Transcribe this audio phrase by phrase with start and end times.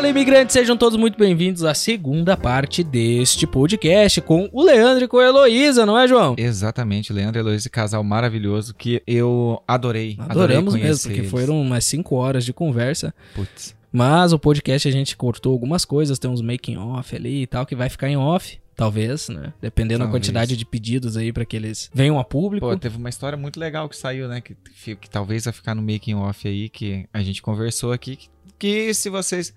[0.00, 5.06] Fala, imigrantes, sejam todos muito bem-vindos à segunda parte deste podcast com o Leandro e
[5.06, 6.34] com a Heloísa, não é, João?
[6.38, 10.16] Exatamente, Leandro e Heloísa, casal maravilhoso que eu adorei.
[10.20, 11.30] Adoramos adorei mesmo, porque eles.
[11.30, 13.14] foram umas 5 horas de conversa.
[13.34, 13.76] Putz.
[13.92, 17.66] Mas o podcast a gente cortou algumas coisas, tem uns making off ali e tal,
[17.66, 18.58] que vai ficar em off.
[18.74, 19.52] Talvez, né?
[19.60, 20.22] Dependendo da Talvez.
[20.22, 22.66] quantidade de pedidos aí pra que eles venham a público.
[22.66, 24.40] Pô, teve uma história muito legal que saiu, né?
[24.40, 28.16] Que, que, que talvez vai ficar no making off aí, que a gente conversou aqui.
[28.16, 29.52] Que, que se vocês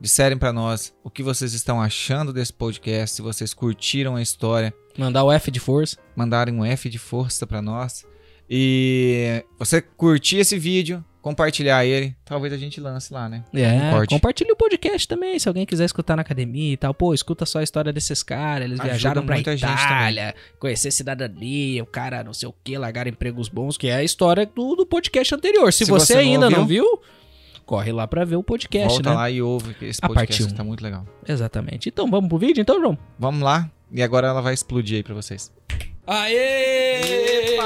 [0.00, 4.72] disserem pra nós o que vocês estão achando desse podcast, se vocês curtiram a história,
[4.96, 5.96] Mandar o F de força.
[6.16, 8.04] mandarem um F de força pra nós.
[8.50, 13.44] E você curtir esse vídeo, compartilhar ele, talvez a gente lance lá, né?
[13.52, 16.94] É, Um compartilha o podcast também, se alguém quiser escutar na academia e tal.
[16.94, 20.90] Pô, escuta só a história desses caras, eles Ajuda viajaram pra muita gente Itália, conhecer
[20.90, 24.74] cidadania, o cara não sei o que, largar empregos bons, que é a história do,
[24.74, 25.70] do podcast anterior.
[25.72, 27.00] Se, Se você, você não ainda não ouviu, viu,
[27.68, 29.14] corre lá pra ver o podcast, Volta né?
[29.16, 30.48] lá e ouve, que esse A podcast um.
[30.56, 31.04] tá muito legal.
[31.28, 31.90] Exatamente.
[31.90, 32.96] Então vamos pro vídeo então, João?
[33.18, 35.52] Vamos lá, e agora ela vai explodir aí pra vocês.
[36.06, 37.58] Aê!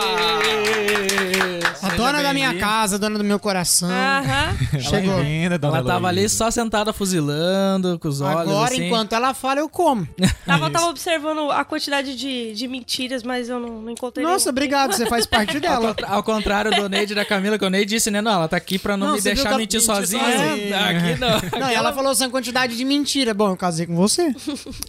[1.83, 3.91] A dona da minha casa, a dona do meu coração.
[3.91, 4.57] Aham.
[4.81, 5.17] Chegou.
[5.17, 8.87] Bem-vinda, dona Ela tava ali só sentada fuzilando, com os olhos Agora, assim.
[8.87, 10.07] enquanto ela fala, eu como.
[10.47, 14.25] Tava, tava observando a quantidade de, de mentiras, mas eu não, não encontrei.
[14.25, 14.51] Nossa, nenhuma.
[14.51, 15.89] obrigado, você faz parte Ao, dela.
[15.89, 18.21] contra- ao contrário do Neide e da Camila, que o Neide disse, né?
[18.21, 20.23] Não, ela tá aqui pra não, Não, me viu deixar ela mentir sozinha.
[20.23, 21.61] Aqui não.
[21.61, 23.33] Não, e ela falou essa quantidade de mentira.
[23.33, 24.35] Bom, eu casei com você.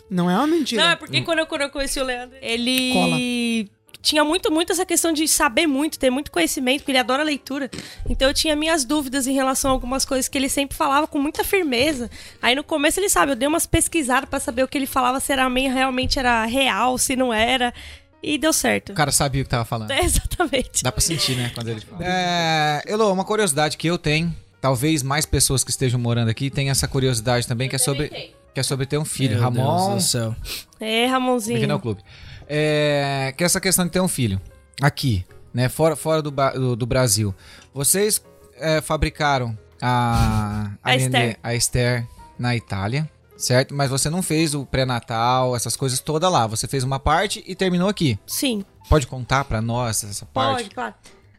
[0.09, 0.83] Não é uma mentira.
[0.83, 3.69] Não, é porque quando eu, quando eu conheci o Leandro, ele
[4.03, 7.71] tinha muito, muito essa questão de saber muito, ter muito conhecimento, porque ele adora leitura.
[8.07, 11.17] Então eu tinha minhas dúvidas em relação a algumas coisas que ele sempre falava com
[11.17, 12.11] muita firmeza.
[12.41, 15.21] Aí no começo ele sabe, eu dei umas pesquisadas pra saber o que ele falava,
[15.21, 17.73] se era meio, realmente era real, se não era.
[18.21, 18.91] E deu certo.
[18.91, 19.91] O cara sabia o que tava falando.
[19.91, 20.83] É, exatamente.
[20.83, 21.51] Dá pra sentir, né?
[21.55, 22.03] Quando ele fala.
[22.03, 26.71] É, Elo, uma curiosidade que eu tenho, talvez mais pessoas que estejam morando aqui tenham
[26.71, 28.09] essa curiosidade também, que é sobre,
[28.53, 29.35] que é sobre ter um filho.
[29.35, 30.35] Meu Ramon, Deus do céu.
[30.79, 31.57] É, Ramonzinho.
[31.57, 32.01] aqui no clube.
[32.47, 34.41] É, que é essa questão de ter um filho
[34.81, 35.69] aqui, né?
[35.69, 37.33] Fora, fora do, do, do Brasil.
[37.73, 38.23] Vocês
[38.57, 41.37] é, fabricaram a, A Nenê- Esther.
[41.43, 42.07] a Esther
[42.39, 43.73] na Itália, certo?
[43.73, 46.47] Mas você não fez o pré-natal, essas coisas toda lá.
[46.47, 48.17] Você fez uma parte e terminou aqui.
[48.25, 48.63] Sim.
[48.89, 50.63] Pode contar pra nós essa parte?
[50.63, 50.93] Pode, claro.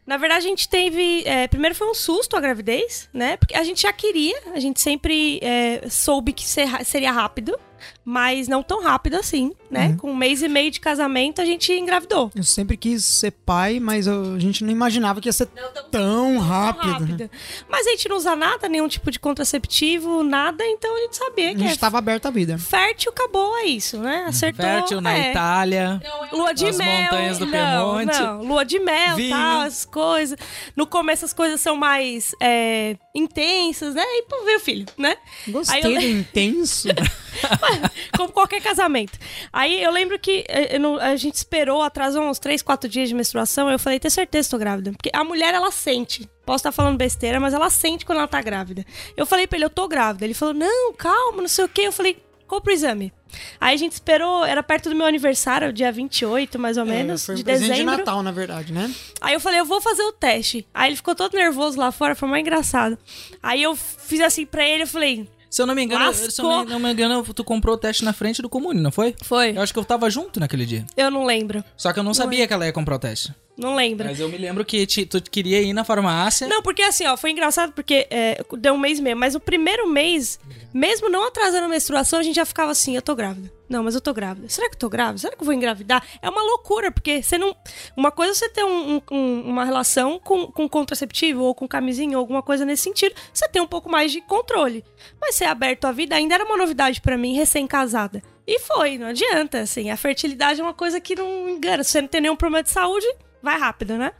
[0.05, 1.23] Na verdade, a gente teve.
[1.25, 3.37] é, primeiro foi um susto a gravidez, né?
[3.37, 7.57] Porque a gente já queria, a gente sempre é, soube que ser- seria rápido,
[8.03, 9.95] mas não tão rápido assim, né?
[9.99, 12.31] Com um mês e meio de casamento, a gente engravidou.
[12.35, 15.47] Eu sempre quis ser pai, mas eu- a gente não imaginava que ia ser
[15.91, 17.17] tão rápido.
[17.17, 17.29] né?
[17.69, 21.51] Mas a gente não usa nada, nenhum tipo de contraceptivo, nada, então a gente sabia
[21.51, 22.57] A que gente é tava aberta à vida.
[22.57, 24.25] fértil, acabou, é isso, né?
[24.27, 24.65] Acertou.
[24.65, 25.31] Fértil na é.
[25.31, 26.01] Itália.
[26.31, 27.01] Lua de Nas mel.
[27.03, 28.19] montanhas do não, Piemonte.
[28.19, 29.29] Não, lua de mel, Vinho.
[29.31, 30.37] tal, as coisas.
[30.75, 34.03] No começo as coisas são mais é, intensas, né?
[34.03, 35.15] E pô, veio o filho, né?
[35.47, 36.87] Gostei Aí eu- do intenso.
[38.17, 39.17] Como qualquer casamento.
[39.51, 43.69] Aí eu lembro que eh, a gente esperou, atrasou uns 3, 4 dias de menstruação.
[43.69, 44.91] Eu falei, tenho certeza que tô grávida.
[44.91, 46.29] Porque a mulher, ela sente.
[46.45, 48.85] Posso estar falando besteira, mas ela sente quando ela tá grávida.
[49.17, 50.25] Eu falei pra ele, eu tô grávida.
[50.25, 51.81] Ele falou, não, calma, não sei o quê.
[51.81, 53.11] Eu falei, compra o exame.
[53.59, 57.25] Aí a gente esperou, era perto do meu aniversário, dia 28, mais ou É, menos,
[57.25, 57.97] foi um de presente de dezembro.
[57.97, 58.89] Natal, na verdade, né?
[59.19, 60.65] Aí eu falei, eu vou fazer o teste.
[60.73, 62.97] Aí ele ficou todo nervoso lá fora, foi mais engraçado.
[63.43, 66.65] Aí eu fiz assim pra ele, eu falei, Se eu não me engano, se eu
[66.65, 69.15] não me engano, tu comprou o teste na frente do Comune, não foi?
[69.23, 69.55] foi?
[69.55, 70.85] Eu acho que eu tava junto naquele dia.
[70.97, 71.63] Eu não lembro.
[71.77, 73.33] Só que eu não sabia que ela ia comprar o teste.
[73.57, 74.05] Não lembro.
[74.05, 76.45] Mas eu me lembro que ti- tu queria ir na farmácia.
[76.45, 79.87] Não, porque assim, ó, foi engraçado porque é, deu um mês mesmo, mas o primeiro
[79.87, 80.37] mês,
[80.73, 83.49] mesmo não atrasando a menstruação, a gente já ficava assim, eu tô grávida.
[83.67, 84.47] Não, mas eu tô grávida.
[84.47, 85.17] Será que eu tô grávida?
[85.17, 86.05] Será que eu vou engravidar?
[86.21, 87.55] É uma loucura, porque você não.
[87.97, 91.67] Uma coisa é você ter um- um- um- uma relação com, com contraceptivo ou com
[91.67, 93.15] camisinha ou alguma coisa nesse sentido.
[93.33, 94.83] Você tem um pouco mais de controle.
[95.19, 98.21] Mas ser aberto à vida ainda era uma novidade pra mim, recém-casada.
[98.47, 99.89] E foi, não adianta, assim.
[99.89, 101.83] A fertilidade é uma coisa que não engana.
[101.83, 103.07] Se você não tem nenhum problema de saúde,
[103.41, 104.11] vai rápido, né?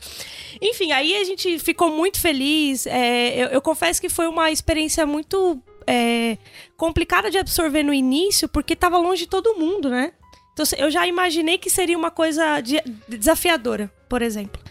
[0.61, 2.87] Enfim, aí a gente ficou muito feliz.
[2.87, 6.37] é, eu, eu confesso que foi uma experiência muito é,
[6.77, 10.13] complicada de absorver no início, porque tava longe de todo mundo, né?
[10.53, 14.61] Então eu já imaginei que seria uma coisa de- desafiadora, por exemplo.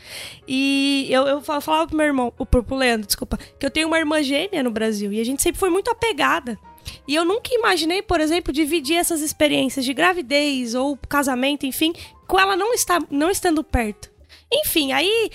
[0.49, 3.87] E eu, eu fal- falava pro meu irmão, pro, pro Leandro, desculpa, que eu tenho
[3.89, 6.59] uma irmã gêmea no Brasil e a gente sempre foi muito apegada.
[7.07, 11.93] E eu nunca imaginei, por exemplo, dividir essas experiências de gravidez ou casamento, enfim,
[12.27, 14.11] com ela não, está, não estando perto.
[14.53, 15.31] Enfim, aí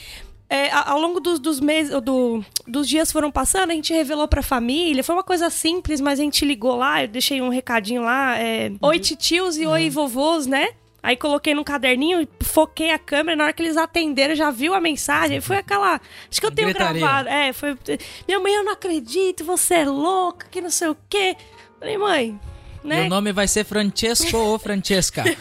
[0.49, 4.41] é, ao longo dos, dos meses, do- dos dias foram passando, a gente revelou pra
[4.41, 5.03] família.
[5.03, 8.37] Foi uma coisa simples, mas a gente ligou lá, eu deixei um recadinho lá.
[8.39, 10.69] é, oi titios e oi vovôs, né?
[11.01, 14.81] Aí coloquei num caderninho, foquei a câmera, na hora que eles atenderam, já viu a
[14.81, 15.39] mensagem.
[15.39, 16.01] Foi aquela.
[16.29, 16.99] Acho que eu tenho Gritaria.
[16.99, 17.29] gravado.
[17.29, 17.77] É, foi.
[18.27, 21.37] Minha mãe, eu não acredito, você é louca, que não sei o quê.
[21.79, 22.37] Falei, mãe.
[22.83, 23.01] Né?
[23.01, 25.23] Meu nome vai ser Francesco ou Francesca.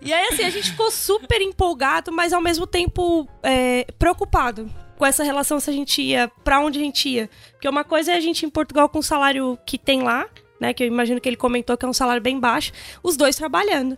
[0.00, 5.04] E aí, assim, a gente ficou super empolgado, mas ao mesmo tempo é, preocupado com
[5.04, 7.30] essa relação se a gente ia, pra onde a gente ia.
[7.52, 10.26] Porque uma coisa é a gente em Portugal com o salário que tem lá,
[10.60, 10.72] né?
[10.72, 13.96] Que eu imagino que ele comentou que é um salário bem baixo, os dois trabalhando.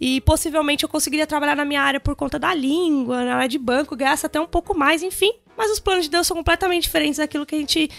[0.00, 3.58] E possivelmente eu conseguiria trabalhar na minha área por conta da língua, na área de
[3.58, 5.32] banco, ganhasse até um pouco mais, enfim.
[5.56, 7.90] Mas os planos de Deus são completamente diferentes daquilo que a gente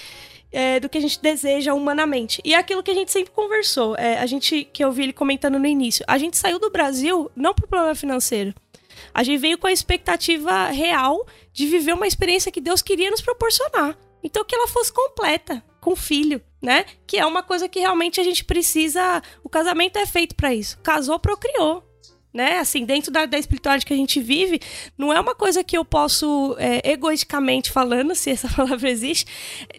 [0.51, 2.41] é, do que a gente deseja humanamente.
[2.43, 3.95] E é aquilo que a gente sempre conversou.
[3.95, 7.31] É, a gente, que eu vi ele comentando no início, a gente saiu do Brasil
[7.35, 8.53] não por problema financeiro.
[9.13, 13.21] A gente veio com a expectativa real de viver uma experiência que Deus queria nos
[13.21, 13.97] proporcionar.
[14.23, 16.85] Então que ela fosse completa, com filho, né?
[17.05, 19.21] Que é uma coisa que realmente a gente precisa.
[19.43, 20.77] O casamento é feito para isso.
[20.79, 21.86] Casou, procriou.
[22.37, 22.59] Né?
[22.59, 24.59] Assim, dentro da, da espiritualidade que a gente vive,
[24.95, 29.25] não é uma coisa que eu posso, é, egoisticamente falando, se essa palavra existe,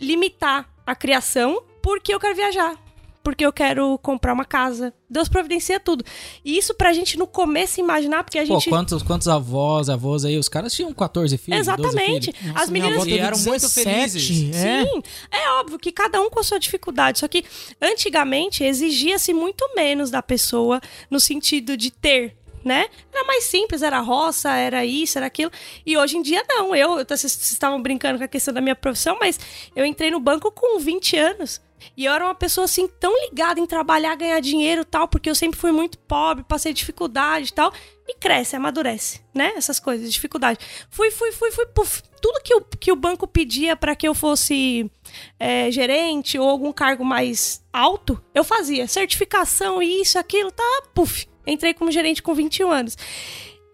[0.00, 2.76] limitar a criação porque eu quero viajar.
[3.22, 4.92] Porque eu quero comprar uma casa.
[5.08, 6.04] Deus providencia tudo.
[6.44, 8.70] E isso pra gente no começo imaginar, porque a Pô, gente.
[8.70, 10.36] quantos, quantos avós, avós aí?
[10.36, 11.66] Os caras tinham 14 filhos.
[11.66, 12.32] 12 Exatamente.
[12.32, 12.56] filhos.
[12.56, 14.56] As minha meninas avó E eram muito 17, felizes.
[14.56, 14.84] É.
[14.84, 17.20] Sim, é óbvio que cada um com a sua dificuldade.
[17.20, 17.44] Só que
[17.80, 22.34] antigamente exigia-se muito menos da pessoa no sentido de ter.
[22.64, 22.88] Né?
[23.12, 25.50] Era mais simples, era roça, era isso, era aquilo.
[25.86, 26.74] E hoje em dia, não.
[26.74, 29.38] Eu, vocês estavam brincando com a questão da minha profissão, mas
[29.74, 31.60] eu entrei no banco com 20 anos.
[31.96, 35.34] E eu era uma pessoa assim, tão ligada em trabalhar, ganhar dinheiro tal, porque eu
[35.34, 37.72] sempre fui muito pobre, passei dificuldade tal.
[38.06, 39.52] E cresce, amadurece, né?
[39.54, 40.58] Essas coisas, dificuldade.
[40.88, 42.02] Fui, fui, fui, fui, puf.
[42.22, 44.90] Tudo que o, que o banco pedia para que eu fosse
[45.38, 48.88] é, gerente ou algum cargo mais alto, eu fazia.
[48.88, 51.28] Certificação, isso, aquilo, tá, puf.
[51.48, 52.96] Entrei como gerente com 21 anos.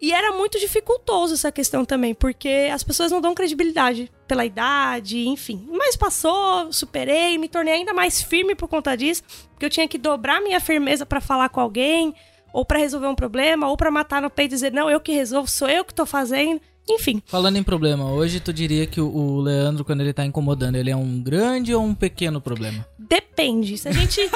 [0.01, 5.27] E era muito dificultoso essa questão também, porque as pessoas não dão credibilidade pela idade,
[5.27, 5.67] enfim.
[5.71, 9.97] Mas passou, superei, me tornei ainda mais firme por conta disso, porque eu tinha que
[9.97, 12.13] dobrar minha firmeza pra falar com alguém,
[12.53, 15.11] ou pra resolver um problema, ou pra matar no peito e dizer, não, eu que
[15.11, 16.61] resolvo, sou eu que tô fazendo.
[16.87, 20.91] Enfim, Falando em problema, hoje tu diria que o, Leandro, quando ele tá incomodando, ele
[20.91, 22.85] é um grande ou um pequeno problema?
[22.99, 23.77] depende.
[23.77, 24.21] Se a gente.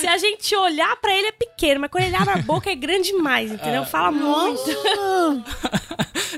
[0.00, 2.74] se a gente olhar pra ele é pequeno, mas quando ele abre a boca é
[2.74, 3.84] grande demais, entendeu?
[3.84, 4.62] Fala muito.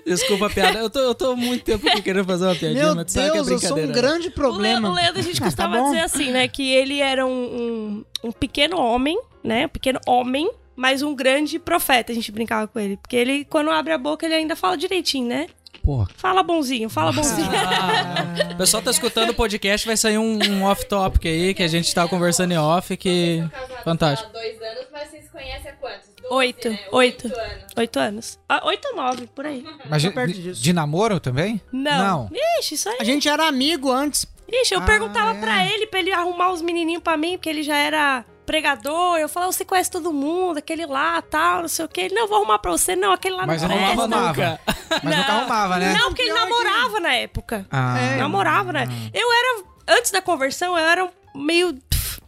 [0.04, 2.84] Desculpa a piada, eu tô, eu tô há muito tempo aqui querendo fazer uma piadinha,
[2.86, 3.86] Meu mas tu sabe que é Deus, eu sou um brincadeira.
[3.86, 4.08] né?
[4.10, 4.90] grande problema.
[4.90, 6.48] O Leandro, a gente Ah, costuma tá dizer assim, né?
[6.48, 9.66] Que ele era um, um, um pequeno homem, né?
[9.66, 12.12] Um pequeno homem, mas um grande profeta.
[12.12, 12.96] A gente brincava com ele.
[12.96, 15.46] Porque ele, quando abre a boca, ele ainda fala direitinho, né?
[15.82, 16.06] Porra.
[16.16, 17.48] Fala bonzinho, fala bonzinho.
[17.52, 21.66] Ah, o pessoal tá escutando o podcast, vai sair um, um off-topic aí, que a
[21.68, 23.42] gente tava conversando em off, que...
[23.82, 24.30] Fantástico.
[24.30, 26.08] Há dois anos, mas vocês conhecem há quantos?
[26.22, 26.78] Doze, Oito, né?
[26.92, 27.26] oito.
[27.26, 27.64] anos.
[27.76, 28.38] Oito anos.
[28.48, 29.64] Ah, oito ou nove, por aí.
[29.90, 30.62] Mas de, perto de- disso.
[30.62, 31.60] de namoro também?
[31.72, 32.30] Não.
[32.60, 32.98] Ixi, isso aí.
[33.00, 34.24] A gente era amigo antes.
[34.48, 35.40] Ixi, eu Ah, perguntava é.
[35.40, 39.18] pra ele, pra ele arrumar os menininhos pra mim, porque ele já era pregador.
[39.18, 42.02] Eu falava, você conhece todo mundo, aquele lá, tal, não sei o quê.
[42.02, 42.94] Ele, não, vou arrumar pra você.
[42.96, 43.86] Não, aquele lá Mas não presta.
[44.02, 44.60] arrumava.
[45.02, 45.92] Mas nunca arrumava, né?
[45.94, 47.66] Não, porque ele namorava na época.
[47.70, 48.86] Ah, Namorava, né?
[49.12, 49.64] Eu era,
[49.98, 51.78] antes da conversão, eu era meio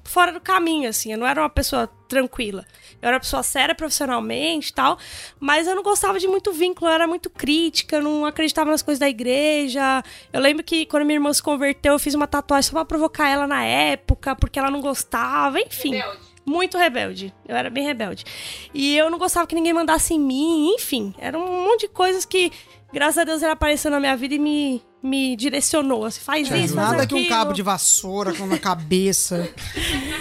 [0.04, 1.12] fora do caminho, assim.
[1.12, 2.64] Eu não era uma pessoa tranquila.
[3.04, 4.98] Eu era pessoa séria profissionalmente e tal,
[5.38, 8.80] mas eu não gostava de muito vínculo, eu era muito crítica, eu não acreditava nas
[8.80, 10.02] coisas da igreja.
[10.32, 13.28] Eu lembro que quando minha irmã se converteu, eu fiz uma tatuagem só pra provocar
[13.28, 15.96] ela na época, porque ela não gostava, enfim.
[15.96, 16.18] Rebelde.
[16.46, 17.34] Muito rebelde.
[17.46, 18.24] Eu era bem rebelde.
[18.72, 21.14] E eu não gostava que ninguém mandasse em mim, enfim.
[21.18, 22.50] Era um monte de coisas que,
[22.90, 26.04] graças a Deus, ele apareceu na minha vida e me, me direcionou.
[26.06, 29.48] Assim, faz isso, faz Nada que um cabo de vassoura com na cabeça.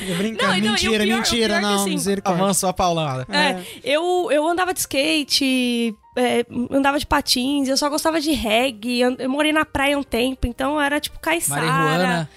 [0.07, 2.43] Eu brinco, Não, e não, e o mentira, pior- mentira, é não, assim, misericórdia.
[2.43, 3.25] avançou a paulada.
[3.33, 8.99] É, eu, eu andava de skate, é, andava de patins, eu só gostava de reggae,
[8.99, 11.65] eu, morei na praia um tempo, então era tipo caiçara.
[11.65, 12.29] Marihuana.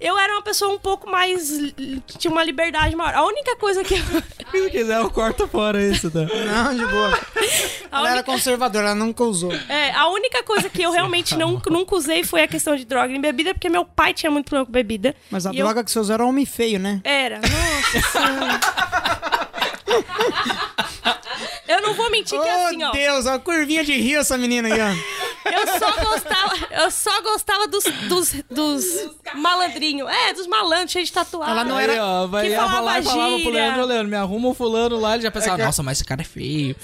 [0.00, 1.48] Eu era uma pessoa um pouco mais.
[2.06, 3.14] que tinha uma liberdade maior.
[3.14, 4.00] A única coisa que eu.
[4.64, 6.20] Se quiser, eu corto fora isso, tá?
[6.20, 7.18] Não, de boa.
[7.90, 9.52] A Ela era única, conservadora, ela nunca usou.
[9.52, 13.12] é, a única coisa que eu realmente não, nunca usei foi a questão de droga
[13.12, 15.14] em bebida, porque meu pai tinha muito problema com bebida.
[15.30, 17.00] Mas a E eu- droga que você usou era homem feio, né?
[17.04, 17.40] Era.
[17.40, 18.60] Nossa.
[21.66, 22.90] Eu não vou mentir que oh, assim, ó.
[22.92, 25.33] Deus, uma curvinha de rio essa menina aí, ó.
[25.44, 28.84] Eu só gostava, eu só gostava dos, dos, dos
[29.34, 30.08] malandrinhos.
[30.10, 31.52] É, dos malandros, cheios de tatuagem.
[31.52, 33.50] Ela não Aí, era- ó, vai que falava e falava pro.
[33.50, 35.98] Leandro, "Ô, Leandro, me arruma um fulano lá, ele já pensava, É que- nossa, mas
[35.98, 36.74] esse cara é feio.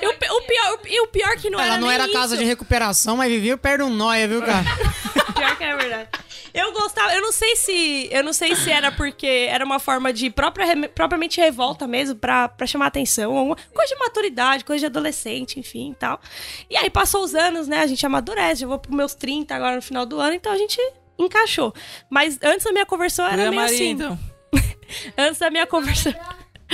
[0.00, 2.08] E o, pi- o pior, e o pior que não Ela era não nem era
[2.12, 2.42] casa isso.
[2.42, 4.64] de recuperação, mas vivia perto de um nóia, viu, cara?
[5.38, 6.08] Pior que é verdade.
[6.52, 10.12] Eu gostava, eu não sei se, eu não sei se era porque era uma forma
[10.12, 15.60] de própria, propriamente revolta mesmo pra, pra chamar atenção, coisa de maturidade, coisa de adolescente,
[15.60, 16.20] enfim, tal.
[16.68, 17.82] E aí passou os anos, né?
[17.82, 20.56] A gente amadurece, eu vou pros meus 30 agora no final do ano, então a
[20.56, 20.80] gente
[21.18, 21.74] encaixou.
[22.08, 23.90] Mas antes da minha conversão era meio Maria, assim.
[23.90, 24.18] então.
[25.18, 26.14] Antes da minha conversão.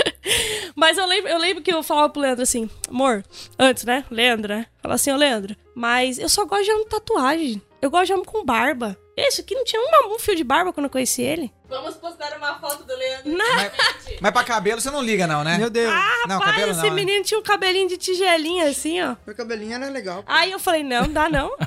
[0.75, 3.25] Mas eu lembro, eu lembro que eu falava pro Leandro assim, amor,
[3.59, 4.05] antes, né?
[4.11, 4.67] Leandro, né?
[4.81, 7.63] Falava assim, ô Leandro, mas eu só gosto de homem tatuagem.
[7.81, 8.97] Eu gosto de homem com barba.
[9.17, 11.53] Isso aqui não tinha uma, um fio de barba quando eu conheci ele.
[11.75, 13.31] Vamos postar uma foto do Leandro.
[13.33, 13.55] Não.
[13.57, 13.73] Mas,
[14.21, 15.59] mas pra cabelo você não liga, não, né?
[15.59, 15.93] Meu Deus.
[15.93, 16.95] Ah, Não, rapaz, cabelo esse não, né?
[16.95, 19.17] menino tinha um cabelinho de tigelinha assim, ó.
[19.27, 20.23] Meu cabelinho era legal.
[20.27, 21.55] Aí eu falei, não, dá não.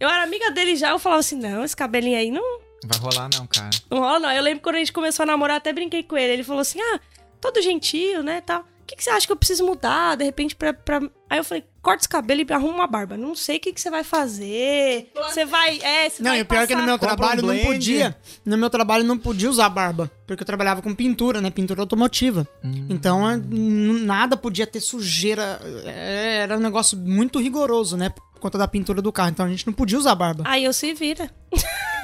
[0.00, 3.28] Eu era amiga dele já, eu falava assim, não, esse cabelinho aí não, Vai rolar,
[3.36, 3.70] não, cara.
[3.90, 4.30] não rola não.
[4.30, 6.34] Eu lembro quando a gente começou a namorar, até brinquei com ele.
[6.34, 7.00] Ele falou assim, ah,
[7.40, 8.60] todo gentil, né, tal.
[8.60, 11.00] O que, que você acha que eu preciso mudar, de repente, pra, pra...
[11.28, 13.16] Aí eu falei, corta esse cabelo e arruma uma barba.
[13.16, 15.10] Não sei o que, que você vai fazer.
[15.14, 17.16] Você vai, é, você Não, vai e o pior é que no meu Compra um
[17.16, 18.16] trabalho não podia.
[18.44, 20.10] No meu trabalho não podia usar barba.
[20.26, 21.50] Porque eu trabalhava com pintura, né?
[21.50, 22.46] Pintura automotiva.
[22.90, 25.60] Então é, nada podia ter sujeira.
[25.86, 28.10] É, Era um negócio muito rigoroso, né?
[28.10, 29.30] Por conta da pintura do carro.
[29.30, 30.44] Então a gente não podia usar barba.
[30.46, 31.30] Aí eu se vira.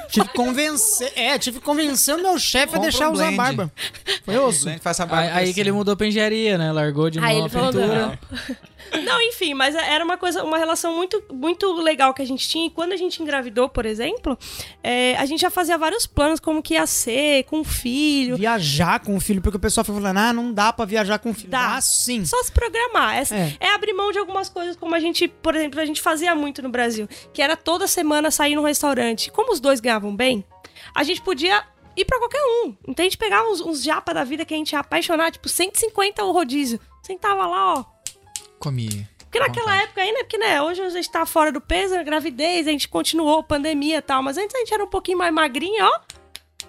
[0.09, 1.11] Tive que convencer.
[1.15, 3.37] É, tive que convencer o meu chefe a deixar um usar blend.
[3.37, 3.71] barba.
[4.23, 4.69] Foi osso.
[4.69, 6.71] Aí, aí que ele mudou pra engenharia, né?
[6.71, 8.19] Largou de Aí mão a ele falou, pintura.
[9.03, 12.67] Não, enfim, mas era uma coisa, uma relação muito, muito legal que a gente tinha.
[12.67, 14.37] E quando a gente engravidou, por exemplo,
[14.83, 18.37] é, a gente já fazia vários planos, como que ia ser, com o filho.
[18.37, 21.31] Viajar com o filho, porque o pessoal foi falando, ah, não dá pra viajar com
[21.31, 21.49] o filho.
[21.49, 21.75] Dá.
[21.75, 22.25] Ah, sim.
[22.25, 23.15] Só se programar.
[23.17, 23.57] É, É.
[23.67, 26.61] é abrir mão de algumas coisas, como a gente, por exemplo, a gente fazia muito
[26.61, 29.31] no Brasil, que era toda semana sair num restaurante.
[29.31, 30.45] Como os dois ganhavam bem,
[30.93, 31.63] a gente podia
[31.97, 32.75] ir pra qualquer um.
[32.87, 35.47] Então a gente pegava uns, uns japa da vida que a gente ia apaixonar, tipo
[35.49, 36.79] 150 o rodízio.
[37.01, 37.94] Sentava lá, ó.
[38.59, 39.07] Comi.
[39.19, 42.71] Porque naquela época ainda, porque né, hoje a gente tá fora do peso, gravidez, a
[42.71, 45.99] gente continuou, pandemia e tal, mas antes a gente era um pouquinho mais magrinha, ó.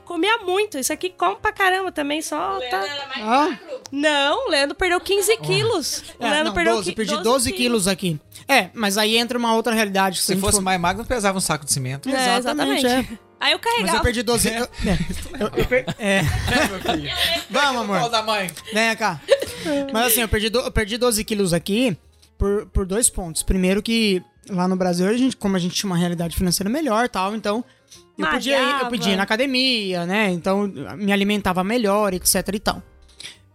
[0.05, 0.78] Comia muito.
[0.78, 2.81] Isso aqui come pra caramba também, só O tá...
[2.81, 3.49] Leandro era mais Ah.
[3.50, 3.81] magro.
[3.90, 6.05] Não, o Leandro perdeu 15 quilos.
[6.21, 8.21] O É, Leandro não, perdeu 12, qui- perdi 12 quilos aqui.
[8.47, 10.21] É, mas aí entra uma outra realidade.
[10.21, 12.09] Se fosse mais magro, não pesava um saco de cimento.
[12.09, 13.19] É, Exatamente, exatamente.
[13.38, 13.99] Aí eu Mas carregava.
[13.99, 14.49] eu perdi 12.
[14.49, 14.69] Eu, é,
[15.40, 16.23] eu- eu per- é.
[17.50, 18.11] Vamos, amor.
[18.11, 18.50] da mãe.
[18.73, 19.21] Vem cá.
[19.93, 21.97] Mas assim, eu perdi, do- eu perdi 12 quilos aqui
[22.38, 23.43] por, por dois pontos.
[23.43, 27.05] Primeiro que lá no Brasil, a gente, como a gente tinha uma realidade financeira melhor
[27.05, 27.64] e tal, então
[28.19, 30.31] eu podia ir, eu podia ir na academia, né?
[30.31, 30.66] Então
[30.97, 32.83] me alimentava melhor, etc e tal.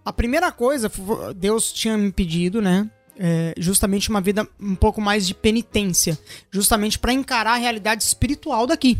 [0.05, 0.91] A primeira coisa,
[1.35, 2.89] Deus tinha me pedido, né?
[3.23, 6.17] é, justamente uma vida um pouco mais de penitência,
[6.49, 8.97] justamente para encarar a realidade espiritual daqui.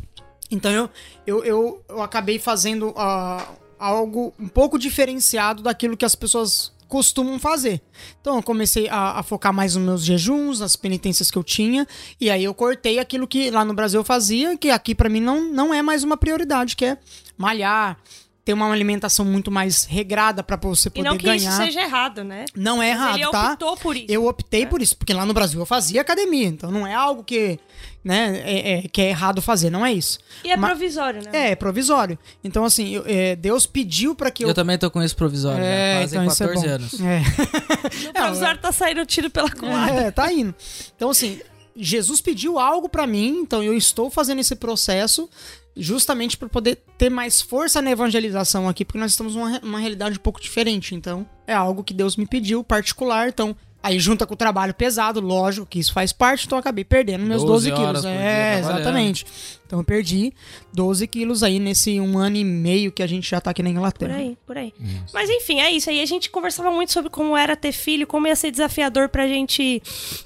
[0.52, 0.90] Então eu,
[1.26, 3.48] eu, eu, eu acabei fazendo ah,
[3.80, 7.82] algo um pouco diferenciado daquilo que as pessoas costumam fazer.
[8.20, 11.88] Então eu comecei a, a focar mais nos meus jejuns, nas penitências que eu tinha,
[12.20, 15.22] e aí eu cortei aquilo que lá no Brasil eu fazia, que aqui pra mim
[15.22, 16.98] não, não é mais uma prioridade, que é
[17.38, 17.98] malhar,
[18.44, 21.38] ter uma alimentação muito mais regrada pra você E poder não que ganhar.
[21.52, 22.46] isso seja errado, né?
[22.56, 23.52] Não é errado, Ele tá?
[23.52, 24.06] optou por isso.
[24.10, 27.24] Eu optei por isso, porque lá no Brasil eu fazia academia, então não é algo
[27.24, 27.60] que,
[28.04, 30.18] né, é, é- que é errado fazer, não é isso.
[30.44, 31.30] E é Ma- provisório, né?
[31.34, 32.18] É, é provisório.
[32.44, 34.48] Então, assim, eu- é, Deus pediu pra que eu.
[34.48, 36.02] Eu também tô com esse provisório, É, já.
[36.02, 36.74] Fazem então isso é 14 bom.
[36.74, 37.00] anos.
[37.00, 37.22] É.
[38.10, 39.96] O provisório tá saindo tiro pela culatra.
[40.02, 40.54] É, tá indo.
[40.96, 41.40] Então, assim,
[41.76, 45.30] Jesus pediu algo pra mim, então eu estou fazendo esse processo
[45.76, 50.18] justamente para poder ter mais força na evangelização aqui, porque nós estamos numa, uma realidade
[50.18, 50.94] um pouco diferente.
[50.94, 53.30] Então, é algo que Deus me pediu, particular.
[53.30, 56.84] Então, aí junta com o trabalho pesado, lógico que isso faz parte, então eu acabei
[56.84, 58.16] perdendo meus 12, 12 horas quilos.
[58.16, 59.26] por É, exatamente.
[59.66, 60.34] Então eu perdi
[60.74, 63.70] 12 quilos aí nesse um ano e meio que a gente já tá aqui na
[63.70, 64.16] Por Inglaterra.
[64.16, 64.74] aí, por aí.
[65.14, 65.90] Mas enfim, é isso.
[65.90, 69.28] Aí a gente conversava muito sobre como era ter filho, como ia ser desafiador pra
[69.28, 69.82] gente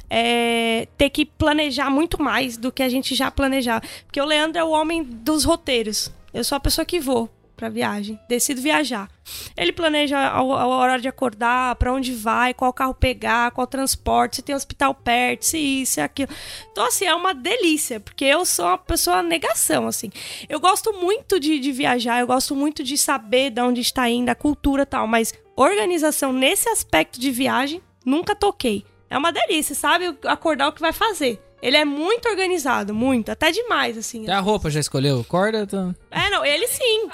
[0.10, 3.84] é, ter que planejar muito mais do que a gente já planejava.
[4.08, 6.12] Porque o Leandro é o homem dos roteiros.
[6.34, 9.10] Eu sou a pessoa que vou pra viagem, decido viajar.
[9.58, 14.42] Ele planeja a, hora de acordar, pra onde vai, qual carro pegar, qual transporte, se
[14.42, 16.32] tem hospital perto, se isso, se aquilo.
[16.72, 20.12] Então, assim, é uma delícia, porque eu sou uma pessoa negação, assim.
[20.48, 24.30] Eu gosto muito de, de viajar, eu gosto muito de saber de onde está indo,
[24.30, 28.86] a cultura tal, mas organização nesse aspecto de viagem, nunca toquei.
[29.10, 30.18] É uma delícia, sabe?
[30.26, 31.42] Acordar o que vai fazer.
[31.66, 34.22] Ele é muito organizado, muito, até demais, assim.
[34.22, 35.26] Até a roupa já escolheu?
[35.28, 35.66] Corda?
[35.66, 35.96] Tá...
[36.12, 37.10] É, não, ele sim.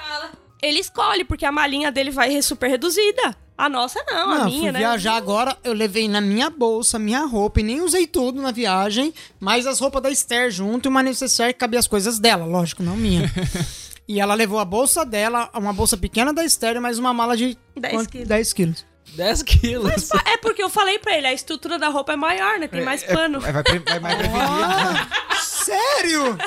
[0.62, 3.34] Ele escolhe, porque a malinha dele vai super reduzida.
[3.56, 4.80] A nossa não, a Não, minha, fui né?
[4.80, 9.14] viajar agora, eu levei na minha bolsa, minha roupa, e nem usei tudo na viagem,
[9.40, 12.82] mas as roupas da Esther junto e uma necessaire que cabia as coisas dela, lógico,
[12.82, 13.32] não minha.
[14.06, 17.38] e ela levou a bolsa dela, uma bolsa pequena da Esther e mais uma mala
[17.38, 18.10] de 10 quanto?
[18.10, 18.28] quilos.
[18.28, 18.91] 10 quilos.
[19.16, 20.10] 10 quilos.
[20.26, 22.66] É porque eu falei pra ele, a estrutura da roupa é maior, né?
[22.68, 23.40] Tem mais pano.
[23.40, 25.08] Vai, vai, pre- vai mais prevenir.
[25.42, 26.38] Sério?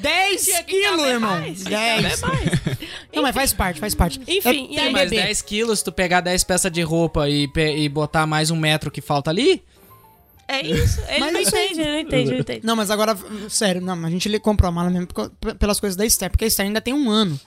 [0.00, 1.30] 10 Tinha que quilos, irmão.
[1.40, 2.20] mais, 10.
[2.20, 2.78] caber mais.
[3.14, 4.20] Não, mas faz parte, faz parte.
[4.26, 5.22] Enfim, é, e tem aí- Mas bebê.
[5.22, 8.56] 10 quilos, se tu pegar 10 peças de roupa e, pe- e botar mais um
[8.56, 9.62] metro que falta ali,
[10.48, 11.00] É isso.
[11.08, 12.66] Ele Mas não isso entende, ele não entende, não entende.
[12.66, 13.16] Não, mas agora,
[13.48, 15.06] sério, não, a gente comprou a mala mesmo
[15.58, 17.38] pelas coisas da Esther, porque a Esther ainda tem um ano.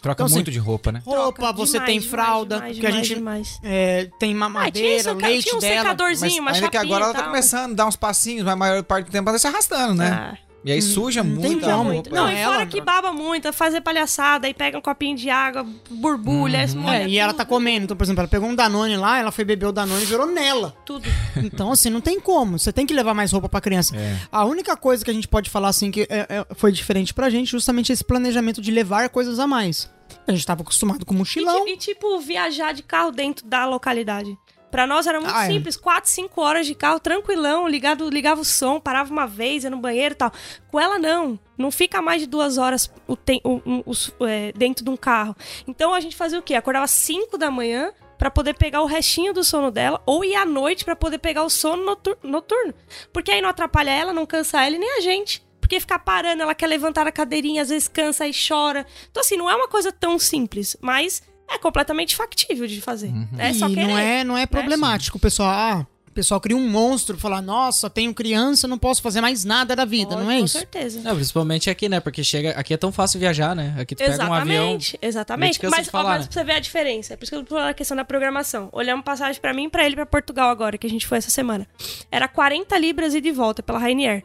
[0.00, 1.02] Troca Então, assim, muito de roupa, né?
[1.04, 3.58] Roupa, Troca você demais, tem fralda, demais, porque a gente demais.
[3.62, 5.82] é, tem Ah, tinha, mamadeira, leite tinha um dela.
[5.82, 8.82] secadorzinho, uma ainda que agora ela tá começando a dar uns passinhos, mas a maior
[8.82, 10.08] parte do tempo ela tá se arrastando, né?
[10.10, 10.47] Ah.
[10.68, 11.92] E aí suja tem muito a como.
[11.92, 12.10] roupa.
[12.10, 15.30] Não, Não, e ela- fora que baba muito, fazer palhaçada, aí pega um copinho de
[15.30, 16.80] água, borbulha, Uhum.
[16.82, 17.84] molha É, e ela tá comendo.
[17.84, 20.26] Então, por exemplo, ela pegou um Danone lá, ela foi beber o Danone e virou
[20.26, 20.76] nela.
[20.84, 21.08] tudo.
[21.36, 22.58] Então, assim, não tem como.
[22.58, 23.96] Você tem que levar mais roupa pra criança.
[23.96, 24.16] É.
[24.30, 27.30] A única coisa que a gente pode falar, assim, que é- é- foi diferente pra
[27.30, 29.88] gente, justamente esse planejamento de levar coisas a mais.
[30.26, 31.64] A gente tava acostumado com E, mochilão.
[31.64, 34.36] ti- e, tipo, viajar de carro dentro da localidade.
[34.70, 35.48] Pra nós era muito Ah, é.
[35.50, 39.70] simples, 4, 5 horas de carro, tranquilão, ligado, ligava o som, parava uma vez, ia
[39.70, 40.30] no banheiro e tal.
[40.70, 41.38] Com ela, não.
[41.56, 45.34] Não fica mais de duas horas o tem- o- o- é, dentro de um carro.
[45.66, 46.54] Então a gente fazia o quê?
[46.54, 50.44] Acordava 5 da manhã pra poder pegar o restinho do sono dela, ou ia à
[50.44, 52.74] noite pra poder pegar o sono notur- noturno.
[53.12, 55.46] Porque aí não atrapalha ela, não cansa ela e nem a gente.
[55.60, 58.86] Porque ficar parando, ela quer levantar a cadeirinha, às vezes cansa e chora.
[59.10, 63.12] Então, assim, não é uma coisa tão simples, mas é completamente factível de fazer.
[63.38, 63.86] É só e querer.
[63.86, 65.16] não é, não é problemático.
[65.16, 69.20] O pessoal, ah, o pessoal cria um monstro, fala, nossa, tenho criança, não posso fazer
[69.20, 70.58] mais nada da vida, Pode, não é com isso?
[70.58, 71.00] certeza.
[71.00, 72.00] Não, principalmente aqui, né?
[72.00, 72.50] Porque chega.
[72.50, 73.74] Aqui é tão fácil viajar, né?
[73.78, 74.76] Aqui tu pega um avião.
[74.76, 75.66] Exatamente, exatamente.
[75.68, 76.28] Mas, falar, ó, mas né?
[76.32, 77.14] pra você ver a diferença.
[77.14, 78.68] É por isso que eu tô falando a questão da programação.
[78.72, 81.30] Olhamos passagem pra mim e pra ele pra Portugal agora, que a gente foi essa
[81.30, 81.66] semana.
[82.10, 84.22] Era 40 libras e de volta pela Rainier.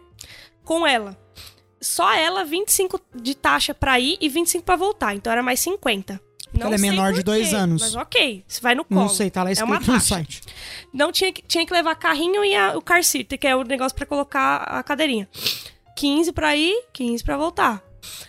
[0.64, 1.18] Com ela.
[1.80, 5.14] Só ela, 25 de taxa pra ir e 25 pra voltar.
[5.16, 6.20] Então era mais 50.
[6.54, 7.82] Não ela é menor de dois quê, anos.
[7.82, 9.02] Mas ok, você vai no colo.
[9.02, 10.16] Não sei, tá lá É escrito no taxa.
[10.16, 10.42] site.
[10.94, 13.64] Não tinha que, tinha que levar carrinho e a- o car seat, que é o
[13.64, 15.28] negócio pra colocar a cadeirinha.
[15.96, 17.82] 15 pra ir, 15 pra voltar.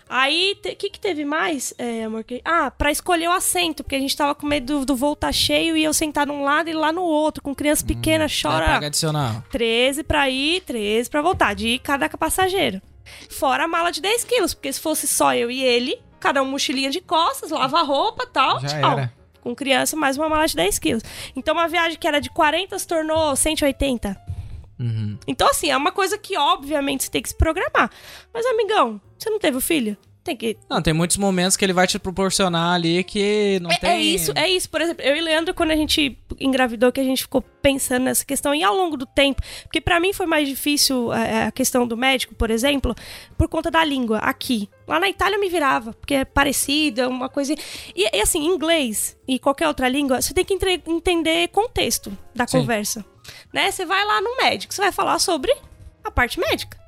[0.08, 2.22] Aí, o que, que teve mais, é, amor?
[2.22, 5.16] Que- Ah, pra escolher o assento, porque a gente tava com medo do, do voo
[5.16, 8.30] tá cheio e eu sentar num lado e lá no outro, com criança pequena, Aí
[8.30, 8.66] chora.
[8.66, 9.42] paga adicional.
[9.50, 12.80] 13 pra ir, 13 pra voltar, de cada passageiro.
[13.28, 16.46] Fora a mala de 10 quilos, porque se fosse só eu e ele, cada um
[16.46, 18.92] mochilinha de costas, lava a roupa tal, Já tchau.
[18.98, 19.12] era.
[19.42, 21.02] Com criança, mais uma mala de 10 quilos.
[21.37, 24.18] Então, uma viagem que era de 40 se tornou 180.
[24.80, 25.18] Uhum.
[25.26, 27.90] Então, assim, é uma coisa que, obviamente, você tem que se programar.
[28.32, 29.98] Mas, amigão, você não teve o filho?
[30.24, 30.56] Tem que.
[30.70, 33.90] Não, tem muitos momentos que ele vai te proporcionar ali que não É, tem.
[33.90, 34.70] é isso, é isso.
[34.70, 38.24] Por exemplo, eu e Leandro, quando a gente engravidou, que a gente ficou pensando nessa
[38.24, 41.87] questão, e ao longo do tempo, porque pra mim foi mais difícil é, a questão
[41.87, 42.94] do médico, por exemplo,
[43.37, 44.70] por conta da língua, aqui.
[44.87, 47.55] Lá na Itália eu me virava, porque é parecido, é uma coisa.
[47.94, 52.47] E, e, assim, inglês e qualquer outra língua, você tem que entre- entender contexto da
[52.47, 52.59] Sim.
[52.59, 53.05] conversa.
[53.53, 53.70] Né?
[53.70, 55.55] Você vai lá no médico, você vai falar sobre
[56.03, 56.79] a parte médica.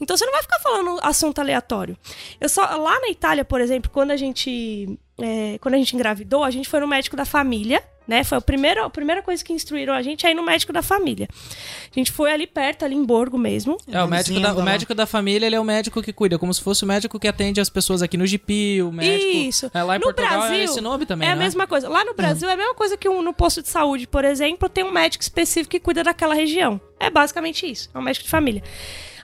[0.00, 1.96] Então você não vai ficar falando assunto aleatório.
[2.40, 6.42] Eu só lá na Itália, por exemplo, quando a gente é, quando a gente engravidou,
[6.44, 8.22] a gente foi no médico da família, né?
[8.22, 10.82] Foi a primeira, a primeira coisa que instruíram a gente é ir no médico da
[10.82, 11.26] família.
[11.32, 13.78] A gente foi ali perto, ali em Borgo mesmo.
[13.90, 16.52] É, o médico, da, o médico da família, ele é o médico que cuida, como
[16.52, 19.30] se fosse o médico que atende as pessoas aqui no GP, o médico...
[19.30, 19.70] Isso.
[19.72, 21.42] É, lá em No Portugal é Brasil, esse nome também, é a né?
[21.44, 21.88] mesma coisa.
[21.88, 24.68] Lá no Brasil é a mesma coisa que um- no posto de saúde, por exemplo,
[24.68, 26.78] tem um médico específico que cuida daquela região.
[27.00, 27.88] É basicamente isso.
[27.94, 28.62] É um médico de família.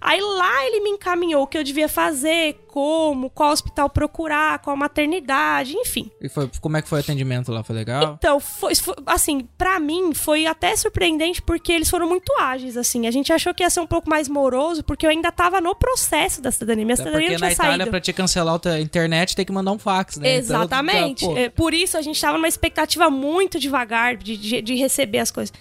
[0.01, 4.75] Aí lá ele me encaminhou o que eu devia fazer, como, qual hospital procurar, qual
[4.77, 6.11] maternidade, enfim.
[6.21, 7.63] E foi, como é que foi o atendimento lá?
[7.63, 8.17] Foi legal?
[8.19, 13.07] Então, foi, foi- assim, pra mim foi até surpreendente porque eles foram muito ágeis, assim.
[13.07, 15.75] A gente achou que ia ser um pouco mais moroso porque eu ainda tava no
[15.75, 16.85] processo da cidadania.
[16.85, 17.91] Minha Até cidadania porque não na tinha Itália, saído.
[17.91, 20.37] pra te cancelar a internet, tem que mandar um fax, né?
[20.39, 21.25] Então, Exatamente.
[21.27, 25.19] pô, É, por isso a gente tava numa expectativa muito devagar de, de, de receber
[25.19, 25.53] as coisas.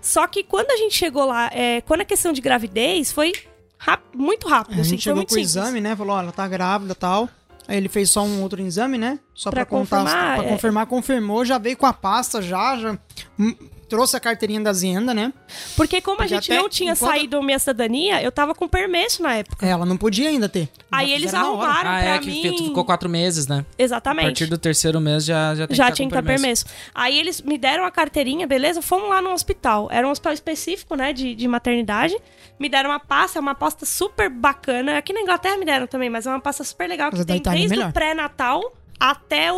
[0.00, 3.32] Só que quando a gente chegou lá, é, quando a questão de gravidez foi
[3.78, 4.78] rap- muito rápido.
[4.78, 5.94] A assim, gente foi chegou com o exame, né?
[5.96, 7.28] Falou, ó, ela tá grávida e tal.
[7.66, 9.18] Aí ele fez só um outro exame, né?
[9.34, 10.48] Só Pra pra, contar, confirmar, pra é.
[10.48, 12.98] confirmar, confirmou, já veio com a pasta, já, já
[13.38, 13.54] hum,
[13.88, 15.32] trouxe a carteirinha da Zenda, né?
[15.76, 18.68] Porque como a Porque gente até não tinha enquanto- saído minha cidadania, eu tava com
[18.68, 19.66] permesso na época.
[19.66, 20.68] Ela não podia ainda ter.
[20.90, 22.42] Aí Já eles arrumaram Ah, pra é, que mim.
[22.42, 23.64] que tu ficou quatro meses, né?
[23.78, 24.24] A Exatamente.
[24.26, 26.64] partir do terceiro mês já, já tem já tinha que com estar permesso.
[26.94, 28.80] Aí eles me deram a carteirinha, beleza?
[28.82, 29.88] Fomos lá no hospital.
[29.90, 32.16] Era um hospital específico, né, de, de maternidade.
[32.58, 34.98] Me deram uma pasta, é uma pasta super bacana.
[34.98, 37.36] Aqui na Inglaterra me deram também, mas é uma pasta super legal que a tem
[37.36, 37.90] Itália é desde melhor.
[37.90, 39.56] o pré-natal até o,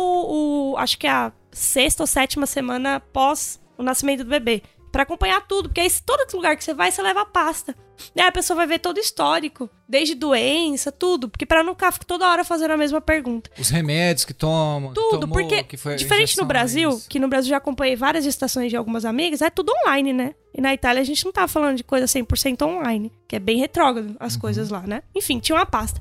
[0.73, 4.61] o- acho que é a sexta ou sétima semana pós o nascimento do bebê.
[4.91, 7.75] Pra acompanhar tudo, porque aí todo lugar que você vai, você leva a pasta.
[8.15, 11.73] E aí a pessoa vai ver todo o histórico, desde doença, tudo, porque pra não
[11.73, 13.49] ficar toda hora fazendo a mesma pergunta.
[13.57, 14.93] Os remédios que tomam.
[14.93, 17.07] Tudo, tomou, porque que foi diferente no Brasil, isso.
[17.07, 20.35] que no Brasil já acompanhei várias estações de algumas amigas, é tudo online, né?
[20.53, 23.57] E na Itália a gente não tá falando de coisa 100% online, que é bem
[23.59, 25.03] retrógrado as coisas lá, né?
[25.15, 25.99] Enfim, tinha uma pasta.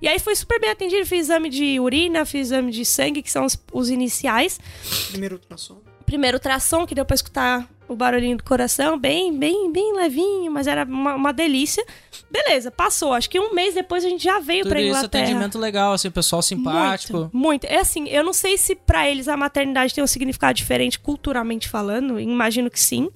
[0.00, 3.30] E aí foi super bem atendido, fiz exame de urina, fiz exame de sangue, que
[3.30, 4.58] são os, os iniciais.
[5.10, 5.89] Primeiro ultrassom.
[6.10, 10.66] Primeiro ultrassom, que deu pra escutar o barulhinho do coração, bem, bem, bem levinho, mas
[10.66, 11.86] era uma, uma delícia.
[12.28, 13.12] Beleza, passou.
[13.12, 15.22] Acho que um mês depois a gente já veio Tudo pra Inglaterra.
[15.22, 17.16] atendimento legal, assim, pessoal simpático.
[17.16, 17.64] Muito, muito.
[17.64, 21.68] É assim, eu não sei se pra eles a maternidade tem um significado diferente culturalmente
[21.68, 23.08] falando, imagino que sim.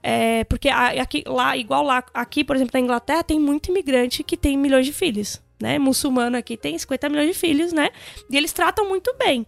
[0.00, 4.36] É, porque aqui, lá, igual lá, aqui, por exemplo, na Inglaterra, tem muito imigrante que
[4.36, 5.76] tem milhões de filhos, né?
[5.76, 7.90] Muçulmano aqui tem 50 milhões de filhos, né?
[8.30, 9.44] E eles tratam muito bem.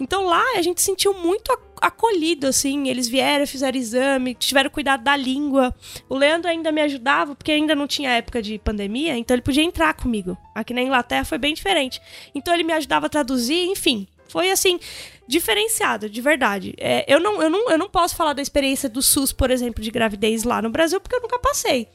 [0.00, 2.88] Então lá a gente se sentiu muito ac- acolhido, assim.
[2.88, 5.74] Eles vieram, fizeram exame, tiveram cuidado da língua.
[6.08, 9.62] O Leandro ainda me ajudava, porque ainda não tinha época de pandemia, então ele podia
[9.62, 10.36] entrar comigo.
[10.54, 12.00] Aqui na Inglaterra foi bem diferente.
[12.34, 14.08] Então ele me ajudava a traduzir, enfim.
[14.28, 14.78] Foi assim,
[15.26, 16.72] diferenciado, de verdade.
[16.78, 19.82] É, eu, não, eu, não, eu não posso falar da experiência do SUS, por exemplo,
[19.82, 21.88] de gravidez lá no Brasil, porque eu nunca passei.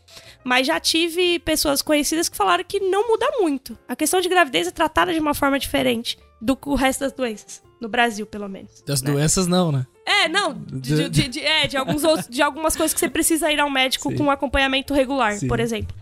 [0.43, 3.77] Mas já tive pessoas conhecidas que falaram que não muda muito.
[3.87, 7.13] A questão de gravidez é tratada de uma forma diferente do que o resto das
[7.13, 7.63] doenças.
[7.79, 8.81] No Brasil, pelo menos.
[8.85, 9.11] Das né?
[9.11, 9.85] doenças, não, né?
[10.05, 13.51] É, não, de, de- de- é, de, alguns outros- de algumas coisas que você precisa
[13.51, 14.17] ir ao médico Sim.
[14.17, 15.47] com um acompanhamento regular, Sim.
[15.47, 15.95] por exemplo.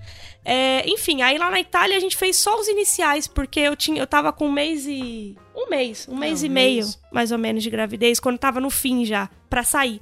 [0.45, 4.01] É, enfim, aí lá na Itália a gente fez só os iniciais, porque eu tinha,
[4.01, 5.37] eu tava com um mês e.
[5.55, 6.99] Um mês, um mês um e meio, mês.
[7.11, 10.01] mais ou menos, de gravidez, quando tava no fim já, pra sair.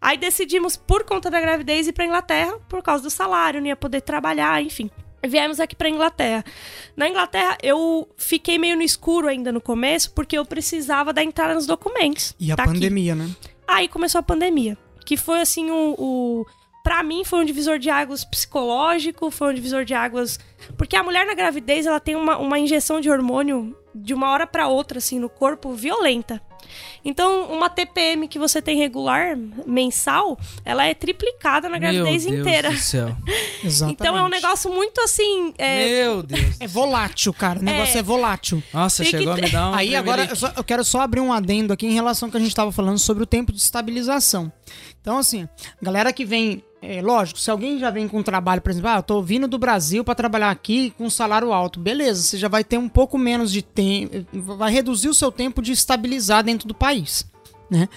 [0.00, 3.76] Aí decidimos, por conta da gravidez, ir pra Inglaterra, por causa do salário, não ia
[3.76, 4.90] poder trabalhar, enfim.
[5.26, 6.44] Viemos aqui pra Inglaterra.
[6.96, 11.54] Na Inglaterra, eu fiquei meio no escuro ainda no começo, porque eu precisava da entrada
[11.54, 12.34] nos documentos.
[12.38, 12.72] E a Tá aqui.
[12.74, 13.28] pandemia, né?
[13.66, 14.76] Aí começou a pandemia.
[15.04, 15.94] Que foi assim o.
[15.98, 16.46] o
[16.84, 20.38] para mim foi um divisor de águas psicológico, foi um divisor de águas.
[20.76, 24.46] Porque a mulher na gravidez ela tem uma, uma injeção de hormônio de uma hora
[24.46, 26.40] pra outra, assim, no corpo, violenta.
[27.04, 32.46] Então, uma TPM que você tem regular, mensal, ela é triplicada na gravidez Meu Deus
[32.46, 32.70] inteira.
[32.70, 33.16] do céu.
[33.64, 34.00] Exatamente.
[34.00, 35.54] Então é um negócio muito assim.
[35.56, 36.56] é, Meu Deus.
[36.60, 37.60] É volátil, cara.
[37.60, 38.62] O negócio é, volátil.
[38.74, 41.00] Nossa, Tem que chegou a me dar um Aí agora eu, só- eu quero só
[41.00, 43.52] abrir um adendo aqui em relação ao que a gente estava falando sobre o tempo
[43.52, 44.52] de estabilização.
[45.00, 45.48] Então, assim,
[45.80, 46.62] galera que vem.
[46.80, 49.48] É, lógico, se alguém já vem com um trabalho, por exemplo, ah, eu tô vindo
[49.48, 52.88] do Brasil para trabalhar aqui com um salário alto, beleza, você já vai ter um
[52.88, 57.26] pouco menos de tempo, vai reduzir o seu tempo de estabilizar dentro do país,
[57.68, 57.88] né?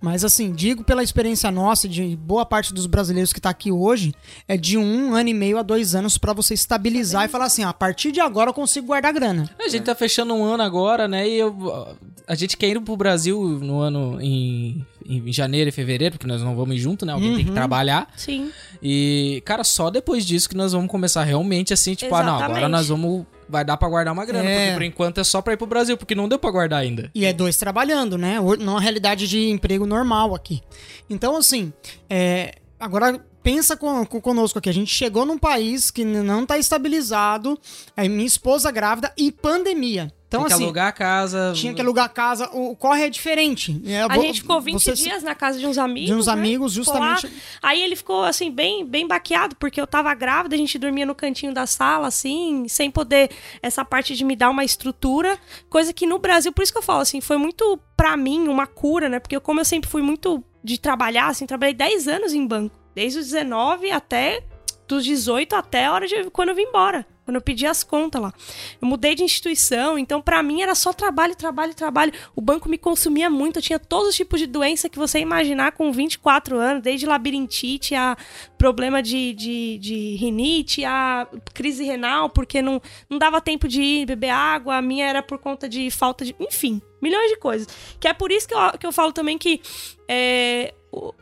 [0.00, 4.12] Mas assim, digo pela experiência nossa, de boa parte dos brasileiros que tá aqui hoje,
[4.48, 7.62] é de um ano e meio a dois anos para você estabilizar e falar assim,
[7.62, 9.48] ah, a partir de agora eu consigo guardar grana.
[9.60, 11.28] A gente tá fechando um ano agora, né?
[11.28, 14.84] E eu, a gente quer ir pro Brasil no ano em,
[15.18, 17.12] em janeiro e fevereiro, porque nós não vamos ir junto, né?
[17.12, 17.54] Alguém tem que Uhum.
[17.56, 18.08] trabalhar.
[18.16, 18.50] Sim.
[18.82, 22.50] E, cara, só depois disso que nós vamos começar realmente assim, tipo, ah, não, agora
[22.52, 22.70] Exatamente.
[22.70, 23.26] nós vamos.
[23.48, 24.56] Vai dar pra guardar uma grana, É.
[24.68, 27.10] porque por enquanto é só pra ir pro Brasil, porque não deu pra guardar ainda.
[27.14, 28.38] E é dois trabalhando, né?
[28.60, 30.62] Não a realidade de emprego normal aqui.
[31.10, 31.70] Então, assim,
[32.08, 34.68] é, agora pensa com, com- conosco aqui.
[34.68, 37.58] A gente chegou num país que não tá estabilizado,
[37.96, 40.12] aí minha esposa grávida e pandemia.
[40.28, 41.52] Então, tem que assim, alugar a casa.
[41.54, 42.48] tinha que alugar casa.
[42.54, 43.78] O corre é diferente.
[43.84, 46.06] É, A gente ficou 20 você- dias na casa de uns amigos.
[46.08, 46.32] De uns né?
[46.32, 47.30] amigos, justamente.
[47.62, 51.14] Aí ele ficou, assim, bem, bem baqueado, porque eu tava grávida, a gente dormia no
[51.14, 53.28] cantinho da sala, assim, sem poder
[53.62, 55.38] essa parte de me dar uma estrutura.
[55.68, 58.66] Coisa que no Brasil, por isso que eu falo, assim, foi muito, pra mim, uma
[58.66, 59.18] cura, né?
[59.20, 62.74] Porque como eu sempre fui muito de trabalhar, assim, trabalhei 10 anos em banco.
[62.94, 64.44] Desde os 19 até.
[64.86, 67.06] Dos 18 até a hora de quando eu vim embora.
[67.24, 68.32] Quando eu pedi as contas lá.
[68.80, 72.12] Eu mudei de instituição, então pra mim era só trabalho, trabalho, trabalho.
[72.34, 75.72] O banco me consumia muito, eu tinha todos os tipos de doença que você imaginar
[75.72, 78.16] com 24 anos, desde labirintite a
[78.58, 84.06] problema de, de, de rinite, a crise renal, porque não, não dava tempo de ir
[84.06, 86.34] beber água, a minha era por conta de falta de.
[86.40, 87.68] Enfim, milhões de coisas.
[88.00, 89.60] Que é por isso que eu, que eu falo também que.
[90.08, 90.74] é,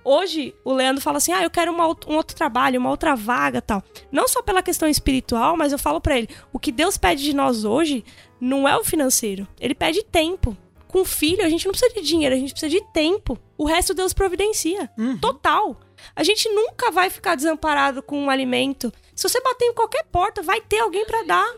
[0.04, 3.62] Hoje o Leandro fala assim: ah, eu quero uma um outro trabalho, uma outra vaga
[3.62, 3.82] tal.
[4.10, 7.34] Não só pela questão espiritual, mas eu falo pra ele: o que Deus pede de
[7.34, 8.04] nós hoje
[8.40, 10.56] não é o financeiro, ele pede tempo.
[10.88, 13.38] Com filho, a gente não precisa de dinheiro, a gente precisa de tempo.
[13.56, 14.90] O resto Deus providencia.
[15.20, 15.78] Total.
[16.16, 18.92] A gente nunca vai ficar desamparado com um alimento.
[19.14, 21.54] Se você bater em qualquer porta, vai ter alguém pra dar.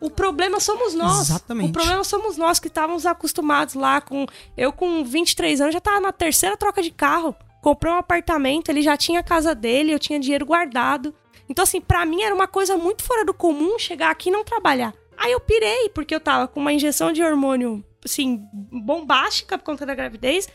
[0.00, 1.30] O problema somos nós.
[1.30, 1.70] Exatamente.
[1.70, 4.26] O problema somos nós que estávamos acostumados lá com.
[4.56, 7.36] Eu, com 23 anos, já tava na terceira troca de carro.
[7.62, 11.14] Comprei um apartamento, ele já tinha a casa dele, eu tinha dinheiro guardado.
[11.48, 14.44] Então, assim, pra mim era uma coisa muito fora do comum chegar aqui e não
[14.44, 14.92] trabalhar.
[15.16, 19.86] Aí eu pirei, porque eu tava com uma injeção de hormônio, assim, bombástica por conta
[19.86, 20.48] da gravidez.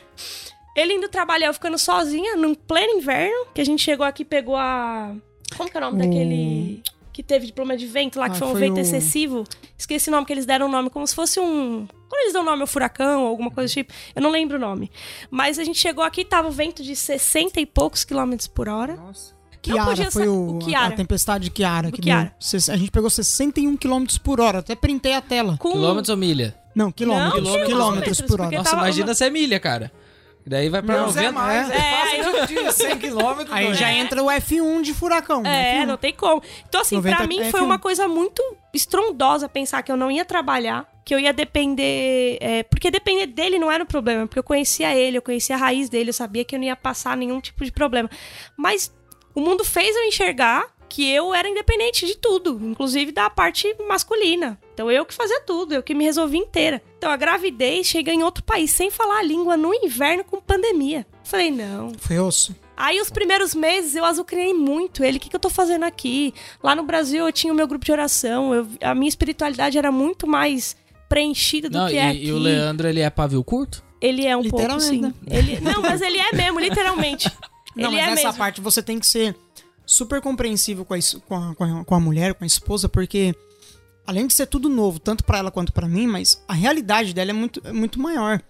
[0.76, 4.26] Ele indo trabalhar, eu ficando sozinha, num pleno inverno, que a gente chegou aqui e
[4.26, 5.15] pegou a.
[5.56, 6.84] Como que é o nome O- daquele.
[7.13, 9.43] Que teve diploma de vento lá, que Ah, foi um foi vento o- excessivo.
[9.78, 11.88] Esqueci o nome que eles deram o nome, como se fosse um.
[12.10, 14.60] Quando eles dão nome ao furacão ou alguma coisa do tipo, eu não lembro o
[14.60, 14.89] nome.
[15.30, 18.96] Mas a gente chegou aqui tava o vento de 60 e poucos quilômetros por hora.
[18.96, 19.36] Nossa.
[19.62, 20.93] Kiara podia foi o, o Kiara.
[20.93, 21.89] a tempestade Kiara.
[21.89, 22.34] O Que Kiara.
[22.39, 24.60] deu a gente pegou 61 km por hora.
[24.60, 25.58] Até printei a tela.
[25.58, 26.56] Com Quilômetros ou milha?
[26.74, 27.43] Não, quilômetros.
[27.43, 28.58] Não, quilômetros, quilômetros, por hora.
[28.58, 29.91] Nossa, imagina se é milha, cara.
[30.46, 31.28] Daí vai pra Não, 90.
[31.28, 33.17] é mais, é, É, quase de 100 km.
[33.52, 35.46] Aí já entra o F1 de furacão.
[35.46, 35.86] É, F1.
[35.86, 36.41] não tem como.
[36.70, 38.41] Então, assim, 90 pra mim é foi uma coisa muito
[38.74, 42.38] estrondosa pensar que eu não ia trabalhar, que eu ia depender.
[42.41, 45.58] é, porque depender dele não era um problema, porque eu conhecia ele, eu conhecia a
[45.58, 48.10] raiz dele, eu sabia que eu não ia passar nenhum tipo de problema.
[48.58, 48.93] Mas
[49.34, 54.60] o mundo fez eu enxergar que eu era independente de tudo, inclusive da parte masculina.
[54.74, 56.82] Então eu que fazia tudo, eu que me resolvi inteira.
[56.98, 61.08] Então a gravidez chega em outro país sem falar a língua no inverno com pandemia.
[61.24, 62.54] Falei, não, Foi osso.
[62.76, 65.17] Aí os primeiros meses eu azucrinei muito ele.
[65.17, 66.34] O que, que eu tô fazendo aqui?
[66.62, 68.54] Lá no Brasil eu tinha o meu grupo de oração.
[68.54, 70.76] eu- a minha espiritualidade era muito mais
[71.10, 72.26] preenchida do Não, que e, é aqui.
[72.26, 73.84] e o Leandro, ele é pavio curto?
[74.00, 75.02] Ele é um pouco, sim.
[75.02, 75.13] né?
[75.26, 77.32] Ele, não, mas ele é mesmo, literalmente.
[77.76, 78.38] Não, ele mas é nessa mesmo.
[78.39, 79.36] parte você tem que ser
[79.86, 80.98] super compreensivo com a,
[81.56, 83.36] com, a, com, a, mulher, com a esposa, porque
[84.06, 87.30] além de ser tudo novo, tanto pra ela quanto pra mim, mas a realidade dela
[87.30, 88.41] é muito, é muito maior.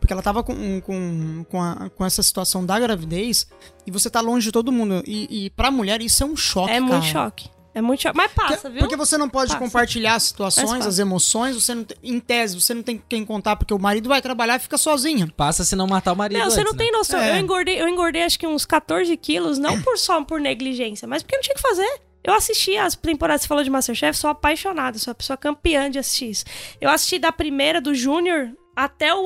[0.00, 3.46] Porque ela tava com, com, com, a- com essa situação da gravidez
[3.86, 5.00] e você tá longe de todo mundo.
[5.06, 7.04] E, e pra mulher isso é um choque, É muito cara.
[7.04, 7.48] choque.
[7.74, 8.16] É muito choque.
[8.16, 8.78] Mas passa, Porque- viu?
[8.80, 9.58] Porque você não pode Passa.
[9.64, 13.56] compartilhar as situações, as emoções, você não tem- em tese, você não tem quem contar
[13.56, 15.26] porque o marido vai trabalhar e fica sozinha.
[15.36, 16.84] Passa se não matar o marido Não, você antes, não né?
[16.84, 17.18] tem noção.
[17.20, 17.30] É.
[17.32, 21.22] Eu, engordei, eu engordei acho que uns 14 quilos, não por só por negligência, mas
[21.22, 22.00] porque não tinha o que fazer.
[22.24, 25.98] Eu assisti as temporadas, você falou de Masterchef, sou apaixonada, sou a pessoa campeã de
[25.98, 26.44] assistir isso.
[26.80, 29.18] Eu assisti da primeira, do Júnior, até o,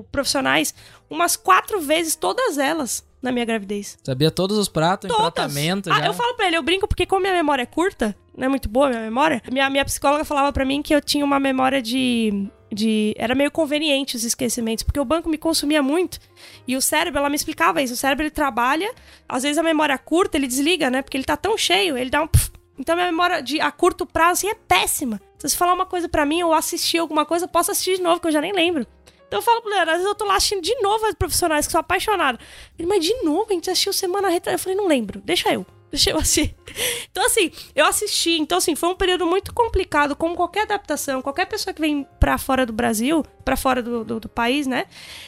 [0.00, 0.72] o Profissionais,
[1.08, 3.98] umas quatro vezes, todas elas, na minha gravidez.
[4.02, 5.26] Sabia todos os pratos, Todas.
[5.26, 6.06] empratamento Ah, já.
[6.06, 8.68] eu falo pra ele, eu brinco porque como minha memória é curta, não é muito
[8.68, 11.82] boa a minha memória, minha, minha psicóloga falava pra mim que eu tinha uma memória
[11.82, 13.14] de, de...
[13.18, 16.18] Era meio conveniente os esquecimentos, porque o banco me consumia muito.
[16.66, 18.90] E o cérebro, ela me explicava isso, o cérebro ele trabalha,
[19.28, 21.02] às vezes a memória é curta, ele desliga, né?
[21.02, 22.26] Porque ele tá tão cheio, ele dá um...
[22.26, 22.50] pf.
[22.78, 25.20] Então minha memória de, a curto prazo assim, é péssima.
[25.36, 28.02] Se você falar uma coisa pra mim ou assistir alguma coisa, eu posso assistir de
[28.02, 28.86] novo, que eu já nem lembro.
[29.30, 31.70] Então eu falo pro às vezes eu tô lá assistindo de novo as profissionais que
[31.70, 32.36] sou apaixonada.
[32.76, 34.56] Ele, mas de novo, a gente assistiu semana retrasada.
[34.56, 35.64] Eu falei, não lembro, deixa eu.
[35.88, 36.54] Deixa eu assistir.
[37.10, 38.38] Então, assim, eu assisti.
[38.38, 42.38] Então, assim, foi um período muito complicado, como qualquer adaptação, qualquer pessoa que vem pra
[42.38, 44.86] fora do Brasil, pra fora do, do, do país, né?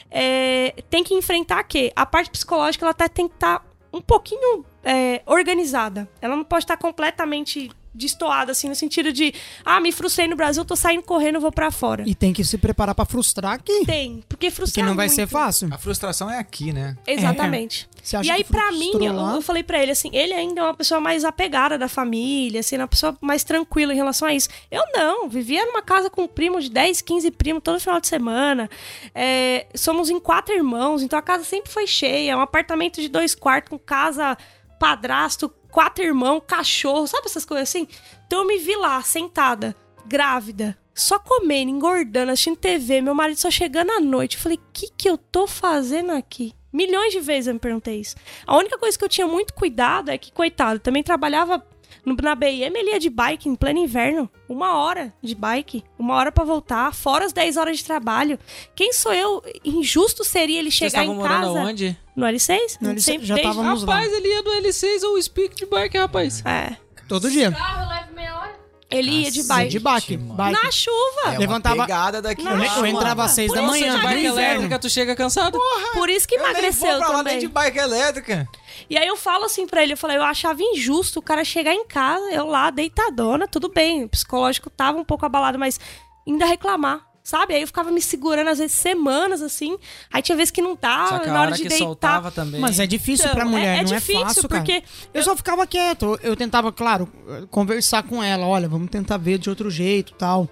[0.09, 4.65] é, tem que enfrentar que a parte psicológica ela tá, tem que estar um pouquinho
[4.85, 6.09] é, organizada.
[6.21, 10.65] Ela não pode estar completamente destoada, assim, no sentido de, ah, me frustrei no Brasil,
[10.65, 12.05] tô saindo correndo, vou pra fora.
[12.07, 13.85] E tem que se preparar pra frustrar aqui.
[13.85, 15.17] Tem, porque Porque frustrar não vai muito.
[15.17, 15.69] ser fácil.
[15.71, 16.97] A frustração é aqui, né?
[17.07, 17.89] Exatamente.
[18.03, 20.65] Você acha E aí, pra mim, eu, eu falei pra ele assim, ele ainda é
[20.65, 24.49] uma pessoa mais apegada da família, assim, uma pessoa mais tranquila em relação a isso.
[24.71, 28.09] Eu não, vivia numa casa com um primo de 10, 15 primos todo final de
[28.09, 28.69] semana.
[29.15, 32.37] É, somos em quatro irmãos, então a casa sempre foi cheia.
[32.37, 34.37] Um apartamento de dois quartos com casa,
[34.83, 37.87] padrasto, quatro irmãos, cachorro, sabe essas coisas assim?
[38.27, 43.49] Então eu me vi lá, sentada, grávida, só comendo, engordando, assistindo TV, meu marido só
[43.49, 44.37] chegando à noite.
[44.37, 46.53] Eu falei, o que, que eu tô fazendo aqui?
[46.73, 48.17] Milhões de vezes eu me perguntei isso.
[48.45, 51.65] A única coisa que eu tinha muito cuidado é que, coitado, também trabalhava
[52.05, 54.29] na BM, ele ia de bike em pleno inverno.
[54.49, 58.39] Uma hora de bike, uma hora pra voltar, fora as 10 horas de trabalho.
[58.75, 59.43] Quem sou eu?
[59.65, 61.61] Injusto seria ele chegar em morando casa.
[61.61, 61.99] aonde?
[62.17, 62.59] No L6?
[62.81, 63.95] No L6, Sempre já desde- távamos lá.
[63.95, 66.43] Rapaz, ele ia do L6 ou Speak de bike, rapaz.
[66.45, 66.77] É.
[67.09, 67.51] Todo dia.
[67.53, 68.62] Carro, eu levo meia hora.
[68.97, 69.71] Ele ia de bike.
[69.71, 70.17] de bike.
[70.17, 70.63] bike.
[70.63, 71.35] Na chuva.
[71.35, 72.43] É Levantava- pegada daqui.
[72.43, 74.39] Não, Eu, eu entrava às seis da manhã, bike inverno.
[74.41, 75.59] elétrica, tu chega cansado.
[75.95, 77.33] Por isso que Eu nem vou emagreceu pra lá também.
[77.35, 78.49] nem de bike elétrica.
[78.91, 81.73] E aí eu falo assim pra ele, eu falei, eu achava injusto o cara chegar
[81.75, 85.79] em casa, eu lá, deitadona, tudo bem, o psicológico tava um pouco abalado, mas
[86.27, 87.55] ainda reclamar, sabe?
[87.55, 89.77] Aí eu ficava me segurando, às vezes, semanas, assim,
[90.13, 91.85] aí tinha vezes que não Só dava, que na hora hora de que deitar...
[91.85, 92.61] soltava também.
[92.61, 94.63] Mas é difícil Então, pra mulher, é, é não difícil, é fácil, cara.
[94.65, 94.83] porque
[95.15, 96.19] Eu só ficava quieto.
[96.23, 97.09] Eu tentava, claro,
[97.51, 98.47] conversar com ela.
[98.47, 100.49] Olha, vamos tentar ver de outro jeito tal.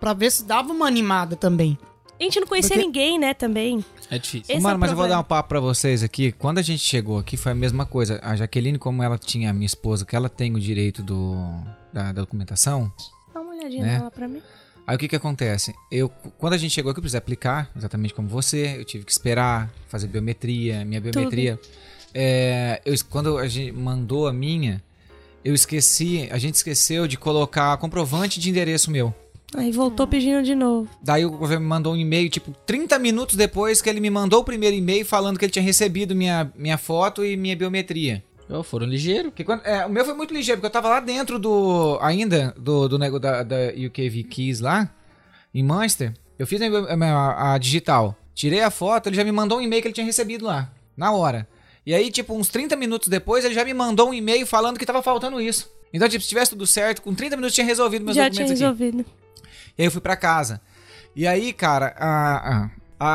[0.00, 1.78] Pra ver se dava uma animada também.
[2.18, 3.84] a gente não conhecia Porque- ninguém, né, também.
[4.10, 4.42] É difícil.
[4.48, 6.30] Esse é Mano, o mas eu vou dar um papo pra vocês aqui.
[6.32, 8.20] Quando a gente chegou aqui, foi a mesma coisa.
[8.22, 11.34] A Jaqueline, como ela tinha a minha esposa, que ela tem o direito do,
[11.92, 12.92] da, da documentação.
[13.34, 13.98] Dá uma olhadinha Né?
[13.98, 14.40] nela pra mim.
[14.86, 15.74] Aí o que que acontece?
[15.90, 18.76] Eu, quando a gente chegou aqui, eu precisei aplicar, exatamente como você.
[18.78, 20.84] Eu tive que esperar, fazer biometria.
[20.84, 21.58] Minha biometria.
[22.14, 24.80] É, eu, quando a gente mandou a minha,
[25.44, 29.12] eu esqueci, a gente esqueceu de colocar comprovante de endereço meu.
[29.56, 30.88] Aí voltou pedindo de novo.
[31.02, 34.40] Daí o governo me mandou um e-mail, tipo, 30 minutos depois que ele me mandou
[34.40, 38.22] o primeiro e-mail falando que ele tinha recebido minha, minha foto e minha biometria.
[38.48, 39.30] Oh, foram ligeiro.
[39.30, 41.98] Porque quando- é, o meu foi muito ligeiro, porque eu tava lá dentro do.
[42.00, 43.56] ainda, do, do negócio da, da
[43.86, 44.88] UKV Keys lá,
[45.54, 46.12] em Manchester.
[46.38, 48.16] Eu fiz a, a- a digital.
[48.34, 50.70] Tirei a foto, ele já me mandou um e-mail que ele tinha recebido lá.
[50.96, 51.48] Na hora.
[51.84, 54.84] E aí, tipo, uns 30 minutos depois, ele já me mandou um e-mail falando que
[54.84, 55.70] tava faltando isso.
[55.92, 58.52] Então, tipo, se tivesse tudo certo, com 30 minutos tinha resolvido meus Já tinha documentos
[58.62, 58.74] aqui.
[58.84, 59.06] resolvido.
[59.78, 60.60] E aí eu fui pra casa.
[61.14, 62.70] E aí, cara, a, a-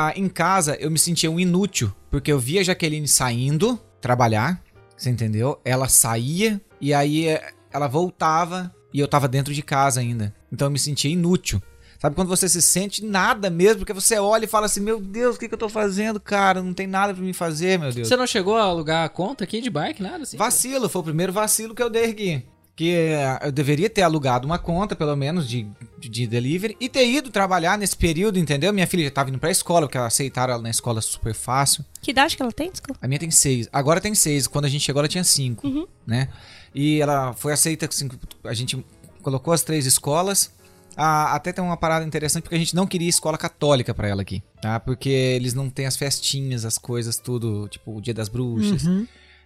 [0.09, 4.59] a- em casa eu me sentia um inútil, porque eu via a Jaqueline saindo trabalhar,
[5.01, 5.59] você entendeu?
[5.65, 10.31] Ela saía e aí eh, ela voltava e eu tava dentro de casa ainda.
[10.51, 11.59] Então eu me sentia inútil.
[11.99, 15.35] Sabe quando você se sente nada mesmo, porque você olha e fala assim: Meu Deus,
[15.35, 16.61] o que, que eu tô fazendo, cara?
[16.61, 18.07] Não tem nada pra me fazer, meu Deus.
[18.07, 20.37] Você não chegou a alugar a conta aqui de bike, nada assim?
[20.37, 22.45] Vacilo, foi o primeiro vacilo que eu dei aqui.
[22.75, 25.67] Que eh, eu deveria ter alugado uma conta, pelo menos, de,
[25.99, 28.71] de, de delivery e ter ido trabalhar nesse período, entendeu?
[28.73, 31.85] Minha filha já tava indo pra escola, porque aceitaram ela na escola super fácil.
[32.01, 32.71] Que idade que ela tem?
[32.71, 32.97] Desculpa.
[33.01, 33.67] A minha tem seis.
[33.71, 34.47] Agora tem seis.
[34.47, 35.85] Quando a gente chegou, ela tinha cinco, Uhum.
[36.07, 36.29] né?
[36.73, 38.09] E ela foi aceita, assim,
[38.45, 38.83] a gente
[39.21, 40.51] colocou as três escolas.
[40.95, 44.21] Ah, até tem uma parada interessante, porque a gente não queria escola católica pra ela
[44.21, 44.79] aqui, tá?
[44.79, 48.83] Porque eles não têm as festinhas, as coisas, tudo, tipo o Dia das Bruxas,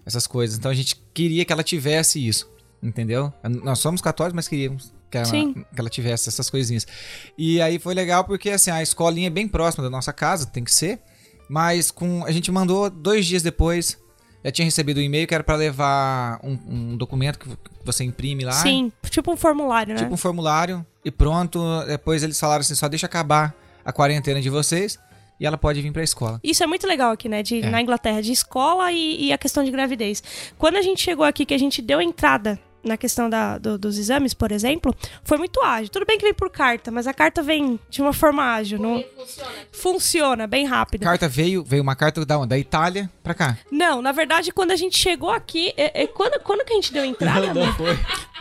[0.05, 0.57] essas coisas.
[0.57, 2.49] Então a gente queria que ela tivesse isso,
[2.81, 3.33] entendeu?
[3.63, 6.85] Nós somos católicos, mas queríamos que ela, que ela tivesse essas coisinhas.
[7.37, 10.63] E aí foi legal porque, assim, a escolinha é bem próxima da nossa casa, tem
[10.63, 10.99] que ser.
[11.49, 13.97] Mas com a gente mandou dois dias depois.
[14.43, 17.49] Já tinha recebido um e-mail que era pra levar um, um documento que
[17.83, 18.51] você imprime lá.
[18.51, 20.01] Sim, tipo um formulário, né?
[20.01, 20.85] Tipo um formulário.
[21.03, 21.59] E pronto.
[21.87, 24.99] Depois eles falaram assim: só deixa acabar a quarentena de vocês.
[25.39, 26.39] E ela pode vir pra escola.
[26.43, 27.43] Isso é muito legal aqui, né?
[27.43, 27.69] De, É.
[27.69, 30.23] Na Inglaterra, de escola e, e a questão de gravidez.
[30.57, 33.97] Quando a gente chegou aqui, que a gente deu entrada na questão da- do- dos
[33.97, 35.89] exames, por exemplo, foi muito ágil.
[35.89, 38.77] Tudo bem que vem por carta, mas a carta vem de uma forma ágil.
[38.79, 39.03] Não...
[39.71, 41.01] Funciona, bem rápido.
[41.03, 42.49] Carta veio, veio uma carta da onde?
[42.49, 43.57] Da Itália pra cá.
[43.71, 46.93] Não, na verdade, quando a gente chegou aqui, é- é quando, quando que a gente
[46.93, 47.51] deu entrada?
[47.51, 47.75] amor?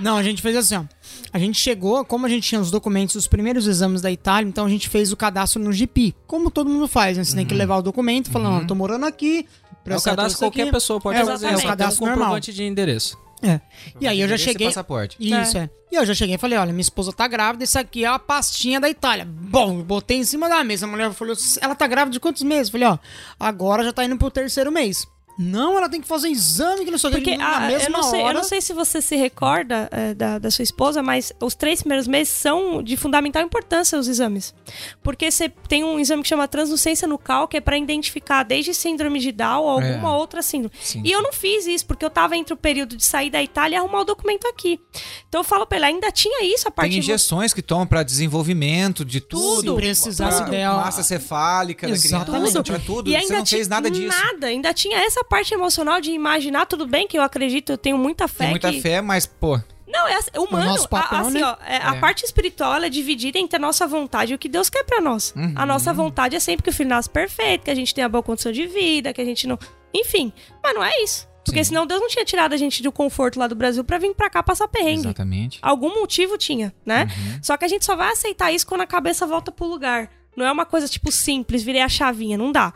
[0.00, 0.85] Não, a gente fez assim, ó.
[1.33, 4.64] A gente chegou, como a gente tinha os documentos dos primeiros exames da Itália, então
[4.66, 6.14] a gente fez o cadastro no GP.
[6.26, 7.24] Como todo mundo faz, né?
[7.24, 9.46] Você tem que levar o documento falando, ó, tô morando aqui.
[9.87, 10.70] É o cadastro qualquer aqui.
[10.72, 11.46] pessoa pode É, fazer.
[11.46, 12.18] é o um cadastro normal.
[12.24, 13.18] comprovante de endereço.
[13.42, 13.61] É.
[14.01, 14.66] E aí eu já Esse cheguei.
[14.68, 15.16] passaporte.
[15.20, 15.68] Isso, é.
[15.90, 18.18] E eu já cheguei e falei, olha, minha esposa tá grávida, isso aqui é a
[18.18, 19.25] pastinha da Itália.
[19.29, 20.87] Bom, eu botei em cima da mesa.
[20.87, 22.68] A mulher falou, ela tá grávida de quantos meses?
[22.68, 22.99] Eu falei, ó,
[23.38, 25.07] agora já tá indo pro terceiro mês.
[25.37, 27.18] Não, ela tem que fazer exame, que não sei o que.
[27.20, 28.35] Porque na ah, mesma eu, não sei, eu hora.
[28.35, 32.07] não sei se você se recorda é, da, da sua esposa, mas os três primeiros
[32.07, 34.55] meses são de fundamental importância os exames.
[35.03, 39.18] Porque você tem um exame que chama translucência nucal, que é pra identificar desde síndrome
[39.18, 40.16] de Down ou alguma É.
[40.16, 40.75] outra síndrome.
[40.81, 41.03] Sim.
[41.05, 43.77] E eu não fiz isso, porque eu tava entre o período de sair da Itália
[43.77, 44.81] e arrumar o documento aqui.
[45.29, 48.03] Então eu falo pra ele, ainda tinha isso a parte Tem injeções que tomam pra
[48.03, 49.73] desenvolvimento de tudo.
[49.73, 50.85] Se precisasse pra dela.
[50.85, 52.07] Massa cefálica da criança.
[52.07, 52.53] Exatamente.
[52.53, 53.11] Tudo, pra tudo.
[53.11, 54.16] E Você ainda não fez nada disso.
[54.16, 57.99] Nada, ainda tinha essa parte emocional de imaginar, tudo bem que eu acredito, eu tenho
[57.99, 58.81] muita fé Tem muita que...
[58.81, 60.67] fé, mas, pô, Não, é assim, humano.
[60.67, 61.45] nosso papel, a, assim, né?
[61.45, 62.01] ó, é, a É.
[62.01, 65.33] parte espiritual é dividida entre a nossa vontade e o que Deus quer pra nós.
[65.37, 65.53] Uhum.
[65.57, 68.23] A nossa vontade é sempre que o filho nasce perfeito, que a gente tenha boa
[68.23, 69.59] condição de vida, que a gente não.
[69.95, 70.33] Enfim,
[70.63, 71.29] mas não é isso.
[71.45, 71.69] Porque Sim.
[71.69, 74.31] senão Deus não tinha tirado a gente do conforto lá do Brasil pra vir pra
[74.31, 75.01] cá passar perrengue.
[75.01, 75.59] exatamente.
[75.61, 77.03] Algum motivo tinha, né?
[77.05, 77.39] Uhum.
[77.43, 80.09] Só que a gente só vai aceitar isso quando a cabeça volta pro lugar.
[80.37, 82.73] Não é uma coisa tipo simples, virei a chavinha, não dá.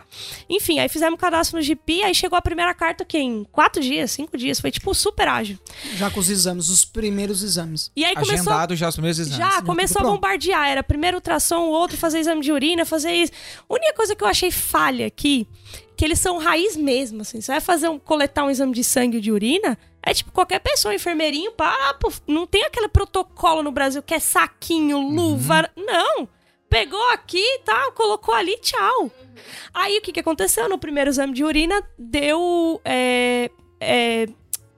[0.49, 3.83] Enfim, aí fizemos o cadastro no GP, aí chegou a primeira carta que em quatro
[3.83, 5.59] dias, cinco dias, foi tipo super ágil.
[5.97, 7.91] Já com os exames, os primeiros exames.
[7.97, 9.39] E aí começou Agendado já os primeiros exames.
[9.39, 10.69] já, começou a bombardear.
[10.69, 13.33] Era primeiro ultrassom, o outro fazer exame de urina, fazer isso.
[13.69, 15.47] A única coisa que eu achei falha aqui,
[15.97, 17.41] que eles são raiz mesmo, assim.
[17.41, 20.61] Você vai fazer um, coletar um exame de sangue ou de urina, é tipo qualquer
[20.61, 25.69] pessoa, enfermeirinho, pá, pô, não tem aquele protocolo no Brasil que é saquinho, luva.
[25.77, 26.29] Não!
[26.69, 27.91] Pegou aqui, tá?
[27.93, 29.11] Colocou ali, tchau.
[29.73, 30.69] Aí o que, que aconteceu?
[30.69, 32.81] No primeiro exame de urina, deu.
[32.85, 33.51] é,
[33.81, 34.27] é,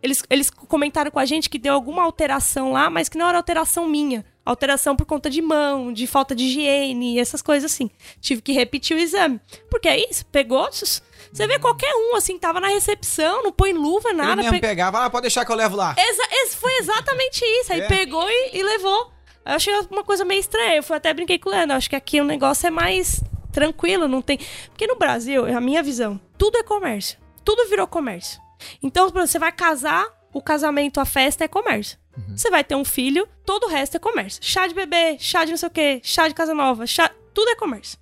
[0.03, 3.37] eles, eles comentaram com a gente que deu alguma alteração lá, mas que não era
[3.39, 4.25] alteração minha.
[4.47, 7.91] Alteração por conta de mão, de falta de higiene, essas coisas assim.
[8.21, 9.39] Tive que repetir o exame.
[9.71, 10.69] Porque é isso, pegou.
[10.73, 14.37] Você vê qualquer um, assim, tava na recepção, não põe luva, Ele nada.
[14.37, 15.95] mesmo pe- pegava, ah, pode deixar que eu levo lá.
[15.99, 17.73] Exa ex- foi exatamente isso.
[17.73, 17.87] Aí É.
[17.87, 19.13] pegou e, e levou.
[19.45, 20.77] Eu achei uma coisa meio estranha.
[20.77, 21.77] Eu fui até brinquei com o Leandro.
[21.77, 23.23] Acho que aqui o negócio é mais
[23.53, 24.39] tranquilo, não tem.
[24.69, 27.19] Porque no Brasil, é a minha visão, tudo é comércio.
[27.45, 28.41] Tudo virou comércio.
[28.83, 31.99] Então, você vai casar, o casamento, a festa é comércio.
[32.37, 34.41] Você vai ter um filho, todo o resto é comércio.
[34.45, 37.11] Chá de bebê, chá de não sei o quê, chá de casa nova, chá.
[37.33, 37.99] Tudo é comércio.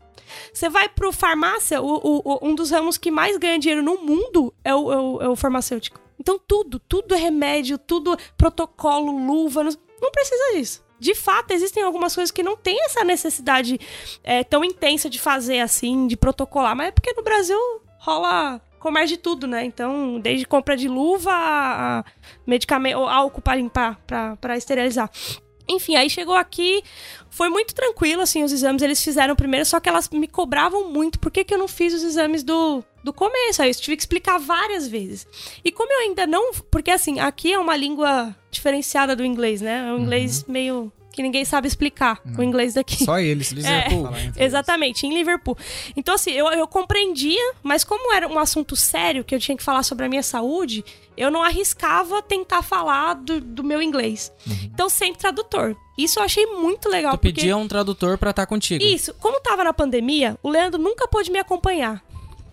[0.53, 3.97] Você vai pro farmácia, o, o- o- um dos ramos que mais ganha dinheiro no
[3.99, 6.01] mundo é o, é é farmacêutico.
[6.19, 9.71] Então tudo, tudo é remédio, tudo é protocolo, luva, não,
[10.03, 10.85] não precisa disso.
[10.99, 13.79] De fato, existem algumas coisas que não tem essa necessidade
[14.25, 16.77] é, tão intensa de fazer assim, de protocolar.
[16.77, 17.59] Mas é porque no Brasil
[17.99, 19.65] rola comércio de tudo, né?
[19.65, 22.05] Então, desde compra de luva a,
[22.47, 25.11] medicamento, álcool para limpar, para esterilizar.
[25.69, 26.83] Enfim, aí chegou aqui,
[27.29, 31.19] foi muito tranquilo, assim, os exames eles fizeram primeiro, só que elas me cobravam muito.
[31.19, 33.63] Por que, que eu não fiz os exames do, do começo?
[33.63, 35.27] Aí eu tive que explicar várias vezes.
[35.65, 36.53] E como eu ainda não.
[36.71, 39.89] Porque, assim, aqui é uma língua diferenciada do inglês, né?
[39.89, 40.93] É um inglês meio.
[41.13, 43.05] que ninguém sabe explicar, o inglês daqui.
[43.05, 43.51] Só eles.
[43.51, 44.09] Liverpool.
[44.17, 44.37] Eles.
[44.37, 45.57] Exatamente, em Liverpool.
[45.97, 49.65] Então, assim, eu, eu compreendia, mas como era um assunto sério, que eu tinha que
[49.65, 50.85] falar sobre a minha saúde,
[51.17, 54.33] eu não arriscava tentar falar do, do meu inglês.
[54.63, 55.77] Então, sempre tradutor.
[55.99, 57.13] Isso eu achei muito legal.
[57.15, 57.33] Tu porque...
[57.33, 58.85] pedia um tradutor pra estar contigo.
[58.85, 62.01] Isso, como tava na pandemia, o Leandro nunca pôde me acompanhar.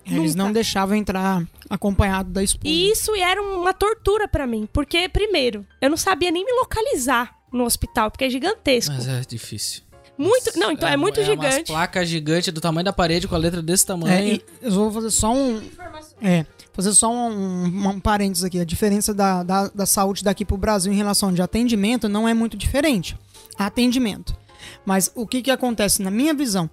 [0.06, 0.44] Eles Nunca.
[0.46, 2.68] não deixavam entrar acompanhado da esposa.
[2.68, 7.36] E isso era uma tortura pra mim, porque, primeiro, eu não sabia nem me localizar
[7.52, 8.94] no hospital, porque é gigantesco.
[8.94, 9.82] Mas é difícil.
[10.18, 10.58] Muito.
[10.58, 11.64] Não, então é, muito Umas gigante.
[11.72, 14.36] placas gigantes do tamanho da parede com a letra desse É, tamanho.
[14.36, 15.62] e eu vou fazer só um.
[16.22, 18.60] É, fazer só um, um, um parênteses aqui.
[18.60, 22.34] A diferença da, da, da saúde daqui pro Brasil em relação de atendimento não é
[22.34, 23.18] muito diferente.
[23.58, 24.34] Atendimento.
[24.86, 26.02] Mas o que que acontece?
[26.02, 26.70] Na minha visão,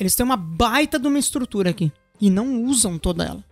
[0.00, 1.92] eles têm uma baita de uma estrutura aqui.
[2.20, 3.44] E não usam toda ela.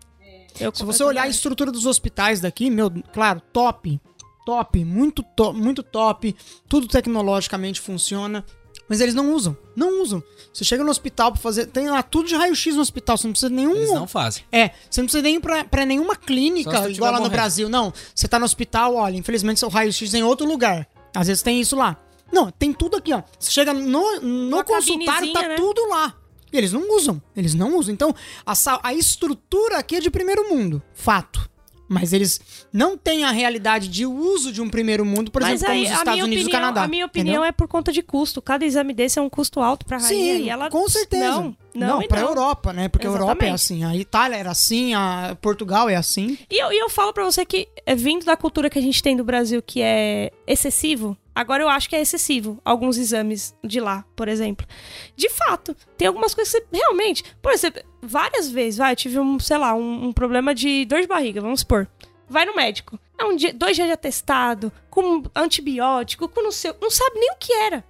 [0.58, 4.00] Eu- Se você olhar a estrutura dos hospitais daqui, meu, claro, top.
[4.44, 6.34] Top, muito top, muito top.
[6.68, 8.44] Tudo tecnologicamente funciona.
[8.88, 9.56] Mas eles não usam.
[9.74, 10.22] Não usam.
[10.52, 11.66] Você chega no hospital pra fazer.
[11.66, 13.16] Tem lá tudo de raio-x no hospital.
[13.18, 13.74] Você não precisa de nenhum.
[13.74, 14.44] Eles não fazem.
[14.52, 17.32] É, você não precisa nem ir pra, pra nenhuma clínica igual lá no morrendo.
[17.36, 17.68] Brasil.
[17.68, 17.92] Não.
[18.14, 20.86] Você tá no hospital, olha, infelizmente seu raio-x é em outro lugar.
[21.12, 21.96] Às vezes tem isso lá.
[22.32, 23.22] Não, tem tudo aqui, ó.
[23.38, 25.56] Você chega no, no Uma consultário, tá né?
[25.56, 26.14] tudo lá.
[26.52, 27.20] E eles não usam.
[27.36, 27.92] Eles não usam.
[27.92, 30.82] Então, a, a estrutura aqui é de primeiro mundo.
[30.94, 31.50] Fato.
[31.88, 32.40] Mas eles
[32.72, 35.84] não têm a realidade de uso de um primeiro mundo, por Mas exemplo, como aí,
[35.84, 36.82] os a Estados Unidos e o Canadá.
[36.82, 37.44] a minha opinião entendeu?
[37.44, 38.42] é por conta de custo.
[38.42, 40.36] Cada exame desse é um custo alto pra rainha.
[40.36, 40.68] Sim, e ela...
[40.68, 41.24] com certeza.
[41.24, 42.28] Não, não, e pra não.
[42.28, 42.88] Europa, né?
[42.88, 43.54] Porque a Europa é Exatamente.
[43.54, 46.36] assim, a Itália era assim, a Portugal é assim.
[46.50, 49.00] E eu, e eu falo pra você que, é, vindo da cultura que a gente
[49.00, 53.78] tem do Brasil, que é excessivo, agora eu acho que é excessivo alguns exames de
[53.78, 54.66] lá, por exemplo.
[55.14, 59.20] De fato, tem algumas coisas que você, realmente, por exemplo, várias vezes, vai, eu tive
[59.20, 61.86] um, sei lá, um, um problema de dor de barriga, vamos supor.
[62.28, 62.98] Vai no médico.
[63.18, 67.30] É um dia, dois dias de atestado, com antibiótico, com não sei, não sabe nem
[67.32, 67.84] o que era.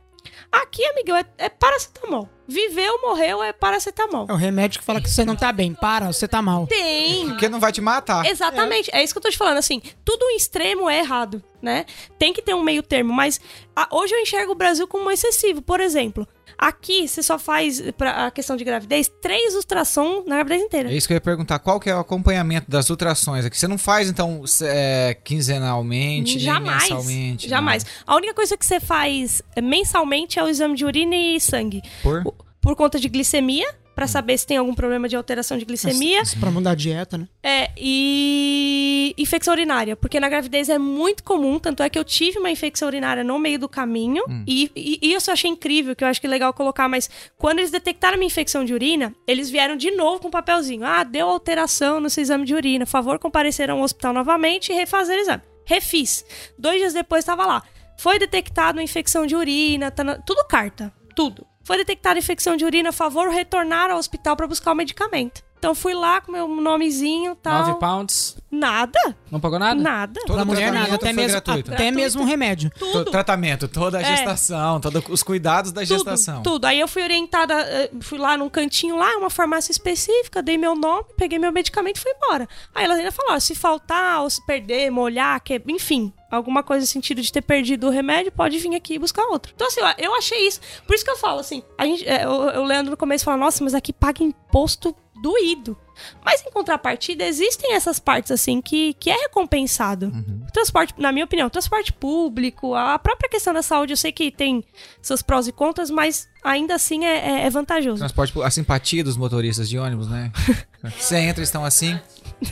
[0.51, 2.29] Aqui, amigão, é, é paracetamol.
[2.49, 4.27] Viveu, morreu, é paracetamol.
[4.29, 5.75] É o remédio que fala que você não tá bem.
[5.75, 6.67] Para, você tá mal.
[6.67, 7.29] Tem.
[7.29, 8.25] Porque não vai te matar.
[8.25, 9.03] Exatamente, é.
[9.03, 11.85] isso que eu tô te falando, assim, tudo em extremo é errado, né?
[12.19, 13.41] Tem que ter um meio termo, mas
[13.75, 15.61] a- hoje eu enxergo o Brasil como excessivo.
[15.61, 16.27] Por exemplo,
[16.59, 20.91] aqui você só faz, pra a questão de gravidez, três ultrassom na gravidez inteira.
[20.91, 21.59] É isso que eu ia perguntar.
[21.59, 23.59] Qual que é o acompanhamento das ultrações aqui?
[23.59, 26.83] Você não faz, então, é, quinzenalmente, Jamais.
[26.83, 27.49] mensalmente?
[27.49, 27.85] Jamais.
[28.07, 31.83] A única coisa que você faz mensalmente é o exame de urina e sangue.
[32.03, 32.25] Por?
[32.61, 36.21] Por conta de glicemia, pra saber se tem algum problema de alteração de glicemia.
[36.21, 37.27] Isso pra mudar a dieta, né?
[37.43, 42.39] É, e infecção urinária, porque na gravidez é muito comum, tanto é que eu tive
[42.39, 46.05] uma infecção urinária no meio do caminho, e, e- e isso eu achei incrível, que
[46.05, 49.49] eu acho que é legal colocar, mas quando eles detectaram minha infecção de urina, eles
[49.51, 53.19] vieram de novo com um papelzinho, ah, deu alteração no seu exame de urina, favor
[53.19, 55.43] comparecer ao hospital novamente e refazer o exame.
[55.65, 56.25] Refiz.
[56.59, 57.63] Dois dias depois estava lá.
[57.99, 61.47] Foi detectado uma infecção de urina, tá na- tudo carta, tudo.
[61.67, 65.45] Foi detectada infecção de urina, favor retornar ao hospital para buscar o medicamento.
[65.59, 67.67] Então fui lá com meu nomezinho e tal.
[67.67, 68.37] 9 pounds.
[68.51, 69.81] Nada, Não pagou nada?
[69.81, 70.21] nada.
[70.27, 71.73] Todo Pra mulher nada, até mesmo, gratuito.
[71.73, 72.71] até mesmo remédio.
[72.71, 73.11] To- Tudo.
[73.11, 74.05] tratamento, toda a É.
[74.05, 76.43] gestação, todos os cuidados da Tudo, gestação.
[76.43, 76.67] tudo.
[76.67, 80.77] Aí eu fui orientada, eh, fui lá num cantinho lá, uma farmácia específica, dei meu
[80.77, 82.47] nome, peguei meu medicamento e fui embora.
[82.75, 86.87] Aí elas ainda falaram, se faltar, ou se perder, molhar, que, enfim, alguma coisa no
[86.87, 89.53] sentido de ter perdido o remédio, pode vir aqui e buscar outro.
[89.55, 90.61] Então, assim, eu- eu achei isso.
[90.87, 93.63] Por isso que eu falo, assim, a gente, o, o Leandro no começo fala, nossa,
[93.63, 95.77] mas aqui paga imposto doído.
[96.23, 100.13] Mas em contrapartida, existem essas partes, assim, que, que é recompensado.
[100.47, 104.31] O Transporte, na minha opinião, transporte público, a própria questão da saúde, eu sei que
[104.31, 104.63] tem
[105.01, 107.99] seus prós e contras, mas ainda assim é, é- é vantajoso.
[107.99, 110.31] Transporte, a simpatia dos motoristas de ônibus, né?
[110.99, 111.99] Você entra, estão assim.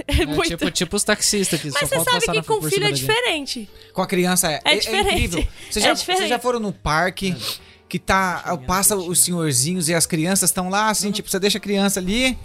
[0.08, 0.48] É É muito.
[0.48, 2.90] tipo, tipo os taxistas que Mas só você sabe passar que na- com filho é
[2.92, 3.68] diferente.
[3.92, 5.08] Com a criança é, É diferente.
[5.12, 5.46] incrível.
[5.70, 6.18] Você É já, diferente.
[6.20, 7.36] Vocês já foram no parque
[7.88, 8.58] que tá.
[8.66, 12.38] Passa os senhorzinhos e as crianças estão lá, assim, tipo, você deixa a criança ali.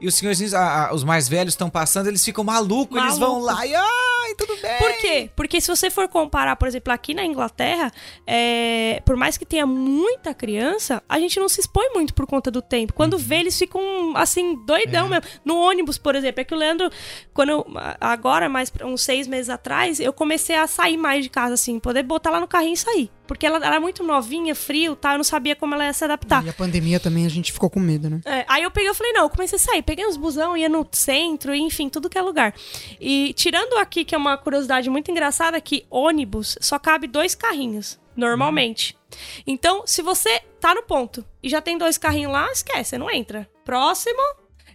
[0.00, 3.40] E os senhorzinhos, a- a- os mais velhos estão passando, eles ficam malucos, eles vão
[3.40, 3.46] Maluco.
[3.46, 4.78] lá e ai, tudo bem.
[4.78, 5.30] Por quê?
[5.34, 7.90] Porque se você for comparar, por exemplo, aqui na Inglaterra,
[8.26, 12.50] é, por mais que tenha muita criança, a gente não se expõe muito por conta
[12.50, 12.92] do tempo.
[12.92, 13.80] Quando vê, eles ficam
[14.16, 15.24] assim, doidão mesmo.
[15.44, 16.90] No ônibus, por exemplo, é que o Leandro,
[17.32, 17.66] quando eu,
[18.00, 22.02] agora, mais uns seis meses atrás, eu comecei a sair mais de casa, assim, poder
[22.02, 23.10] botar lá no carrinho e sair.
[23.26, 25.12] Porque ela era muito novinha, frio, tá?
[25.12, 26.44] Eu não sabia como ela ia se adaptar.
[26.44, 28.20] E a pandemia também a gente ficou com medo, né?
[28.24, 30.68] É, aí eu peguei, eu falei, não, eu comecei a sair, peguei uns busão, ia
[30.68, 32.54] no centro, enfim, tudo que é lugar.
[33.00, 37.98] E tirando aqui, que é uma curiosidade muito engraçada, que ônibus só cabe dois carrinhos,
[38.16, 38.96] normalmente.
[39.46, 43.10] Então, se você tá no ponto e já tem dois carrinhos lá, esquece, você não
[43.10, 43.48] entra.
[43.64, 44.20] Próximo.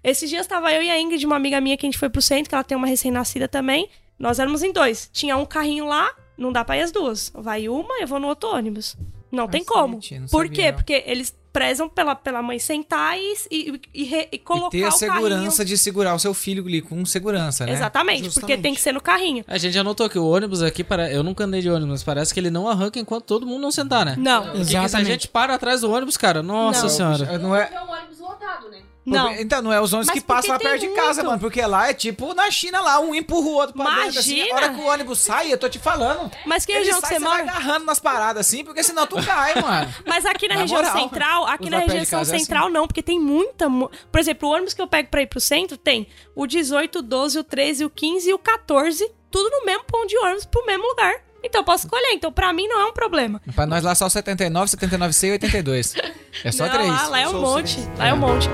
[0.03, 2.21] Esses dias tava eu e a Ingrid, uma amiga minha que a gente foi pro
[2.21, 3.89] centro, que ela tem uma recém-nascida também.
[4.17, 5.09] Nós éramos em dois.
[5.11, 6.11] Tinha um carrinho lá,
[6.41, 7.31] não dá pra ir as duas.
[7.33, 8.97] Vai uma, eu vou no outro ônibus.
[9.31, 9.93] Não tem como.
[10.11, 10.71] Não Por sabia, quê?
[10.71, 10.77] não.
[10.77, 14.83] Porque eles prezam pela, pela mãe sentar e, e, e, re- e E colocar ter
[14.85, 15.13] a o carrinho.
[15.15, 17.73] segurança de segurar o seu filho ali com segurança, né?
[17.73, 18.61] Exatamente, porque Justamente.
[18.61, 19.43] tem que ser no carrinho.
[19.47, 21.11] A gente já notou que o ônibus aqui, para...
[21.11, 23.71] eu nunca andei de ônibus, mas parece que ele não arranca enquanto todo mundo não
[23.71, 24.15] sentar, né?
[24.17, 25.07] Não, Porque se a Exatamente.
[25.11, 26.89] gente para atrás do ônibus, cara, nossa Não.
[26.89, 27.37] senhora.
[27.37, 28.79] Não é, É um ônibus lotado, né?
[29.05, 29.31] Não.
[29.33, 31.25] Então, não é os ônibus Mas que passam lá perto de casa, muito.
[31.27, 31.39] mano.
[31.39, 34.19] Porque lá é tipo na China lá, um empurra o outro pra dentro.
[34.19, 34.55] Assim, a Imagina.
[34.55, 36.31] hora que o ônibus sai, eu tô te falando.
[36.45, 37.51] Mas que região que sai, você vai mora?
[37.51, 39.93] agarrando nas paradas assim, porque senão tu cai, mano.
[40.05, 43.01] Mas aqui na, Na região moral, central, aqui na região casa é central não, porque
[43.01, 43.67] tem muita.
[43.67, 46.99] mu- Por exemplo, o ônibus que eu pego pra ir pro centro tem o 18,
[46.99, 50.45] o 12, o 13, o 15 e o 14, tudo no mesmo ponto de ônibus
[50.45, 51.13] pro mesmo lugar.
[51.43, 53.41] Então eu posso escolher, então pra mim não é um problema.
[53.55, 55.95] Pra nós lá só 79, 79C e 82.
[56.43, 56.87] É só não, três.
[56.87, 57.77] Lá, lá é um monte.
[57.97, 58.47] Lá é um monte.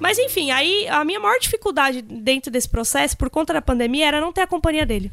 [0.00, 4.20] Mas enfim, aí a minha maior dificuldade dentro desse processo, por conta da pandemia, era
[4.20, 5.10] não ter a companhia dele.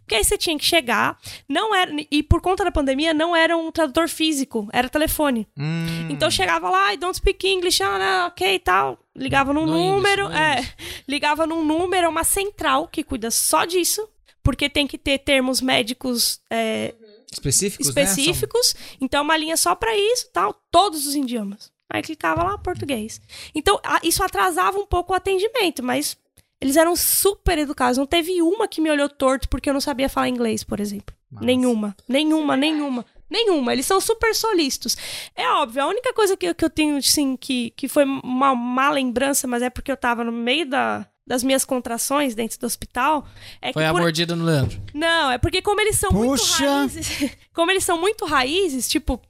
[0.00, 1.18] Porque aí você tinha que chegar,
[1.48, 1.90] não era.
[2.10, 5.46] E por conta da pandemia, não era um tradutor físico, era telefone.
[5.56, 8.98] Hum, Então chegava lá, I don't speak English, ah, né, ok e tal.
[9.14, 10.64] Ligava num número, é.
[11.08, 14.08] Ligava num número, é uma central que cuida só disso.
[14.42, 16.94] Porque tem que ter termos médicos é,
[17.30, 18.02] específicos, né?
[18.02, 18.74] específicos.
[19.00, 21.70] Então, uma linha só pra isso, tal, todos os idiomas.
[21.90, 23.20] Aí clicava lá, português.
[23.54, 26.16] Então, isso atrasava um pouco o atendimento, mas
[26.60, 27.96] eles eram super educados.
[27.98, 31.14] Não teve uma que me olhou torto porque eu não sabia falar inglês, por exemplo.
[31.40, 33.04] Nenhuma, nenhuma, nenhuma.
[33.30, 34.96] Nenhuma, eles são super solícitos.
[35.36, 38.54] É óbvio, a única coisa que, eu- que eu tenho, assim, que, que foi uma
[38.54, 42.64] má lembrança, mas é porque eu tava no meio da, das minhas contrações dentro do
[42.64, 43.26] hospital,
[43.60, 44.80] é Foi que a por- mordida no Leandro.
[44.94, 46.64] não, é porque como eles são Puxa.
[46.70, 49.20] muito raízes, como eles são muito raízes, tipo,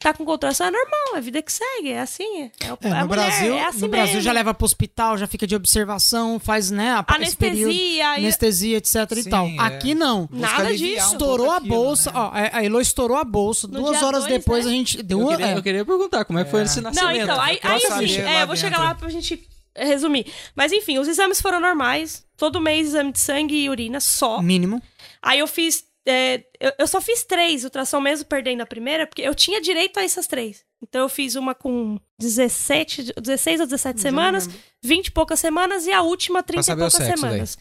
[0.00, 2.90] tá com contração é normal, é vida que segue, é assim, é, o- É, é
[2.90, 4.20] no mulher, Brasil, é assim no Brasil mesmo.
[4.22, 8.20] já leva pro hospital, já fica de observação, faz, né, a, esse período, anestesia, e-
[8.24, 9.46] anestesia, etc e Sim, tal.
[9.46, 9.56] é.
[9.58, 10.26] Aqui não.
[10.26, 11.06] Busca Nada disso.
[11.08, 12.18] um Estourou a aquilo, bolsa, né?
[12.18, 14.70] ó, a a Elo estourou a bolsa, No duas horas dois, depois né?
[14.70, 15.36] a gente deu Eu uma...
[15.36, 17.22] queria, é, eu queria perguntar como é que foi esse Não, nascimento.
[17.22, 19.46] então, aí, aí assim, é, eu vou chegar lá pra gente
[19.76, 20.26] resumir.
[20.56, 24.40] Mas enfim, os exames foram normais, todo mês exame de sangue e urina só.
[24.40, 24.80] mínimo.
[25.22, 25.84] Aí eu fiz.
[26.10, 29.98] É, eu, eu só fiz três ultrassom mesmo perdendo a primeira, porque eu tinha direito
[29.98, 30.64] a essas três.
[30.82, 34.48] Então eu fiz uma com 17, 16 ou 17 semanas,
[34.82, 37.18] 20 e poucas semanas e a última 30 e poucas sexo daí.
[37.18, 37.58] semanas.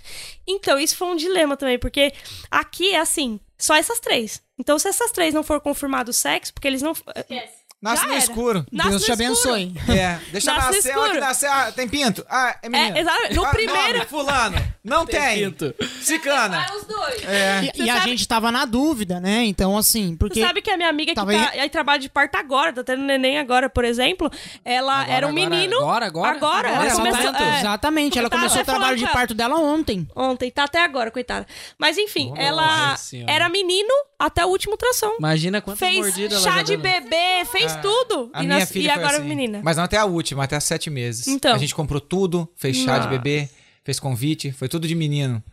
[0.47, 2.13] Então isso foi um dilema também, porque
[2.49, 4.41] aqui é assim, só essas três.
[4.57, 6.93] Então se essas três não for confirmado o sexo, porque eles não.
[6.93, 7.58] Esquece.
[7.81, 8.23] Nasce Já no era.
[8.23, 8.65] escuro.
[8.71, 9.53] Nasce Deus no te escuro.
[9.53, 9.73] abençoe.
[9.99, 11.19] É, deixa Nasce no nascer, ela que escuro.
[11.25, 12.25] nascer, ah, tem pinto.
[12.29, 12.97] Ah, é menino.
[12.97, 13.35] É, exatamente.
[13.35, 15.45] No Ah, primeiro- nome, fulano, não tem.
[15.45, 15.73] Pinto.
[16.01, 16.63] Cicana.
[16.65, 17.23] Para os dois.
[17.23, 17.71] É.
[17.75, 19.45] E, e a sabe- gente tava na dúvida, né?
[19.45, 20.39] Então, assim, porque...
[20.41, 22.83] Você sabe que a minha amiga que Tava tá, aí trabalha de parto agora, tá
[22.83, 24.29] tendo neném agora, por exemplo,
[24.65, 25.77] ela Agora, era um agora, menino.
[25.77, 26.31] agora, agora?
[26.35, 27.41] Agora, Agora, ela começou, momento?
[27.43, 30.07] é, Exatamente, ela tava começou o até trabalho falando de com parto dela ontem.
[30.15, 31.47] Ontem, tá até agora, coitada.
[31.77, 33.31] Mas enfim, Nossa ela Senhora.
[33.31, 35.15] era menino até o último ultrassom.
[35.17, 36.99] Imagina quantas Fez mordidas ela chá já de deu, né?
[37.01, 38.29] bebê, fez tudo.
[38.33, 39.27] A e, minha nas- filha e foi agora assim.
[39.27, 39.61] menina.
[39.63, 41.27] Mas não até a última, até as sete meses.
[41.27, 41.53] Então.
[41.53, 43.09] A gente comprou tudo, fez chá de Nossa.
[43.09, 43.49] bebê,
[43.83, 45.43] fez convite, foi tudo de menino.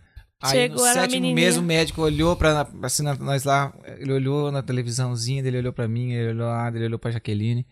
[0.43, 4.53] Aí Chegou, no era sétimo mês o médico olhou pra assim, nós lá, ele olhou
[4.53, 7.67] na televisãozinha, ele olhou pra mim, ele olhou lá, ele olhou pra Jaqueline.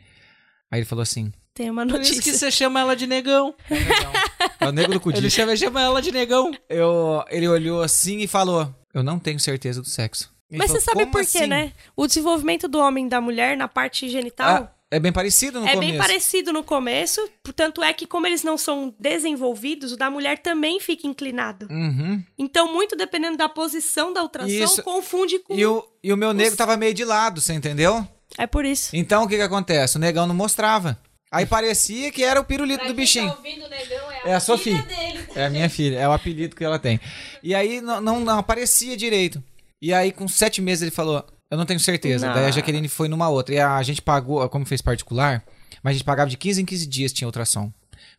[0.71, 2.39] Aí ele falou assim: Tem uma Por isso que notícia.
[2.39, 3.55] você chama ela de negão.
[4.61, 5.31] É o nego do Ele Cudi.
[5.31, 6.51] chama, chama ela de negão.
[6.71, 10.33] Eu, ele olhou assim e falou: Eu não tenho certeza do sexo.
[10.59, 11.73] Mas falou, você sabe "Como por quê, assim?" né?
[11.97, 15.67] O desenvolvimento do homem e da mulher na parte genital Ah, é bem parecido no
[15.67, 15.91] é começo.
[15.93, 17.21] bem parecido no começo.
[17.43, 21.67] Portanto, é que como eles não são desenvolvidos, o da mulher também fica inclinado.
[21.71, 22.23] Uhum.
[22.39, 24.83] Então, muito dependendo da posição da ultrassom, Isso.
[24.83, 25.55] confunde com.
[25.55, 28.07] E o, e o meu negro tava meio de lado, você entendeu?
[28.39, 28.91] É por isso.
[28.95, 29.97] Então o que que acontece?
[29.97, 30.99] O negão não mostrava.
[31.31, 33.29] Aí parecia que era o pirulito Pra do quem bichinho.
[33.31, 34.83] Tá ouvindo negão é a, É a filha Sofia.
[34.83, 35.21] dele.
[35.35, 37.01] É a minha filha, é o apelido que ela tem.
[37.43, 39.43] E aí não, não, não aparecia direito.
[39.85, 42.27] E aí com sete meses ele falou, eu não tenho certeza.
[42.27, 42.35] Não.
[42.35, 43.55] Daí a Jaqueline foi numa outra.
[43.55, 45.45] E a gente pagou, como fez particular,
[45.83, 47.71] mas a gente pagava de 15 em 15 dias tinha ultrassom.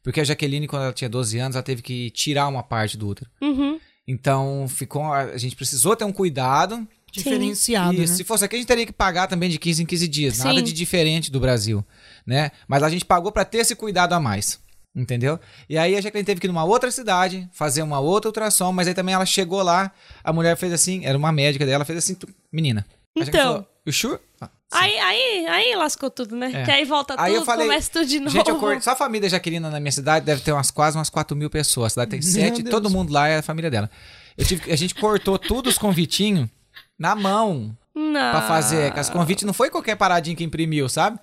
[0.03, 3.07] Porque a Jaqueline, quando ela tinha 12 anos, ela teve que tirar uma parte do
[3.07, 3.27] útero.
[3.41, 3.79] Uhum.
[4.07, 6.87] Então, ficou, a gente precisou ter um cuidado.
[7.11, 8.07] Diferenciado, e né?
[8.07, 10.37] se fosse aqui, a gente teria que pagar também de 15 em 15 dias.
[10.37, 10.65] Nada Sim.
[10.65, 11.83] de diferente do Brasil,
[12.27, 12.51] né?
[12.67, 14.59] Mas a gente pagou pra ter esse cuidado a mais.
[14.95, 15.37] Entendeu?
[15.67, 18.87] E aí a Jaqueline teve que ir numa outra cidade, fazer uma outra ultrassom, mas
[18.87, 19.91] aí também ela chegou lá,
[20.23, 22.15] a mulher fez assim, era uma médica dela, fez assim,
[22.51, 22.85] menina.
[23.17, 23.53] A Jaqueline Então.
[23.53, 24.19] falou, you sure?
[24.39, 24.49] Ah.
[24.71, 26.51] Aí, aí, aí lascou tudo, né?
[26.53, 26.63] É.
[26.63, 28.31] Que aí volta Aí tudo, eu falei, começa tudo de novo.
[28.31, 31.49] Gente, só a família Jaquelina na minha cidade deve ter umas quase umas 4 mil
[31.49, 31.87] pessoas.
[31.87, 32.71] A cidade tem sete, Deus.
[32.73, 33.89] todo mundo lá é a família dela.
[34.37, 34.71] Eu tive...
[34.71, 36.49] A gente cortou tudo os convitinhos
[36.97, 38.31] na mão Não.
[38.31, 38.91] pra fazer.
[38.97, 41.19] As convites não foi qualquer paradinha que imprimiu, sabe?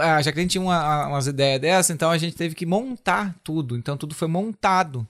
[0.00, 3.76] A Jaqueline tinha uma- umas ideias dessas, então a gente teve que montar tudo.
[3.76, 5.06] Então tudo foi montado.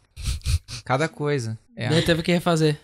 [0.84, 1.56] Cada coisa.
[1.76, 1.88] É.
[1.88, 2.78] Daí teve que refazer.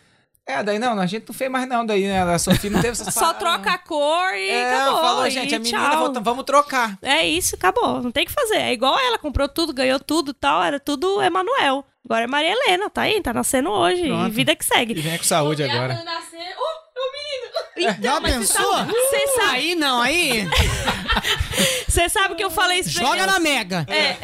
[0.47, 2.23] É, daí não, a gente não fez mais não, daí, né?
[2.23, 4.51] A Sofia não teve essas Só paradas, troca a cor e.
[4.51, 5.01] É, acabou.
[5.01, 6.99] falou, e gente, a menina, volta- vamos trocar.
[7.03, 8.03] É isso, acabou.
[8.03, 8.57] Não tem o que fazer.
[8.57, 10.63] É igual ela, comprou tudo, ganhou tudo e tal.
[10.63, 11.85] Era tudo Emanuel.
[12.05, 14.03] Agora é Maria Helena, tá aí, tá nascendo hoje.
[14.09, 14.27] Pronto.
[14.29, 14.95] E vida que E segue.
[14.95, 15.93] vem com saúde agora.
[15.95, 18.03] ela nascer, oh, é o menino.
[18.03, 18.85] Já pensou?
[18.87, 20.49] Você sabe, Aí não, aí
[21.91, 23.33] você sabe que eu falei isso pra joga ela.
[23.33, 23.87] na mega.
[23.89, 24.17] É,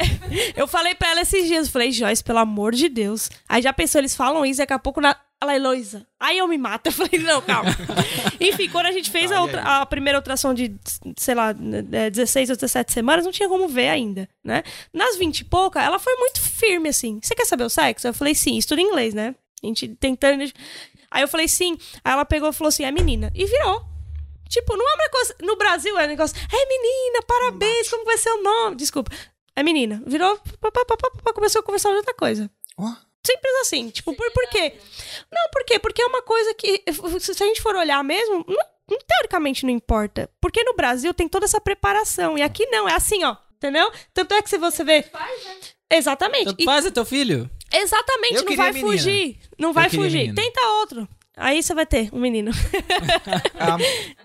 [0.55, 3.29] eu falei pra ela esses dias, eu falei, Joyce, pelo amor de Deus.
[3.47, 5.15] Aí já pensou, eles falam isso, daqui a pouco na...
[5.41, 6.05] ela, Heloísa.
[6.19, 6.87] Aí eu me mato.
[6.87, 7.69] Eu falei, não, calma.
[8.39, 10.75] Enfim, quando a gente fez a, outra- a primeira ultrassom de,
[11.17, 11.49] sei lá,
[11.91, 14.63] é, 16 ou 17 semanas, não tinha como ver ainda, né?
[14.93, 17.19] Nas 20 e pouca, ela foi muito firme, assim.
[17.21, 18.07] Você quer saber o sexo?
[18.07, 19.35] Eu falei, sim, estuda inglês, né?
[19.63, 20.43] A gente tentando...
[21.09, 21.77] Aí eu falei, sim.
[22.03, 23.31] Aí ela pegou e falou assim, é menina.
[23.33, 23.85] E virou.
[24.49, 25.35] Tipo, não é uma coisa.
[25.41, 26.35] No Brasil é um negócio.
[26.51, 28.75] É menina, parabéns, como vai ser o nome?
[28.75, 29.11] Desculpa.
[29.55, 30.01] É menina.
[30.05, 30.37] Virou.
[30.59, 32.49] pá, pá, pá, pá, pá, começou a conversar de outra coisa.
[32.77, 32.87] Ó.
[33.25, 33.89] Simples assim.
[33.89, 34.73] Tipo, por, por quê?
[35.31, 35.79] Não, por quê?
[35.79, 36.83] Porque é uma coisa que.
[37.19, 40.29] Se a gente for olhar mesmo, não- teoricamente não importa.
[40.39, 42.37] Porque no Brasil tem toda essa preparação.
[42.37, 43.35] E aqui não, é assim, ó.
[43.57, 43.91] Entendeu?
[44.13, 45.03] Tanto é que se você vê.
[45.91, 46.45] Exatamente.
[46.45, 47.49] Tanto E- faz, é teu filho.
[47.73, 48.91] exatamente, Eu não vai menina.
[48.91, 49.39] fugir.
[49.57, 50.17] Não vai fugir.
[50.29, 50.35] menina.
[50.35, 51.07] Tenta outro.
[51.37, 52.51] Aí você vai ter um menino.
[53.59, 53.77] Ah,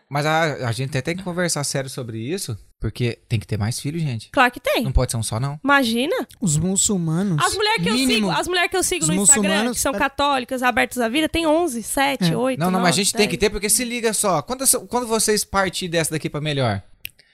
[0.08, 3.58] mas a, a gente até tem que conversar sério sobre isso, porque tem que ter
[3.58, 4.28] mais filhos, gente.
[4.30, 4.82] Claro que tem.
[4.84, 5.58] Não pode ser um só, não.
[5.64, 6.14] Imagina.
[6.40, 7.42] Os muçulmanos.
[7.44, 8.28] As mulheres que eu mínimo.
[8.28, 11.28] sigo, as mulheres que eu sigo Os no Instagram, que são católicas, abertas à vida,
[11.28, 12.36] tem 11, 7, É.
[12.36, 12.58] 8.
[12.60, 13.40] Não, não, mas a 9, gente tem que 10.
[13.40, 14.42] ter, porque se liga só.
[14.42, 16.82] Quando, quando vocês partir dessa daqui pra melhor,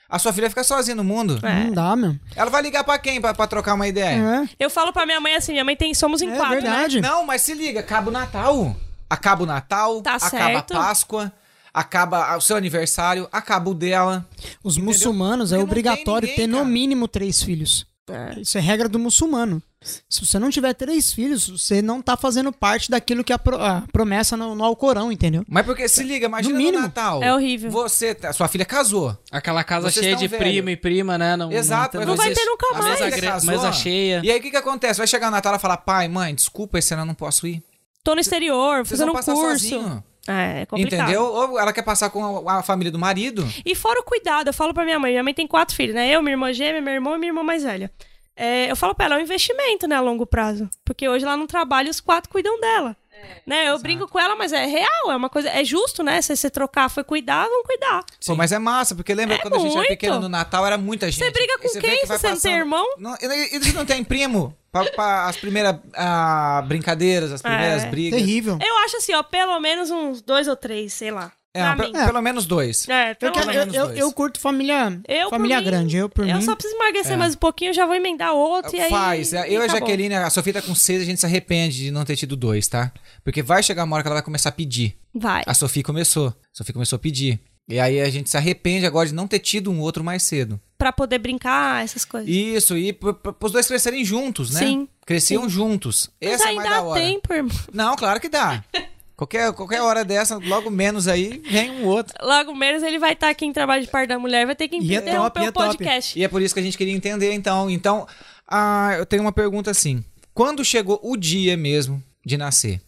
[0.08, 1.38] a sua filha fica sozinha no mundo.
[1.44, 1.64] É.
[1.64, 2.16] Não dá, meu.
[2.36, 4.44] Ela vai ligar pra quem pra, pra trocar uma ideia?
[4.44, 6.60] É, Eu falo pra minha mãe assim, minha mãe tem, somos em é quatro, né?
[6.60, 7.00] verdade.
[7.00, 8.74] Não, mas se liga, acaba o Natal.
[9.10, 10.74] Acaba o Natal, Tá acaba certo.
[10.74, 11.32] a Páscoa,
[11.72, 14.26] acaba o seu aniversário, acaba o dela.
[14.62, 14.92] Os Entendeu?
[14.92, 16.68] muçulmanos é Porque tem obrigatório ninguém, ter no cara.
[16.68, 17.86] mínimo três filhos.
[18.40, 19.62] Isso é regra do muçulmano.
[20.08, 23.62] Se você não tiver três filhos, você não tá fazendo parte daquilo que a, pro-
[23.62, 25.44] a promessa no, no Alcorão, entendeu?
[25.46, 26.82] Mas porque se liga, imagina No no, mínimo.
[26.82, 27.22] Natal.
[27.22, 27.70] É horrível.
[27.70, 29.16] Você, a sua filha casou.
[29.30, 30.42] Aquela casa Vocês cheia de velho.
[30.42, 31.36] primo e prima, né?
[31.36, 32.96] Não, Exato, Não, mas Não vai ter nunca a mais.
[32.98, 33.50] filha Mesa, casou.
[33.52, 34.20] mesa cheia.
[34.24, 34.98] E aí o que que acontece?
[34.98, 37.62] Vai chegar o Natal e falar, pai, mãe, desculpa, esse ano eu não posso ir.
[38.08, 39.32] Tô no exterior, Vocês fazendo um curso.
[39.32, 40.02] sozinho.
[40.26, 41.02] É, é complicado.
[41.02, 41.24] Entendeu?
[41.24, 43.46] Ou ela quer passar com a, a família do marido.
[43.66, 46.08] E fora o cuidado, eu falo pra minha mãe, minha mãe tem quatro filhos, né?
[46.08, 47.92] Eu, minha irmã gêmea, meu irmão e minha irmã mais velha.
[48.34, 50.70] É, eu falo pra ela, é um investimento, né, a longo prazo.
[50.86, 52.96] Porque hoje ela não trabalha e os quatro cuidam dela.
[53.46, 53.70] Né?
[53.70, 56.20] Eu brinco com ela, mas é real, é uma coisa, é justo, né?
[56.22, 58.04] Se você trocar foi cuidar, vão cuidar.
[58.26, 59.88] Pô, mas é massa, porque lembra É quando a gente era muito.
[59.88, 61.24] pequeno no Natal, era muita gente.
[61.24, 62.86] Você briga com vê quem que se você não tem irmão?
[62.98, 67.90] Não, eles não têm primo pra, pra as primeiras ah, brincadeiras, as primeiras É.
[67.90, 68.18] brigas.
[68.20, 68.58] Terrível.
[68.60, 71.32] Eu acho assim, ó, pelo menos uns dois ou três, sei lá.
[71.54, 71.92] É, pra mim.
[71.92, 72.88] pelo menos dois.
[72.88, 73.98] É, Eu, pelo quero- menos eu, eu, dois.
[73.98, 75.96] eu curto família, Eu, família mim, grande.
[75.96, 76.42] Eu, por Eu mim.
[76.42, 77.16] só preciso emagrecer É.
[77.16, 78.90] mais um pouquinho, eu já vou emendar outro e aí.
[78.90, 79.32] Faz.
[79.32, 79.80] É, Eu e a acabou.
[79.80, 82.68] Jaqueline, a Sofia tá com seis, a gente se arrepende de não ter tido dois,
[82.68, 82.92] tá?
[83.24, 84.96] Porque vai chegar uma hora que ela vai começar a pedir.
[85.14, 85.42] Vai.
[85.46, 86.28] A Sofia começou.
[86.28, 87.40] A Sofia começou a pedir.
[87.70, 90.58] E aí a gente se arrepende agora de não ter tido um outro mais cedo.
[90.78, 92.28] Pra poder brincar, essas coisas.
[92.28, 94.60] Isso, e pros dois crescerem juntos, né?
[94.60, 96.08] Sim, Cresciam juntos.
[96.22, 97.00] Mas Essa é ainda mais da dá hora.
[97.00, 97.56] tempo, irmão.
[97.72, 98.62] Não, claro que dá.
[99.18, 102.14] qualquer, qualquer hora dessa, logo menos aí, vem um outro.
[102.24, 104.76] Logo menos ele vai estar aqui em trabalho de parte da mulher, vai ter que
[104.76, 105.66] é interromper top, é o top.
[105.66, 106.18] podcast.
[106.18, 107.68] E é por isso que a gente queria entender, então.
[107.68, 108.06] Então,
[108.46, 110.04] ah, eu tenho uma pergunta assim.
[110.32, 112.80] Quando chegou o dia mesmo de nascer?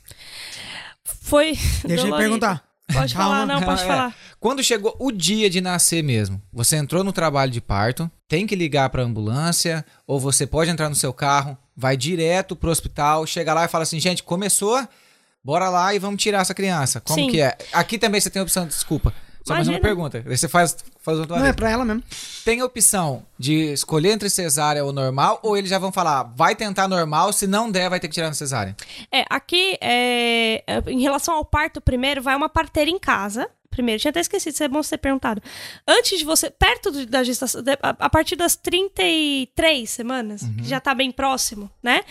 [1.04, 1.58] Foi.
[1.84, 2.16] Deixa dolorido.
[2.16, 2.64] perguntar.
[2.92, 3.30] Pode Calma.
[3.30, 4.16] falar, não, pode É, falar.
[4.38, 6.40] Quando chegou o dia de nascer mesmo?
[6.52, 10.88] Você entrou no trabalho de parto, tem que ligar pra ambulância, ou você pode entrar
[10.88, 14.86] no seu carro, vai direto pro hospital, chega lá e fala assim, gente, começou,
[15.42, 17.00] bora lá e vamos tirar essa criança.
[17.00, 17.28] Como Sim.
[17.30, 17.56] que é?
[17.72, 19.12] Aqui também você tem a opção, desculpa.
[19.44, 19.80] Só mais uma Imagina.
[19.80, 20.22] pergunta.
[20.26, 22.02] Aí você faz, faz outra Não, é pra ela mesmo.
[22.44, 26.54] Tem a opção de escolher entre cesárea ou normal, ou eles já vão falar, vai
[26.54, 28.76] tentar normal, se não der, vai ter que tirar na cesárea.
[29.10, 34.00] É, aqui, é, é, em relação ao parto primeiro, vai uma parteira em casa Primeiro,
[34.00, 35.40] tinha até esquecido, isso é bom você ter perguntado.
[35.86, 40.94] Antes de você, perto do- da gestação, a, partir das 33 semanas, que já tá
[40.94, 42.04] bem próximo, né?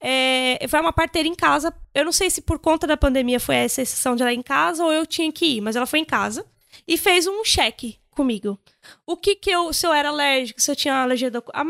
[0.00, 1.72] É, foi uma parteira em casa.
[1.94, 4.84] Eu não sei se por conta da pandemia foi essa exceção de ela em casa
[4.84, 6.44] ou eu tinha que ir, mas ela foi em casa
[6.86, 8.58] e fez um cheque comigo.
[9.06, 11.60] O que que eu, se eu era alérgica, se eu tinha alergia a,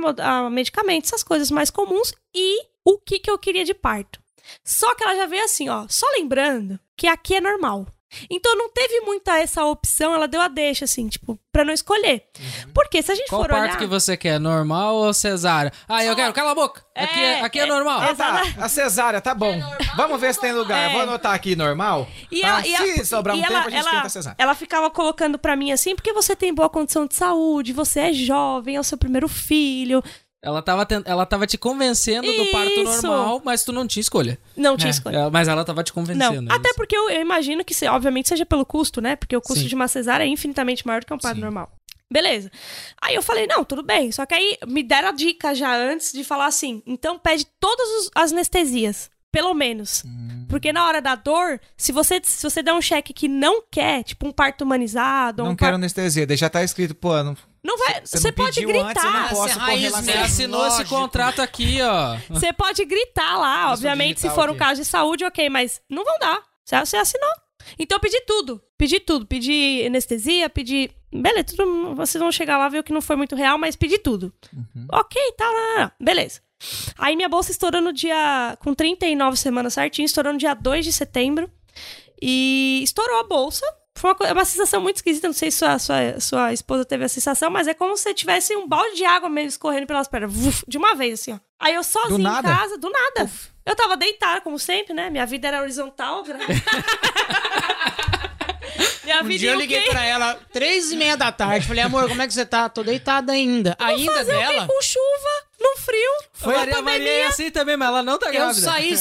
[0.46, 4.20] a medicamentos, essas coisas mais comuns e o que que eu queria de parto.
[4.62, 7.86] Só que ela já veio assim, ó, só lembrando que aqui é normal.
[8.30, 12.24] Então não teve muita essa opção, ela deu a deixa, assim, tipo, pra não escolher.
[12.72, 13.78] Porque se a gente Qual for parto olhar...
[13.78, 14.38] que você quer?
[14.40, 15.72] Normal ou cesárea?
[15.88, 16.32] Ah, eu quero.
[16.32, 16.84] Cala a boca.
[16.94, 18.00] Aqui é, É, aqui é é- normal.
[18.00, 18.42] Ah, tá.
[18.58, 19.60] A cesárea, tá bom.
[19.96, 20.90] Vamos ver se tem lugar.
[20.90, 20.92] É.
[20.92, 22.08] Vou anotar aqui normal.
[22.30, 22.48] E tá?
[22.48, 24.36] ela, e se ela- sobrar um e tempo, ela, a gente ela, tenta a cesárea.
[24.38, 28.12] ela ficava colocando pra mim assim, porque você tem boa condição de saúde, você é
[28.12, 30.02] jovem, é o seu primeiro filho.
[30.44, 33.06] Ela tava, tent- ela tava te convencendo do parto Isso.
[33.06, 34.38] normal, mas tu não tinha escolha.
[34.54, 34.92] Não tinha É.
[34.92, 35.16] escolha.
[35.16, 36.42] É, Mas ela tava te convencendo.
[36.42, 36.76] Não, é até isso.
[36.76, 39.16] porque eu, eu imagino que, se- obviamente, seja pelo custo, né?
[39.16, 39.68] Porque o custo Sim.
[39.68, 41.40] de uma cesárea é infinitamente maior do que um parto Sim.
[41.40, 41.72] normal.
[42.12, 42.50] Beleza.
[43.00, 44.12] Aí eu falei, não, tudo bem.
[44.12, 48.10] Só que aí me deram a dica já antes de falar assim, então pede todas
[48.14, 49.10] as anestesias.
[49.32, 50.04] Pelo menos.
[50.06, 50.46] Hum.
[50.48, 54.04] Porque na hora da dor, se você, se você der um cheque que não quer,
[54.04, 56.24] tipo um parto humanizado, Não um quero parto, anestesia.
[56.24, 58.02] Daí já tá escrito, pô, não, não vai.
[58.04, 59.30] você pode pediu antes, eu não gritar.
[59.30, 59.90] posso raiz.
[59.90, 60.94] Você assinou esse Lógico.
[60.94, 62.18] contrato aqui, ó.
[62.28, 66.18] Você pode gritar lá, obviamente, se for um caso de saúde, ok, mas não vão
[66.20, 66.42] dar.
[66.62, 67.30] Você, você assinou.
[67.78, 68.60] Então eu pedi tudo.
[68.76, 69.26] Pedi tudo.
[69.26, 70.90] Pedi anestesia, pedi.
[71.10, 73.98] Beleza, tudo, vocês vão chegar lá ver o que não foi muito real, mas pedi
[73.98, 74.32] tudo.
[74.92, 75.92] Ok, tá, não, não, não.
[75.98, 76.40] beleza.
[76.98, 78.58] Aí minha bolsa estourou no dia.
[78.60, 81.50] Com 39 semanas certinho, estourou no dia 2 de setembro.
[82.20, 83.64] E estourou a bolsa.
[83.96, 85.28] Foi uma, é uma sensação muito esquisita.
[85.28, 88.54] Não sei se sua, sua, sua esposa teve a sensação, mas é como se tivesse
[88.56, 90.32] um balde de água meio escorrendo pelas pernas.
[90.32, 91.38] Vuf, de uma vez, assim, ó.
[91.60, 93.30] Aí eu sozinha em casa, do nada.
[93.64, 95.08] Eu tava deitada, como sempre, né?
[95.10, 96.24] Minha vida era horizontal.
[99.04, 99.90] Minha Um vida dia eu liguei UK.
[99.90, 101.66] pra ela, três e meia da tarde.
[101.66, 102.68] Falei, amor, como é que você tá?
[102.68, 103.76] Tô deitada ainda.
[103.78, 104.66] Ainda Fazer dela?
[104.66, 108.26] com chuva, no frio, Foi a Maria, Maria é assim também, mas ela não tá
[108.26, 108.60] Eu grávida.
[108.60, 108.94] saí.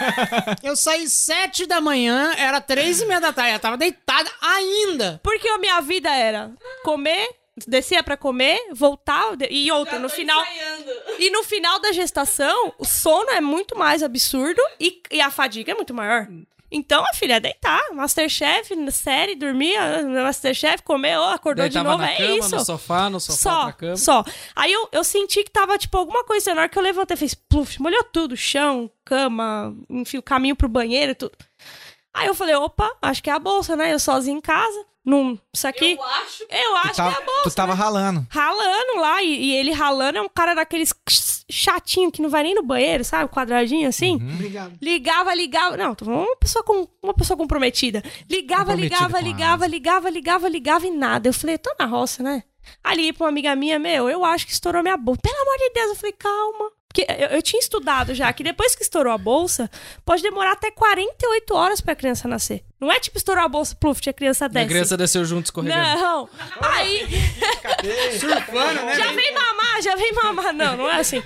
[0.64, 3.50] eu saí sete da manhã, era três e meia da tarde.
[3.50, 5.20] Ela tava deitada ainda.
[5.22, 6.50] Porque a minha vida era
[6.82, 7.28] comer,
[7.66, 10.42] descia pra comer, voltar e outra, no final.
[11.18, 15.72] E no final da gestação, o sono é muito mais absurdo e, e a fadiga
[15.72, 16.26] é muito maior.
[16.70, 21.78] Então, a filha é deitar, Masterchef, série, dormir, ah, Masterchef, comer, oh, acordou Daí de
[21.80, 22.56] novo, na é cama, isso.
[22.56, 23.96] no sofá, no sofá Só, pra cama.
[23.96, 24.24] só.
[24.54, 26.54] Aí eu, eu senti que tava, tipo, alguma coisa.
[26.54, 28.36] Na hora que eu levantei, fez pluf, molhou tudo.
[28.36, 31.32] Chão, cama, enfim, o caminho pro banheiro e tudo.
[32.12, 33.92] Aí eu falei, opa, acho que é a bolsa, né?
[33.92, 34.84] Eu sozinha em casa.
[35.06, 35.92] Num, isso aqui.
[35.92, 36.44] Eu acho.
[36.50, 37.42] Eu acho Tu tava, que é a bolsa.
[37.44, 38.26] tu tava ralando.
[38.28, 39.22] Ralando lá.
[39.22, 40.92] E, e ele ralando é um cara daqueles
[41.48, 43.30] chatinho que não vai nem no banheiro, sabe?
[43.32, 44.16] Quadradinho assim.
[44.16, 44.76] Obrigado.
[44.82, 45.76] Ligava, ligava.
[45.76, 48.02] Não, uma pessoa, com, uma pessoa comprometida.
[48.28, 51.28] Ligava, Comprometida ligava, ligava, a- ligava, ligava, ligava e nada.
[51.28, 52.42] Eu falei, tô na roça, né?
[52.82, 55.20] Ali pra uma amiga minha, meu, eu acho que estourou minha bolsa.
[55.22, 56.70] Pelo amor de Deus, eu falei, calma.
[56.88, 59.70] Porque eu, eu tinha estudado já que depois que estourou a bolsa,
[60.04, 62.64] pode demorar até 48 horas pra criança nascer.
[62.78, 64.66] Não é tipo estourou a bolsa, pluf, a criança A desce.
[64.68, 65.98] criança desceu junto escorregando.
[65.98, 66.28] Não.
[66.60, 67.06] Aí.
[68.18, 68.96] Surfando, né?
[68.96, 70.52] Já vem mamar, já vem mamar.
[70.52, 71.22] Não, não é assim.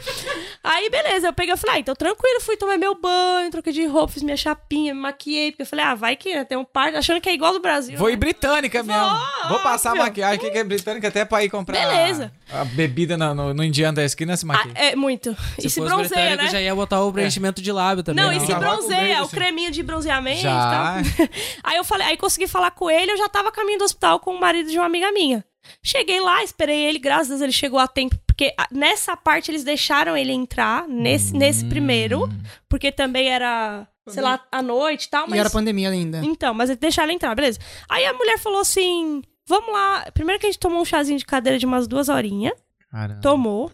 [0.62, 3.84] Aí, beleza, eu peguei e falei, ah, então tranquilo, fui tomar meu banho, troquei de
[3.86, 6.64] roupa, fiz minha chapinha, me maquiei, porque eu falei, ah, vai que né, tem um
[6.64, 7.96] par, achando que é igual do Brasil.
[7.98, 8.12] Vou né?
[8.14, 9.00] ir britânica mesmo.
[9.02, 10.06] Vou, Vou passar a óbvio.
[10.06, 12.32] maquiagem aqui que é britânica até pra ir comprar Beleza.
[12.52, 14.72] a, a bebida no, no, no indiano da esquina se Ah, maquia.
[14.74, 15.36] é muito.
[15.58, 16.48] e se bronzeia, né?
[16.48, 18.22] já ia botar o preenchimento de lábio também.
[18.24, 18.36] Não, né?
[18.36, 21.00] e se vai com bronzeia, o creminho de bronzeamento Já.
[21.02, 21.26] e tal.
[21.62, 24.20] Aí eu falei, aí consegui falar com ele, eu já tava a caminho do hospital
[24.20, 25.44] com o marido de uma amiga minha.
[25.82, 29.50] Cheguei lá, esperei ele, graças a Deus ele chegou a tempo, porque ah, nessa parte
[29.50, 32.28] eles deixaram ele entrar, nesse, nesse primeiro,
[32.68, 35.38] porque também era, sei lá, à noite e tal, E mas...
[35.38, 36.22] era pandemia ainda.
[36.24, 37.58] Então, mas deixaram ele entrar, beleza.
[37.88, 41.26] Aí a mulher falou assim, vamos lá, primeiro que a gente tomou um chazinho de
[41.26, 42.54] cadeira de umas duas horinhas,
[42.90, 43.20] Caramba.
[43.20, 43.70] Tomou.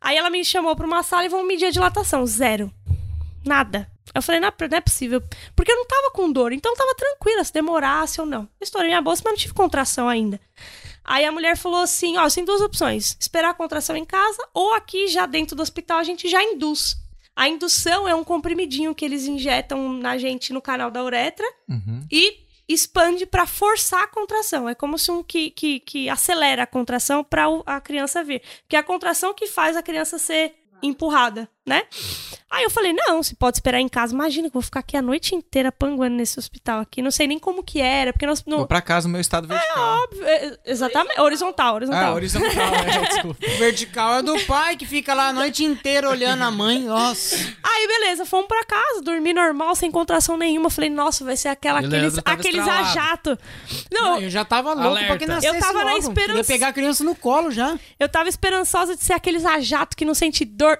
[0.00, 2.24] Aí ela me chamou pra uma sala e vão medir a dilatação.
[2.24, 2.72] Zero.
[3.44, 3.90] Nada.
[4.14, 5.22] Eu falei, não, é- não é possível.
[5.54, 8.48] Porque eu não tava com dor, então eu tava tranquila se demorasse ou não.
[8.60, 10.40] Estourei minha bolsa, mas não tive contração ainda.
[11.04, 14.74] Aí a mulher falou assim: ó, tem duas opções: esperar a contração em casa ou
[14.74, 16.96] aqui já dentro do hospital a gente já induz.
[17.36, 22.04] A indução é um comprimidinho que eles injetam na gente no canal da uretra Uhum.
[22.10, 24.68] e expande para forçar a contração.
[24.68, 28.42] É como se um que, que, que acelera a contração para a criança vir.
[28.68, 31.82] Que é a contração que faz a criança ser empurrada, né?
[32.50, 34.12] Aí eu falei, não, se pode esperar em casa.
[34.12, 37.00] Imagina que eu vou ficar aqui a noite inteira panguando nesse hospital aqui.
[37.00, 38.40] Não sei nem como que era, porque nós...
[38.42, 40.02] Vou Não, pra casa no meu estado vertical.
[40.02, 42.10] óbvio, é, exatamente, horizontal, horizontal.
[42.10, 43.46] Ah, horizontal, é, desculpa.
[43.56, 46.80] Vertical é do pai que fica lá a noite inteira olhando a mãe.
[46.80, 47.36] Nossa.
[47.62, 50.68] Aí, beleza, fomos pra casa, dormi normal, sem contração nenhuma.
[50.70, 52.88] Falei, nossa, vai ser aquela, aqueles, aqueles estralado.
[52.88, 53.38] ajato.
[53.92, 55.06] Não, eu já tava louco Alerta.
[55.06, 55.98] pra que nascesse Eu tava na logo.
[55.98, 57.78] esperança- Queria pegar a criança no colo já.
[58.00, 60.76] eu tava esperançosa de ser aqueles ajato que não sente dor.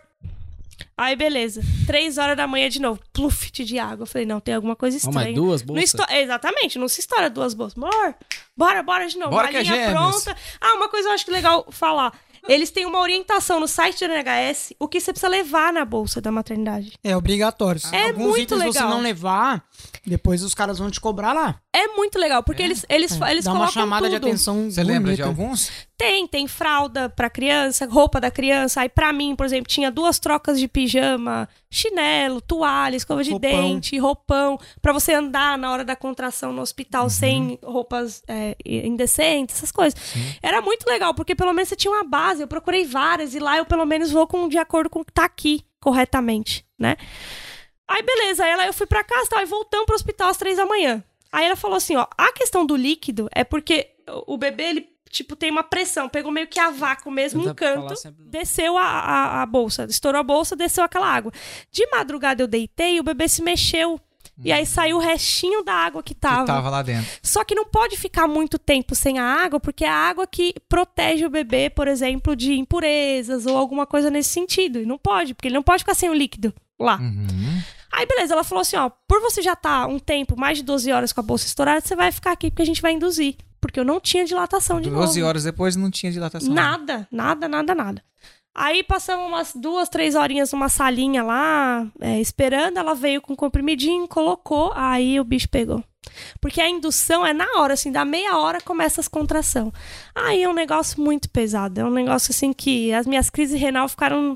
[0.97, 1.63] Aí, beleza.
[1.87, 3.01] Três horas da manhã de novo.
[3.13, 4.03] Pluft de água.
[4.03, 5.27] Eu falei, não, tem alguma coisa estranha.
[5.27, 5.85] mas duas Não bolsas.
[5.95, 7.75] esto- Exatamente, não se estoura duas bolsas.
[7.75, 8.15] Bora,
[8.57, 9.31] bora, bora de novo.
[9.31, 9.91] Bora a é linha gêmeos.
[9.93, 10.37] pronta.
[10.61, 12.13] Ah, uma coisa eu acho que legal falar.
[12.49, 16.21] Eles têm uma orientação no site do NHS o que você precisa levar na bolsa
[16.21, 16.93] da maternidade.
[17.05, 17.81] É obrigatório.
[17.93, 18.91] É Alguns muito itens você legal.
[18.91, 19.65] não levar,
[20.07, 21.61] depois os caras vão te cobrar lá.
[21.73, 24.27] É muito legal, porque eles, eles, eles Dá uma colocam chamada de tudo.
[24.29, 25.43] atenção Você lembra de bonita.
[25.43, 25.71] alguns?
[25.97, 28.81] Tem, tem fralda pra criança, roupa da criança.
[28.81, 33.51] Aí pra mim, por exemplo, tinha duas trocas de pijama, chinelo, toalha, escova de Roupão.
[33.51, 39.57] dente, roupão, pra você andar na hora da contração no hospital sem roupas é, indecentes,
[39.57, 39.99] essas coisas.
[40.43, 42.30] Era muito legal, porque pelo menos você tinha uma base.
[42.39, 45.13] Eu procurei várias e lá eu pelo menos vou com de acordo com o que
[45.13, 46.97] tá aqui corretamente, né?
[47.89, 50.37] Aí beleza, aí ela, eu fui pra casa e tal, e voltamos pro hospital às
[50.37, 51.03] três da manhã.
[51.33, 53.89] Aí ela falou assim, ó, a questão do líquido é porque
[54.27, 57.97] o bebê, ele, tipo, tem uma pressão, pegou meio que a vácuo mesmo, um canto,
[57.97, 61.33] sempre desceu a, a, a bolsa, estourou a bolsa, desceu aquela água.
[61.71, 64.01] De madrugada eu deitei e o bebê se mexeu.
[64.45, 66.41] E aí saiu o restinho da água que tava.
[66.41, 67.11] Que tava lá dentro.
[67.23, 70.55] Só que não pode ficar muito tempo sem a água, porque é a água que
[70.69, 74.81] protege o bebê, por exemplo, de impurezas ou alguma coisa nesse sentido.
[74.81, 76.99] E não pode, porque ele não pode ficar sem o líquido lá.
[76.99, 77.63] Uhum.
[77.93, 80.91] Aí, beleza, ela falou assim: ó, por você já tá um tempo, mais de 12
[80.93, 83.37] horas com a bolsa estourada, você vai ficar aqui porque a gente vai induzir.
[83.61, 85.29] Porque eu não tinha dilatação de 12 novo.
[85.29, 86.53] horas depois não tinha dilatação.
[86.53, 88.03] Nada, nada, nada, nada.
[88.55, 92.79] Aí passamos umas duas, três horinhas numa salinha lá, é, esperando.
[92.79, 95.83] Ela veio com um comprimidinho, colocou, aí o bicho pegou.
[96.41, 99.73] Porque a indução é na hora, assim, da meia hora começa as contração.
[100.15, 101.81] Aí é um negócio muito pesado.
[101.81, 104.35] É um negócio assim que as minhas crises renal ficaram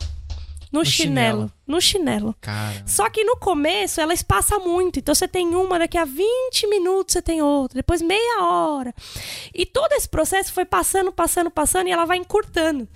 [0.75, 1.37] no, chinelo.
[1.39, 1.53] chinelo.
[1.67, 2.37] No chinelo.
[2.41, 2.83] Cara.
[2.85, 4.99] Só que no começo ela espaça muito.
[4.99, 8.93] Então você tem uma, daqui a 20 minutos você tem outra, depois meia hora.
[9.55, 12.89] E todo esse processo foi passando, passando, passando e ela vai encurtando.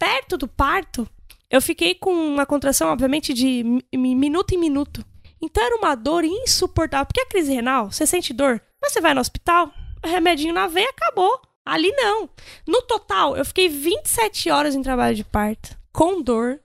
[0.00, 1.06] Perto do parto,
[1.50, 5.04] eu fiquei com uma contração, obviamente, de mi- mi- minuto em minuto.
[5.42, 7.06] Então era uma dor insuportável.
[7.06, 9.70] Porque a crise renal, você sente dor, mas você vai no hospital,
[10.02, 11.40] remedinho na veia, acabou.
[11.64, 12.28] Ali não.
[12.66, 16.58] No total, eu fiquei 27 horas em trabalho de parto, com dor,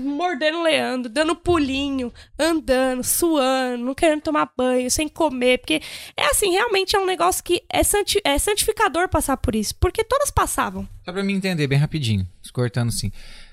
[0.00, 5.80] mordendo o Leandro, dando pulinho, andando, suando, não querendo tomar banho, sem comer, porque
[6.16, 10.04] é assim, realmente é um negócio que é, santi é santificador passar por isso, porque
[10.04, 10.88] todas passavam.
[11.04, 13.10] Só pra mim entender bem rapidinho, cortando assim.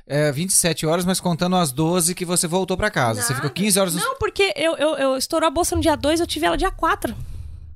[0.08, 3.22] É 27 horas, mas contando as 12 que você voltou pra casa.
[3.22, 4.02] Você ficou 15 horas no...
[4.02, 6.72] Não, porque eu, eu, eu estourou a bolsa no dia 2, eu tive ela dia
[6.72, 7.16] 4.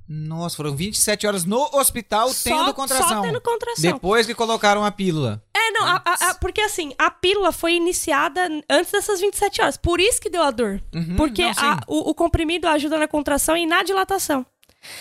[0.08, 3.08] Nossa, foram 27 horas no hospital tendo contração.
[3.10, 3.82] Só tendo contração.
[3.94, 5.42] Depois que colocaram a pílula.
[5.56, 9.78] É, não, a- a- a- porque assim, a pílula foi iniciada antes dessas 27 horas.
[9.78, 10.80] Por isso que deu a dor.
[10.94, 14.46] Uhum, porque não, o, o comprimido ajuda na contração e na dilatação.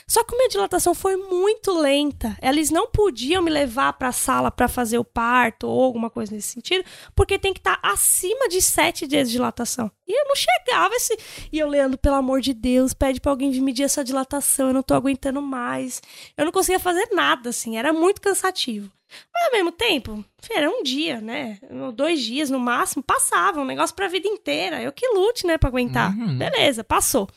[0.07, 2.37] Só que minha dilatação foi muito lenta.
[2.43, 6.49] Eles não podiam me levar pra sala pra fazer o parto ou alguma coisa nesse
[6.49, 9.91] sentido, porque tem que estar acima de 7 dias de dilatação.
[10.07, 11.19] E eu não chegava esse.
[11.51, 14.75] E eu, Leandro, pelo amor de Deus, pede pra alguém vir medir essa dilatação, eu
[14.75, 16.03] não tô aguentando mais.
[16.37, 18.91] Eu não conseguia fazer nada, assim, era muito cansativo.
[19.33, 21.59] Mas ao mesmo tempo, era um dia, né?
[21.95, 24.83] Dois dias no máximo, passava, um negócio pra vida inteira.
[24.83, 26.17] Eu que lute, né, pra aguentar.
[26.17, 26.37] Uhum.
[26.37, 27.29] Beleza, passou.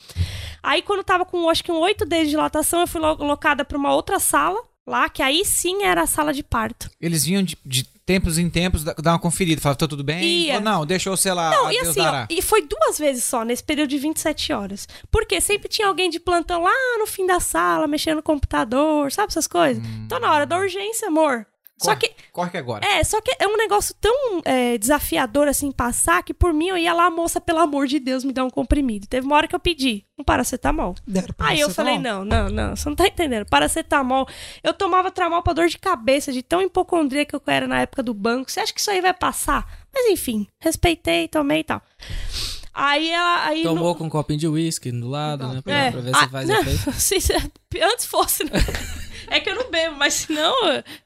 [0.68, 3.14] Aí quando eu tava com, acho que um oito dias de dilatação, eu fui lo-
[3.24, 6.90] locada pra uma outra sala, lá, que aí sim era a sala de parto.
[7.00, 9.62] Eles vinham de, de tempos em tempos da- dar uma conferida.
[9.62, 10.24] Falavam, tá tudo bem?
[10.24, 10.56] Ia.
[10.56, 13.64] Ou não, deixou, sei lá, Não, e assim, ó, e foi duas vezes só, nesse
[13.64, 14.88] período de 27 horas.
[15.12, 19.30] Porque sempre tinha alguém de plantão lá no fim da sala, mexendo no computador, sabe
[19.32, 19.82] essas coisas?
[20.06, 21.46] Então na hora da urgência, amor.
[21.80, 22.84] Só Corre, que corre que agora.
[22.86, 26.78] É, só que é um negócio tão é, desafiador assim passar que por mim eu
[26.78, 29.06] ia lá, moça, pelo amor de Deus, me dá um comprimido.
[29.06, 30.96] Teve uma hora que eu pedi um paracetamol.
[31.06, 33.46] Deram pra Aí eu falei, não, não, não, você não tá entendendo.
[33.48, 34.28] Paracetamol.
[34.64, 38.02] Eu tomava tramol pra dor de cabeça, de tão hipocondríaca que eu era na época
[38.02, 38.50] do banco.
[38.52, 39.86] Você acha que isso aí vai passar?
[39.94, 41.82] Mas enfim, respeitei, tomei e tal.
[42.74, 43.46] Aí ela.
[43.46, 45.62] Aí no- Tomou com um copinho de uísque do lado, né?
[45.62, 45.92] Pra, é.
[45.92, 46.92] pra ver Ah, se faz não, efeito.
[47.00, 47.34] se- se-
[47.82, 48.52] antes fosse, né?
[49.30, 50.56] É que eu não bebo, mas senão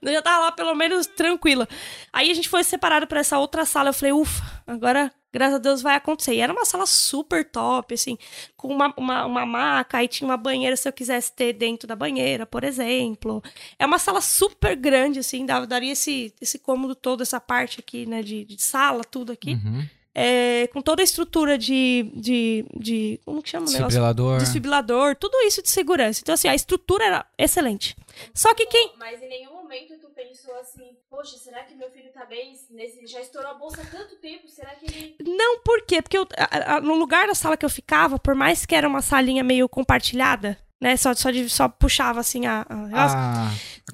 [0.02, 1.68] eu já tava lá pelo menos tranquila.
[2.14, 3.90] Aí a gente foi separado pra essa outra sala.
[3.90, 6.36] Eu falei, ufa, agora, graças a Deus, vai acontecer.
[6.36, 8.18] E era uma sala super top, assim,
[8.56, 11.96] com uma, uma, uma maca, aí tinha uma banheira se eu quisesse ter dentro da
[11.96, 13.42] banheira, por exemplo.
[13.80, 18.22] É uma sala super grande, assim, daria esse, esse cômodo todo, essa parte aqui, né,
[18.22, 19.54] de, de sala, tudo aqui.
[19.54, 19.88] Uhum.
[20.14, 22.12] É, com toda a estrutura de.
[22.16, 23.88] de, de como que chama o negócio?
[23.88, 24.38] Desfibrilador.
[24.40, 26.20] Desfibrilador, tudo isso de segurança.
[26.22, 27.96] Então, assim, a estrutura era excelente.
[28.34, 28.94] Só que quem.
[28.98, 32.54] Mas em nenhum momento tu pensou assim, poxa, será que meu filho tá bem?
[32.70, 35.16] Nesse, já estourou a bolsa há tanto tempo, será que ele.
[35.26, 36.02] Não, por quê?
[36.02, 38.88] Porque eu- a- a- no lugar da sala que eu ficava, por mais que era
[38.88, 40.98] uma salinha meio compartilhada, né?
[40.98, 42.66] Só, só, de- só puxava assim a.
[42.70, 43.52] a Ah,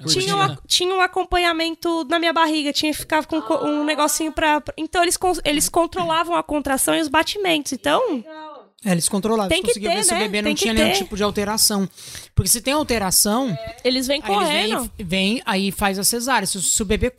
[0.08, 4.62] tinha, um, tinha um acompanhamento na minha barriga, tinha ficar com co- um negocinho pra.
[4.76, 7.72] Então eles, eles controlavam a contração e os batimentos.
[7.72, 8.24] Então,
[8.84, 10.20] É, eles controlavam, Tem eles que conseguiam ter, ver se o né?
[10.20, 11.88] bebê não Tem tinha nenhum tipo de alteração.
[12.34, 14.38] Porque se tem alteração, eles vêm aí eles
[14.78, 14.90] correndo.
[14.98, 16.46] vêm, aí faz a cesárea.
[16.46, 17.12] Se, o- se o bebê,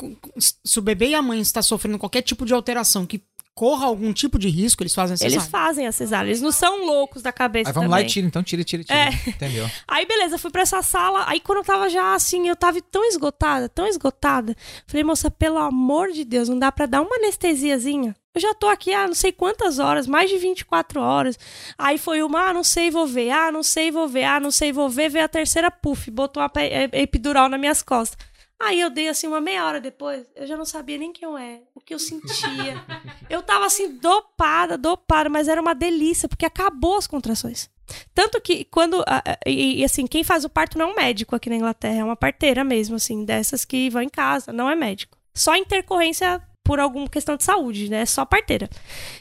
[0.63, 3.22] se o bebê e a mãe está sofrendo qualquer tipo de alteração que
[3.60, 5.36] corra algum tipo de risco, eles fazem a cesárea.
[5.36, 6.30] Eles fazem a cesárea.
[6.30, 8.07] Eles não são loucos da cabeça aí vamos lá também.
[8.07, 8.97] e tira, então tira, tira, tira.
[8.97, 9.10] É.
[9.28, 9.70] Entendeu?
[9.86, 11.26] Aí, beleza, fui pra essa sala.
[11.28, 14.55] Aí, quando eu tava já assim, eu tava tão esgotada, tão esgotada.
[14.88, 18.16] Falei, moça, pelo amor de Deus, não dá pra dar uma anestesiazinha?
[18.34, 21.38] Eu já tô aqui há não sei quantas horas, mais de 24 horas.
[21.78, 23.30] Aí foi uma, ah, não sei, vou ver.
[23.32, 24.24] Ah, não sei, vou ver.
[24.24, 25.10] Ah, não sei, vou ver.
[25.10, 28.28] Veio a terceira puff, botou a eh, epidural nas minhas costas.
[28.62, 31.38] Aí eu dei assim uma meia hora depois, eu já não sabia nem quem eu
[31.38, 32.84] era, o que eu sentia.
[33.30, 37.70] Eu tava assim, dopada, dopada, mas era uma delícia, porque acabou as contrações.
[38.14, 39.03] Tanto que quando.
[39.45, 42.16] e, assim, quem faz o parto não é um médico aqui na Inglaterra, é uma
[42.16, 45.16] parteira mesmo, assim, dessas que vão em casa, não é médico.
[45.34, 48.05] Só intercorrência por alguma questão de saúde, né?
[48.05, 48.70] Só parteira.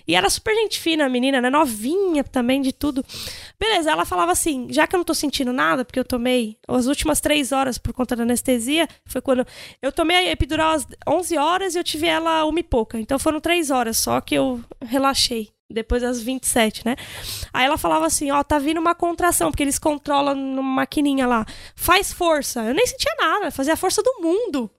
[0.06, 1.48] E era super gente fina, a menina, né?
[1.48, 3.02] Novinha também, de tudo.
[3.58, 6.84] Beleza, ela falava assim: já que eu não tô sentindo nada, porque eu tomei as
[6.84, 9.46] últimas três horas por conta da anestesia, foi quando.
[9.80, 13.00] Eu tomei a epidural às 11 horas e eu tive ela uma e pouca.
[13.00, 15.48] Então foram três horas só que eu relaxei.
[15.70, 16.96] Depois das 27, né?
[17.52, 21.44] Aí ela falava assim: Ó, tá vindo uma contração, porque eles controlam numa maquininha lá.
[21.76, 22.62] Faz força.
[22.64, 24.70] Eu nem sentia nada, fazia a força do mundo.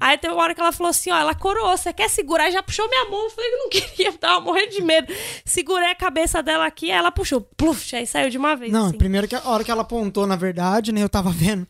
[0.00, 2.48] Aí teve uma hora que ela falou assim: Ó, ela coroou, você quer segurar?
[2.48, 3.24] E já puxou minha mão.
[3.24, 5.12] Eu falei que não queria, eu tava morrendo de medo.
[5.44, 8.72] Segurei a cabeça dela aqui, aí ela puxou, pluf, aí saiu de uma vez.
[8.72, 8.96] Não, assim.
[8.96, 11.02] primeiro que a hora que ela apontou, na verdade, né?
[11.02, 11.66] Eu tava vendo.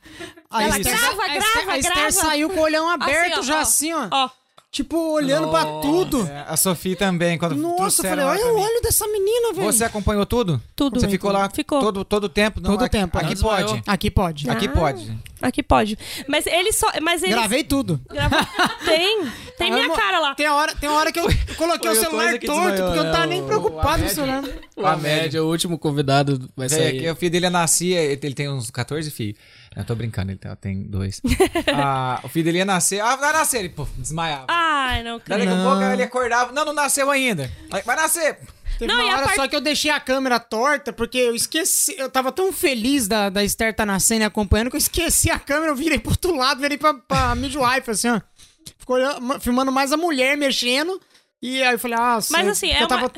[0.49, 2.13] A Ela Esther, grava, a Esther- grava, a Esther grava.
[2.13, 3.61] saiu com o olhão aberto ó, já ó.
[3.61, 4.09] assim, ó.
[4.13, 4.31] Ó,
[4.71, 6.27] Tipo, olhando pra tudo.
[6.27, 9.73] É, a Sofia também, quando Nossa, eu falei, olha o olho dessa menina, velho.
[9.73, 10.61] Você acompanhou tudo?
[10.77, 11.01] Tudo.
[11.01, 11.81] Você ficou lá Ficou.
[11.81, 12.61] todo todo o tempo?
[12.61, 13.41] Não, Todo aqui, tempo, Aqui né?
[13.41, 13.83] pode.
[13.87, 14.51] Aqui pode.
[14.51, 14.71] Aqui Ah.
[14.71, 15.19] pode.
[15.41, 15.99] aqui pode.
[16.29, 16.87] Mas ele só.
[17.01, 17.33] Mas ele.
[17.33, 17.99] Gravei tudo.
[18.85, 19.27] Tem.
[19.57, 20.35] Tem minha Amo- cara lá.
[20.35, 22.99] Tem a hora, tem a hora que eu coloquei o o celular torto, desmaiou, porque
[22.99, 23.35] eu não tava né?
[23.35, 24.43] nem O- preocupado com isso, né?
[24.85, 27.01] A média, o último convidado vai É, sair.
[27.01, 29.39] que o filho dele nascia, ele ele tem uns 14 filhos.
[29.79, 31.21] Eu tô brincando, ele tá- tem dois.
[31.73, 33.01] Ah, o filho dele ia nascer.
[33.01, 33.59] Ah, vai nascer.
[33.61, 34.47] Ele, pô, desmaiava.
[34.49, 35.45] Ai, não Daí creio.
[35.49, 36.53] daqui a pouco ele acordava.
[36.53, 37.51] Não, não nasceu ainda.
[37.85, 38.39] Vai nascer.
[38.79, 41.35] Teve Não, uma e hora part- só que eu deixei a câmera torta, porque eu
[41.35, 41.95] esqueci.
[41.99, 45.39] Eu tava tão feliz da, da Esther tá nascendo e acompanhando que eu esqueci a
[45.39, 48.21] câmera, eu virei pro outro lado, virei pra, pra midwife, assim, ó.
[48.79, 51.01] Ficou olhando- filmando mais a mulher mexendo.
[51.41, 53.11] E aí eu falei, ah, Mas, assim, é eu tava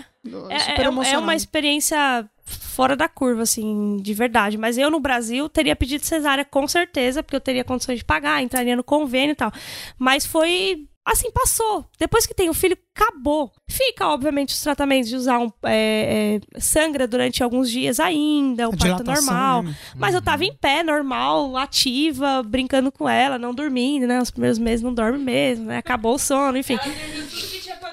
[0.50, 4.58] É, super é, é uma experiência fora da curva, assim, de verdade.
[4.58, 8.42] Mas eu, no Brasil, teria pedido cesárea com certeza, porque eu teria condições de pagar,
[8.42, 9.52] entraria no convênio e tal.
[9.98, 10.86] Mas foi.
[11.02, 11.86] Assim, passou.
[11.98, 13.50] Depois que tem o filho, acabou.
[13.66, 15.50] Fica, obviamente, os tratamentos de usar um.
[15.64, 19.62] é, é, sangra durante alguns dias ainda, o parto normal.
[19.62, 19.76] né?
[19.96, 24.20] Mas eu tava em pé, normal, ativa, brincando com ela, não dormindo, né?
[24.20, 25.78] Os primeiros meses não dorme mesmo, né?
[25.78, 26.78] Acabou o sono, enfim.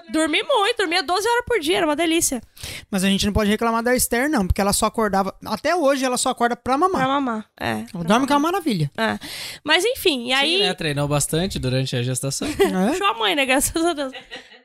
[0.09, 2.41] Dormi muito, dormia 12 horas por dia, era uma delícia.
[2.89, 5.35] Mas a gente não pode reclamar da Esther, não, porque ela só acordava.
[5.45, 7.01] Até hoje ela só acorda pra mamar.
[7.01, 7.45] Pra mamar.
[7.59, 7.83] É.
[7.93, 8.89] Ela dorme que é uma maravilha.
[8.97, 9.19] É.
[9.63, 10.57] Mas enfim, e aí.
[10.57, 10.73] Sim, né?
[10.73, 12.47] Treinou bastante durante a gestação.
[12.57, 12.89] É?
[12.91, 13.45] Puxou a mãe, né?
[13.45, 14.13] Graças a Deus.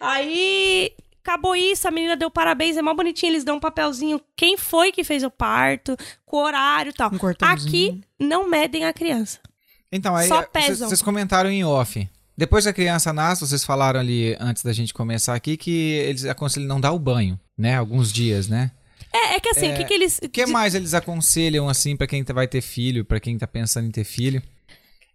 [0.01, 0.93] Aí.
[1.24, 4.90] Acabou isso, a menina deu parabéns, é mó bonitinho, eles dão um papelzinho, quem foi
[4.90, 7.12] que fez o parto, com o horário e tal.
[7.12, 7.47] Um.
[7.47, 9.38] Aqui não medem a criança.
[9.93, 10.88] Então, aí Só eh, pesam.
[10.88, 12.09] vocês comentaram em off.
[12.43, 16.24] Depois que a criança nasce, vocês falaram ali antes da gente começar aqui que eles
[16.24, 17.76] aconselham não dar o banho, né?
[17.76, 18.72] Alguns dias, né?
[19.14, 20.18] É, é que assim, o que, que eles.
[20.24, 23.47] O que mais eles aconselham assim pra quem tá- vai ter filho, pra quem tá
[23.47, 24.43] pensando em ter filho?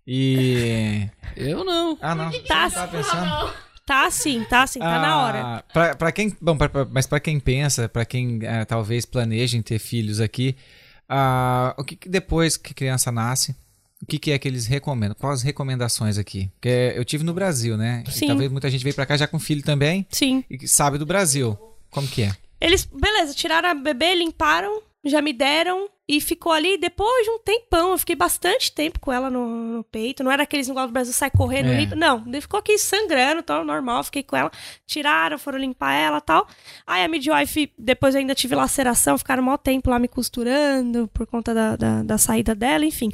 [0.08, 1.98] E Eu não.
[2.02, 2.32] Ah, não.
[2.44, 3.54] Tá, não tava pensando?
[3.86, 5.42] tá assim, tá assim, tá na hora.
[5.42, 9.06] Ah, Pra, pra quem, bom, pra- pra- mas pra quem pensa, pra quem eh, talvez
[9.06, 10.56] planeje em ter filhos aqui,
[11.10, 13.54] ah, o que, que depois que a criança nasce,
[14.02, 15.16] o que, que é que eles recomendam?
[15.20, 16.50] Quais as recomendações aqui?
[16.56, 18.04] Porque eu tive no Brasil, né?
[18.08, 18.28] E Sim.
[18.28, 20.44] talvez muita gente veio pra cá já com filho também Sim.
[20.50, 21.58] e sabe do Brasil.
[21.90, 22.32] Como que é?
[22.60, 25.90] Eles, beleza, tiraram a bebê, limparam, já me deram.
[26.08, 27.92] E ficou ali depois de um tempão.
[27.92, 29.48] Eu fiquei bastante tempo com ela no,
[29.78, 30.24] no peito.
[30.24, 31.80] Não era aqueles igual do Brasil, sai correndo, É.
[31.82, 31.96] limpa.
[31.96, 34.04] Não, ele ficou aqui sangrando, tal, normal.
[34.06, 34.50] Fiquei com ela.
[34.86, 36.48] Tiraram, foram limpar ela tal.
[36.86, 41.28] Aí a midwife, depois eu ainda tive laceração, ficaram maior tempo lá me costurando por
[41.28, 43.12] conta da, da, da saída dela, enfim.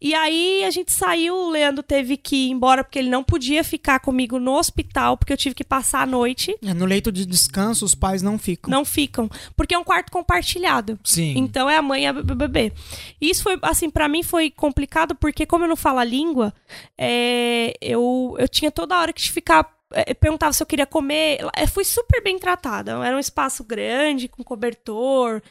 [0.00, 3.64] E aí a gente saiu, o Leandro teve que ir embora porque ele não podia
[3.64, 6.56] ficar comigo no hospital, porque eu tive que passar a noite.
[6.62, 8.70] É, no leito de descanso, os pais não ficam.
[8.70, 10.98] Não ficam, porque é um quarto compartilhado.
[11.02, 11.34] Sim.
[11.38, 12.72] Então é a mãe e a bebê.
[13.20, 16.52] Isso foi, assim, pra mim foi complicado porque, como eu não falo a língua,
[16.96, 19.68] é, eu, eu tinha toda hora que ficar.
[19.92, 21.38] é, perguntava se eu queria comer.
[21.56, 22.92] Eu fui super bem tratada.
[23.04, 25.42] Era um espaço grande, com cobertor,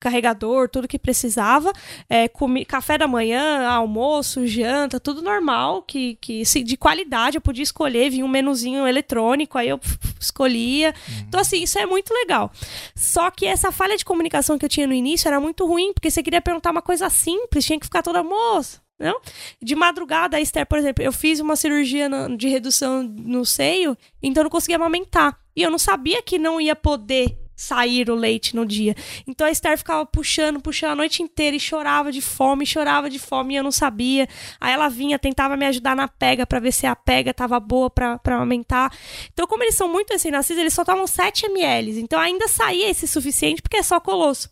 [0.00, 1.72] carregador, tudo que precisava.
[2.08, 7.36] É, comi, café da manhã, almoço, janta, tudo normal, que, que de qualidade.
[7.36, 9.78] Eu podia escolher, vinha um menuzinho eletrônico, aí eu
[10.18, 10.94] escolhia.
[11.28, 12.50] Então, assim, isso é muito legal.
[12.96, 16.10] Só que essa falha de comunicação que eu tinha no início era muito ruim, porque
[16.10, 18.80] você queria perguntar uma coisa simples, tinha que ficar toda moça.
[18.98, 19.18] Não?
[19.62, 24.42] De madrugada, a Esther, por exemplo, eu fiz uma cirurgia de redução no seio, então
[24.42, 25.38] eu não conseguia amamentar.
[25.56, 28.94] E eu não sabia que não ia poder sair o leite no dia.
[29.26, 33.18] Então a Esther ficava puxando, puxando a noite inteira e chorava de fome, chorava de
[33.18, 34.26] fome e eu não sabia.
[34.58, 37.90] Aí ela vinha, tentava me ajudar na pega pra ver se a pega tava boa
[37.90, 38.90] pra amamentar.
[39.32, 42.00] Então, como eles são muito recém-nascidos, eles só tomam 7 ml.
[42.00, 44.48] Então ainda saía esse suficiente porque é só colosso.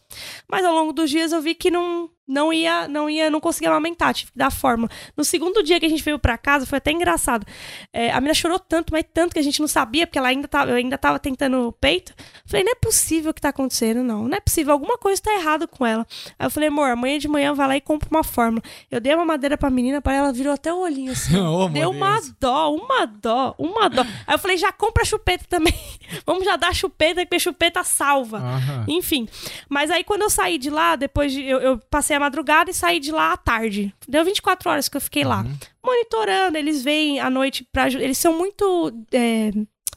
[0.46, 3.70] Mas ao longo dos dias eu vi que não não ia, não ia, não conseguia
[3.70, 4.88] amamentar, tive que dar forma.
[5.16, 7.46] No segundo dia que a gente veio pra casa, foi até engraçado.
[7.92, 10.46] É, a menina chorou tanto, mas tanto que a gente não sabia, porque ela ainda
[10.46, 12.12] tava, eu ainda tava tentando o peito.
[12.44, 14.28] Falei, não é possível o que tá acontecendo, não.
[14.28, 16.06] Não é possível, alguma coisa tá errada com ela.
[16.38, 18.62] Aí eu falei, amor, amanhã de manhã vai lá e compra uma fórmula.
[18.90, 21.36] Eu dei uma madeira pra menina, para ela virou até o olhinho assim.
[21.48, 22.34] Oh, Deu uma Deus.
[22.38, 24.02] dó, uma dó, uma dó.
[24.26, 25.72] Aí eu falei, já compra a chupeta também.
[26.26, 28.38] Vamos já dar a chupeta, que a chupeta salva.
[28.38, 28.84] Aham.
[28.86, 29.26] Enfim.
[29.68, 31.42] Mas aí quando eu saí de lá, depois de.
[31.42, 33.94] Eu, eu passei a madrugada e saí de lá à tarde.
[34.06, 35.44] Deu 24 horas que eu fiquei lá.
[35.84, 38.92] Monitorando, eles vêm à noite pra aju- Eles são muito.
[39.12, 39.50] é,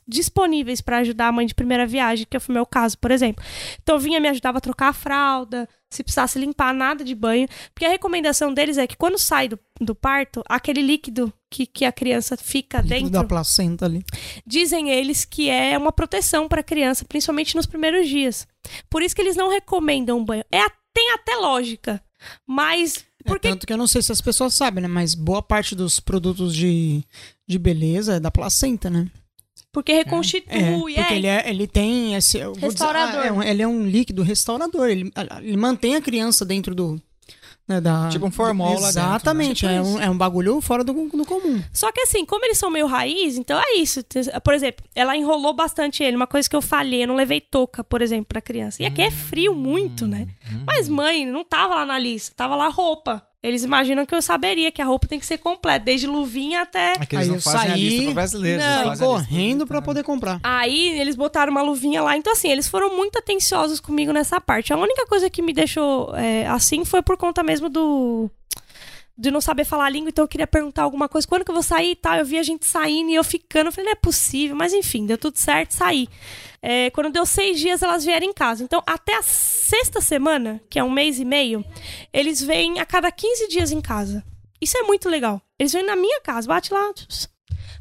[0.07, 3.41] disponíveis pra ajudar a mãe de primeira viagem, que foi o meu caso, por exemplo.
[3.81, 7.85] Então vinha me ajudava a trocar a fralda, se precisasse limpar nada de banho, porque
[7.85, 11.91] a recomendação deles é que quando sai do, do parto, aquele líquido que, que a
[11.93, 14.03] criança fica Líquido dentro, da placenta ali.
[14.45, 18.45] dizem eles que é uma proteção para a criança, principalmente nos primeiros dias.
[18.89, 20.43] Por isso que eles não recomendam banho.
[20.51, 22.01] É, a- tem até lógica,
[22.45, 24.87] mas É, porque tanto que eu não sei se as pessoas sabem, né?
[24.87, 27.03] Mas boa parte dos produtos de,
[27.47, 29.07] de beleza é da placenta, né?
[29.73, 32.43] porque reconstitui, É, é, porque ele, é, ele tem esse...
[32.43, 33.21] vou dizer, Restaurador.
[33.21, 34.89] ah, é um- ele é um líquido restaurador.
[34.89, 35.09] Ele,
[35.41, 37.01] ele mantém a criança dentro do...
[37.67, 39.07] né, da, Tipo um formol lá dentro, né?
[39.07, 39.55] Exatamente.
[39.59, 41.61] Tipo é, um, é um bagulho fora do, do comum.
[41.71, 44.01] Só que assim, como eles são meio raiz, então é isso.
[44.43, 46.15] Por exemplo, ela enrolou bastante ele.
[46.15, 48.81] Uma coisa que eu falhei, eu não levei touca, por exemplo, pra criança.
[48.83, 50.27] E aqui é frio muito, né?
[50.65, 53.25] Mas mãe, não tava lá na lista, tava lá roupa.
[53.43, 56.91] Eles imaginam que eu saberia que a roupa tem que ser completa, desde luvinha até
[56.93, 58.61] É que eles Aí não eu fazem a saí- lista pro brasileiro.
[58.61, 58.91] Não.
[58.91, 59.81] a correndo pra americano.
[59.81, 60.39] poder comprar.
[60.43, 62.15] Aí eles botaram uma luvinha lá.
[62.15, 64.71] Então, assim, eles foram muito atenciosos comigo nessa parte.
[64.71, 68.29] A única coisa que me deixou é, assim foi por conta mesmo do.
[69.17, 71.27] De não saber falar a língua, então eu queria perguntar alguma coisa.
[71.27, 72.15] Quando que eu vou sair e tal?
[72.17, 73.67] Eu vi a gente saindo e eu ficando.
[73.67, 74.55] Eu falei, não é possível.
[74.55, 76.07] Mas enfim, deu tudo certo, saí.
[76.61, 78.63] É, quando deu seis dias, elas vieram em casa.
[78.63, 81.65] Então, até a sexta semana, que é um mês e meio,
[82.13, 84.23] eles vêm a cada 15 dias em casa.
[84.61, 85.41] Isso é muito legal.
[85.57, 86.93] Eles vêm na minha casa, bate lá,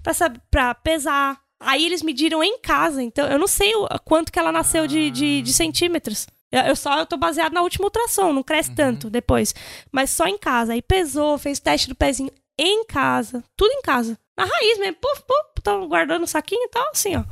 [0.02, 1.38] pra, saber, pra pesar.
[1.60, 5.10] Aí eles mediram em casa, então eu não sei o quanto que ela nasceu de,
[5.10, 6.26] de, de centímetros.
[6.50, 9.54] Eu, só eu tô baseado na última ultrassom, não cresce tanto depois.
[9.92, 10.72] Mas só em casa.
[10.72, 13.44] Aí pesou, fez teste do pezinho em casa.
[13.56, 14.18] Tudo em casa.
[14.36, 14.96] Na raiz mesmo.
[15.00, 17.24] Puf, puf, tão guardando o saquinho e tal, assim, ó.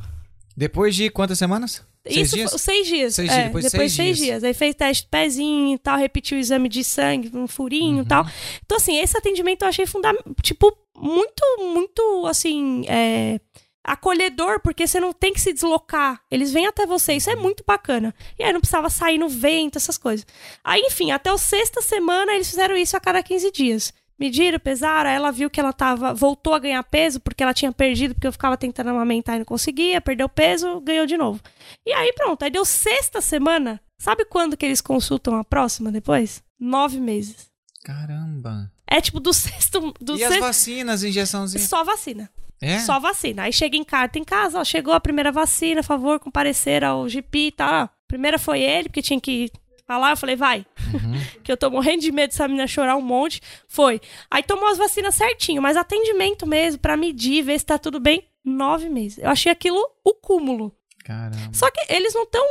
[0.58, 1.84] Depois de quantas semanas?
[2.04, 2.50] Seis Isso, dias?
[2.50, 3.14] foi- seis dias.
[3.14, 4.26] Seis é, dias, depois de depois seis seis dias.
[4.28, 4.44] dias.
[4.44, 8.00] Aí fez teste de pezinho e tal, repetiu o exame de sangue, um furinho e
[8.00, 8.04] Uhum.
[8.04, 8.26] tal.
[8.64, 10.34] Então, assim, esse atendimento eu achei fundamental.
[10.42, 13.38] Tipo, muito, muito, assim, é,
[13.84, 16.20] acolhedor, porque você não tem que se deslocar.
[16.30, 17.42] Eles vêm até você, isso é Uhum.
[17.42, 18.14] muito bacana.
[18.38, 20.26] E aí não precisava sair no vento, essas coisas.
[20.64, 23.92] Aí, enfim, até o sexta semana eles fizeram isso a cada 15 dias.
[24.18, 26.12] Mediram, pesaram, aí ela viu que ela tava.
[26.12, 29.44] Voltou a ganhar peso, porque ela tinha perdido, porque eu ficava tentando amamentar e não
[29.44, 31.40] conseguia, perdeu peso, ganhou de novo.
[31.86, 33.80] E aí pronto, aí deu sexta semana.
[33.96, 36.42] Sabe quando que eles consultam a próxima depois?
[36.58, 37.48] Nove meses.
[37.84, 38.70] Caramba.
[38.86, 39.94] É tipo do sexto.
[40.00, 41.64] Do e as sexto vacinas, injeçãozinha?
[41.64, 42.30] só vacina.
[42.60, 42.80] É?
[42.80, 43.44] Só vacina.
[43.44, 47.08] Aí chega em carta em casa, ó, chegou a primeira vacina, a favor, comparecer ao
[47.08, 47.84] GP e tal.
[47.84, 49.50] Ó, Primeira foi ele, porque tinha que
[49.88, 50.64] falar, eu falei, vai.
[51.42, 53.40] que eu tô morrendo de medo dessa menina chorar um monte.
[53.66, 54.00] Foi.
[54.30, 58.22] Aí tomou as vacinas certinho, mas atendimento mesmo, pra medir, ver se tá tudo bem,
[58.44, 59.18] nove meses.
[59.18, 60.72] Eu achei aquilo o cúmulo.
[61.04, 61.36] Caramba.
[61.54, 62.44] Só que eles não estão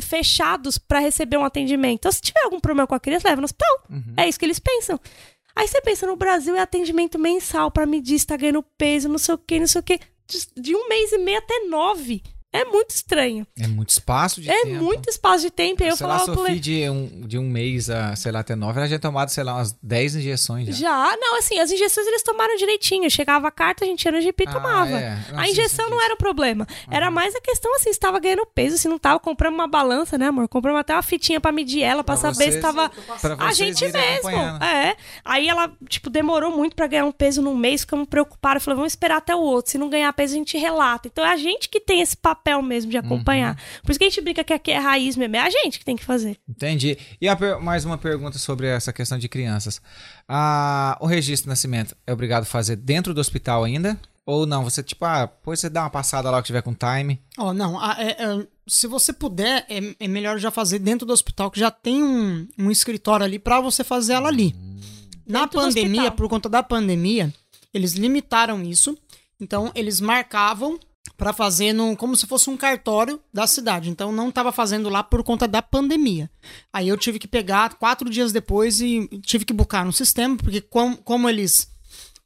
[0.00, 1.94] fechados pra receber um atendimento.
[1.98, 3.84] Então, se tiver algum problema com a criança, leva no hospital.
[3.90, 4.14] Uhum.
[4.16, 4.98] É isso que eles pensam.
[5.56, 9.18] Aí você pensa, no Brasil é atendimento mensal pra medir se tá ganhando peso, não
[9.18, 9.98] sei o que, não sei o que.
[10.26, 12.22] De- De um mês e meio até nove.
[12.54, 13.44] É muito estranho.
[13.58, 14.82] É muito espaço de é tempo.
[14.84, 15.82] muito espaço de tempo.
[15.82, 18.30] Aí eu sei lá, falava pro Sofia Le- de um, de um mês a, sei
[18.30, 20.72] lá, até nove, ela já tinha tomado, sei lá, umas 10 injeções já.
[20.72, 23.10] Já, não, assim, as injeções eles tomaram direitinho.
[23.10, 24.90] Chegava a carta, a gente ia no GP e Ah, tomava.
[24.90, 25.16] é.
[25.30, 26.64] Nossa, A injeção isso não era o problema.
[26.90, 29.18] Era mais a questão assim, se tava ganhando peso, se não tava.
[29.18, 30.46] Compramos uma balança, né, amor?
[30.48, 32.88] Compramos até uma fitinha pra medir ela, pra, Pra saber se vocês- tava.
[33.20, 34.30] Pra A gente mesmo.
[34.64, 34.96] É.
[35.24, 38.62] Aí ela, tipo, demorou muito pra ganhar um peso num mês, ficamos preocupados.
[38.62, 39.72] Falei, vamos esperar até o outro.
[39.72, 41.08] Se não ganhar peso, a gente relata.
[41.08, 43.54] Então é a gente que tem esse papel mesmo de acompanhar.
[43.54, 43.80] Uhum.
[43.82, 45.36] Por isso que a gente brinca que aqui é raiz mesmo.
[45.36, 46.36] É a gente que tem que fazer.
[46.48, 46.96] Entendi.
[47.20, 49.80] E a mais uma pergunta sobre essa questão de crianças.
[50.28, 53.98] Ah, o registro de nascimento é obrigado a fazer dentro do hospital ainda?
[54.26, 54.64] Ou não?
[54.64, 57.20] Você, tipo, ah, depois você dá uma passada lá que tiver com time.
[57.36, 61.12] Ó, não, a- é- é, se você puder, é, é melhor já fazer dentro do
[61.12, 64.54] hospital, que já tem um, um escritório ali pra você fazer ela ali.
[65.26, 67.32] Na Dentro pandemia, por conta da pandemia,
[67.72, 68.96] eles limitaram isso.
[69.38, 70.78] Então, eles marcavam
[71.16, 73.88] pra fazer no, como se fosse um cartório da cidade.
[73.90, 76.30] Então, não tava fazendo lá por conta da pandemia.
[76.72, 80.60] Aí eu tive que pegar quatro dias depois e tive que buscar no sistema, porque
[80.60, 81.68] com- como eles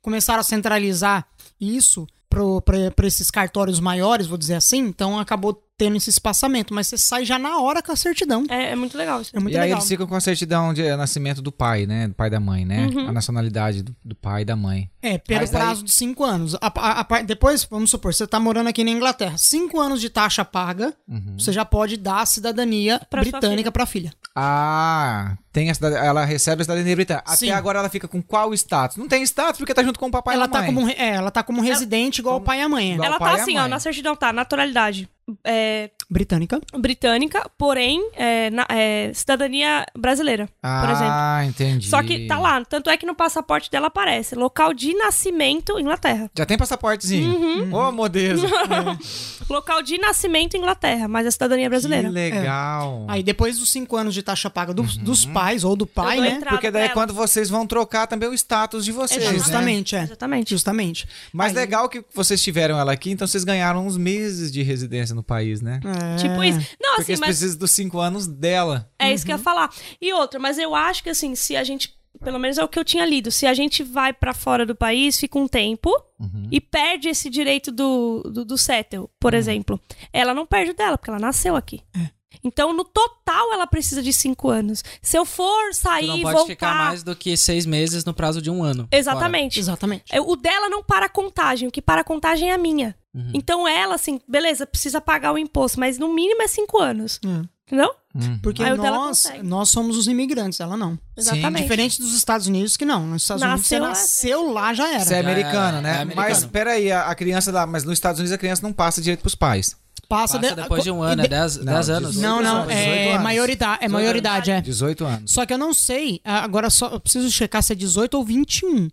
[0.00, 1.26] começaram a centralizar
[1.60, 6.98] isso para esses cartórios maiores, vou dizer assim, então acabou tendo esse espaçamento, mas você
[6.98, 8.44] sai já na hora com a certidão.
[8.50, 9.30] É, é muito legal isso.
[9.34, 9.78] É muito e aí legal.
[9.78, 12.08] eles ficam com a certidão de nascimento do pai, né?
[12.08, 12.86] Do pai e da mãe, né?
[12.92, 13.08] Uhum.
[13.08, 14.90] A nacionalidade do, do pai e da mãe.
[15.00, 16.54] É, pelo Mas daí- prazo de cinco anos.
[16.56, 20.10] A- a- a depois, vamos supor, você tá morando aqui na Inglaterra, cinco anos de
[20.10, 21.36] taxa paga, Uhum.
[21.38, 24.12] você já pode dar a cidadania Pra britânica pra filha.
[24.34, 27.36] Ah, tem a cidad- ela recebe a cidadania britânica.
[27.36, 27.50] Sim.
[27.50, 28.96] Até agora ela fica com qual status?
[28.96, 30.66] Não tem status porque tá junto com o papai e ela, a tá mãe.
[30.66, 32.90] como, re- é, ela tá como residente igual o pai e a mãe.
[32.90, 32.94] é.
[32.94, 35.08] Igual Ela tá e a assim, ó, na certidão tá, naturalidade.
[35.44, 36.58] É, Britânica.
[36.78, 41.12] britânica, porém, é, na- é, cidadania brasileira, por exemplo.
[41.12, 41.86] Ah, entendi.
[41.86, 46.30] Só que tá lá, tanto é que no passaporte dela aparece local de nascimento, Inglaterra.
[46.36, 47.30] Já tem passaportezinho.
[47.30, 47.74] Uhum.
[47.74, 48.40] Ô, modelo.
[49.48, 52.08] Local de nascimento, Inglaterra, mas a cidadania brasileira.
[52.08, 53.04] Que legal.
[53.08, 55.04] Aí depois dos cinco anos de taxa paga dos, Uhum.
[55.04, 56.40] dos pais ou do pai, né?
[56.48, 59.38] Porque daí é quando vocês vão trocar também o status de vocês, Exatamente.
[59.38, 59.44] né?
[59.44, 60.02] Justamente, é.
[60.02, 60.50] Exatamente.
[60.50, 61.08] Justamente.
[61.32, 65.14] Mas Aí- legal que vocês tiveram ela aqui, então vocês ganharam uns meses de residência
[65.14, 65.80] no país, né?
[65.84, 65.97] É.
[66.18, 66.58] Tipo isso.
[66.80, 68.90] Não, Porque assim, eles mas precisam dos cinco anos dela.
[68.98, 69.70] é isso que eu ia falar.
[70.00, 71.96] E outra, mas eu acho que assim, se a gente.
[72.24, 73.30] Pelo menos é o que eu tinha lido.
[73.30, 76.48] Se a gente vai pra fora do país, fica um tempo Uhum.
[76.50, 79.38] e perde esse direito do, do, do settle, por Uhum.
[79.38, 79.80] exemplo.
[80.12, 81.80] Ela não perde o dela, porque ela nasceu aqui.
[81.96, 82.08] É.
[82.42, 84.82] Então, no total, ela precisa de cinco anos.
[85.00, 86.50] Se eu for sair não e pode voltar...
[86.52, 88.88] ficar mais do que seis meses no prazo de um ano.
[88.90, 89.58] Exatamente.
[89.60, 90.04] Exatamente.
[90.10, 92.96] É, O dela não para a contagem, o que para a contagem é a minha.
[93.14, 93.30] Uhum.
[93.34, 97.18] Então ela, assim, beleza, precisa pagar o imposto, mas no mínimo é cinco anos.
[97.24, 97.58] É.
[97.66, 97.90] Entendeu?
[98.14, 98.38] Uhum.
[98.42, 100.98] Porque Aí nós, nós somos os imigrantes, ela não.
[101.14, 101.62] Exatamente.
[101.62, 103.06] Diferente dos Estados Unidos, que não.
[103.06, 103.88] Nos Estados Unidos, você Nasceu lá.
[103.90, 105.04] nasceu lá, já era.
[105.04, 105.28] Você é é- né?
[105.28, 106.12] é americano.
[106.16, 109.20] Mas peraí, a, a criança lá, mas nos Estados Unidos a criança não passa direito
[109.20, 109.76] pros pais.
[110.08, 111.86] Passa, Passa de- depois de um ano, é de- 10 Não, anos.
[111.86, 113.22] 18 Não, não, anos, 18 é anos.
[113.22, 114.60] maioridade, é 18 maioridade, é.
[114.62, 115.30] 18 anos.
[115.32, 118.88] Só que eu não sei, agora só eu preciso checar se é 18 ou 21.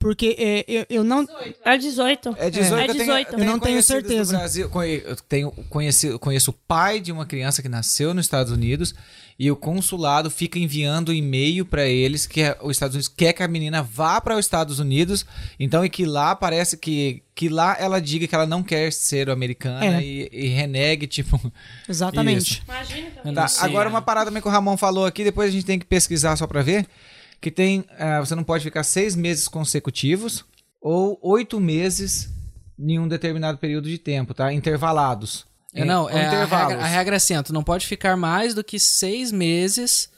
[0.00, 1.26] Porque é, eu, eu não.
[1.62, 2.34] É 18.
[2.38, 3.32] É 18, É eu tenho, 18.
[3.34, 4.38] eu Eu não tenho certeza.
[4.38, 4.70] Brasil,
[5.04, 8.94] eu tenho, conheci, conheço o pai de uma criança que nasceu nos Estados Unidos
[9.38, 13.48] e o consulado fica enviando e-mail para eles que os Estados Unidos quer que a
[13.48, 15.24] menina vá para os Estados Unidos,
[15.58, 19.30] então e que lá parece que que lá ela diga que ela não quer ser
[19.30, 20.02] americana É.
[20.02, 21.38] e, e renegue tipo.
[21.88, 22.52] Exatamente.
[22.54, 22.62] Isso.
[22.66, 23.08] Imagina.
[23.24, 25.52] Eu Tá, não sei, agora uma parada também que o Ramon falou aqui, depois a
[25.52, 26.86] gente tem que pesquisar só pra ver,
[27.40, 30.44] que tem, ah, você não pode ficar seis meses consecutivos
[30.80, 32.30] ou oito meses
[32.78, 34.52] em um determinado período de tempo, tá?
[34.52, 35.46] Intervalados.
[35.74, 38.64] É, não, é, a, regra, a regra é assim, tu não pode ficar mais do
[38.64, 40.10] que seis meses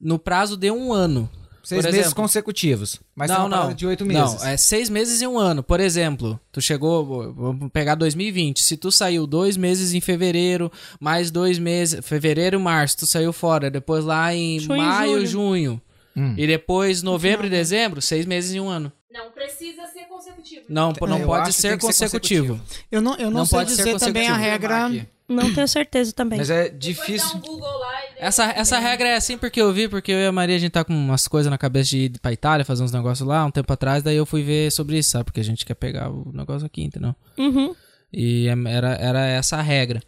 [0.00, 1.30] no prazo de um ano.
[1.62, 2.22] Seis Por meses exemplo.
[2.22, 3.00] consecutivos.
[3.14, 3.74] Mas tem não, não.
[3.74, 4.34] de oito meses.
[4.40, 5.64] Não, é seis meses e um ano.
[5.64, 8.62] Por exemplo, tu chegou, vamos pegar 2020.
[8.62, 10.70] Se tu saiu dois meses em fevereiro,
[11.00, 13.68] mais dois meses, fevereiro e março, tu saiu fora.
[13.68, 15.26] Depois lá em Junho e maio, julho.
[15.26, 15.82] junho.
[16.16, 16.34] Hum.
[16.36, 18.90] E depois novembro e dezembro, seis meses e um ano.
[19.12, 20.64] Não precisa ser consecutivo.
[20.68, 22.60] Não, não Eu pode ser que ser consecutivo.
[22.90, 24.50] Eu não, eu não, Não sei pode ser dizer também a consecutivo.
[24.50, 25.08] regra.
[25.28, 26.38] Não tenho certeza também.
[26.38, 27.36] Mas é difícil.
[27.36, 30.18] um Google lá e daí- Essa, essa regra é assim porque eu vi, porque eu
[30.18, 32.64] e a Maria, a gente tá com umas coisas na cabeça de ir pra Itália,
[32.64, 35.24] fazer uns negócios lá, um tempo atrás, daí eu fui ver sobre isso, sabe?
[35.24, 37.14] Porque a gente quer pegar o negócio aqui, entendeu?
[37.36, 37.74] Uhum.
[38.12, 40.00] E é- era, era essa a regra.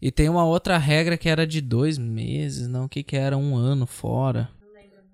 [0.00, 3.36] E tem uma outra regra que era de dois meses, não, o que que era?
[3.36, 4.48] Um ano fora.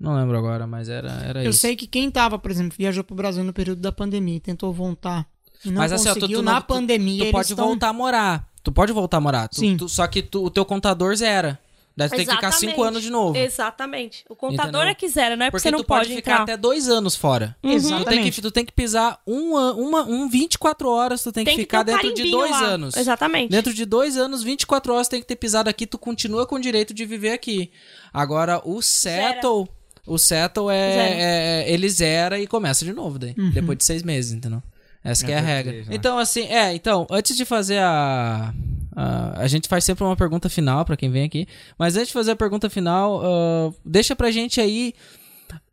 [0.01, 1.59] Não lembro agora, mas era, era Eu isso.
[1.61, 4.73] sei que quem tava, por exemplo, viajou pro Brasil no período da pandemia e tentou
[4.73, 5.27] voltar
[5.65, 7.89] e não Mas assim, ó, tu- conseguiu, tu na tu- pandemia Tu pode tão- voltar
[7.89, 8.49] a morar.
[8.63, 9.49] Tu pode voltar a morar.
[9.49, 9.77] Tu- Sim.
[9.77, 11.59] tu- só que tu- o teu contador zera.
[11.97, 12.71] Daí tu tem que ficar Exatamente.
[12.77, 13.37] cinco anos de novo.
[13.37, 14.25] Exatamente.
[14.29, 14.89] O contador Entendeu?
[14.89, 16.43] é que zera, não é porque, Porque você não tu pode, pode ficar entrar.
[16.45, 17.57] até dois anos fora.
[17.61, 17.71] Uhum.
[17.73, 18.31] Tu tem, Exatamente.
[18.37, 21.67] que, tu tem que pisar um, uma, um 24 horas, tu tem, Tem que que
[21.67, 22.65] ficar ter um dentro de dois lá.
[22.67, 22.97] anos.
[22.97, 23.51] Exatamente.
[23.51, 26.61] Dentro de dois anos, 24 horas tem que ter pisado aqui, tu continua com o
[26.61, 27.73] direito de viver aqui.
[28.13, 29.69] Agora, o settle,
[30.09, 31.21] o settle é, é-
[31.69, 34.63] é- ele zera e começa de novo daí, depois de seis meses, entendeu?
[35.05, 35.63] Essa que é a regra.
[35.73, 35.95] português, né?
[35.95, 38.53] Então, assim, é, então, antes de fazer a...
[39.01, 41.47] A, a gente faz sempre uma pergunta final pra quem vem aqui.
[41.79, 44.93] Mas antes de fazer a pergunta final, ah, deixa pra gente aí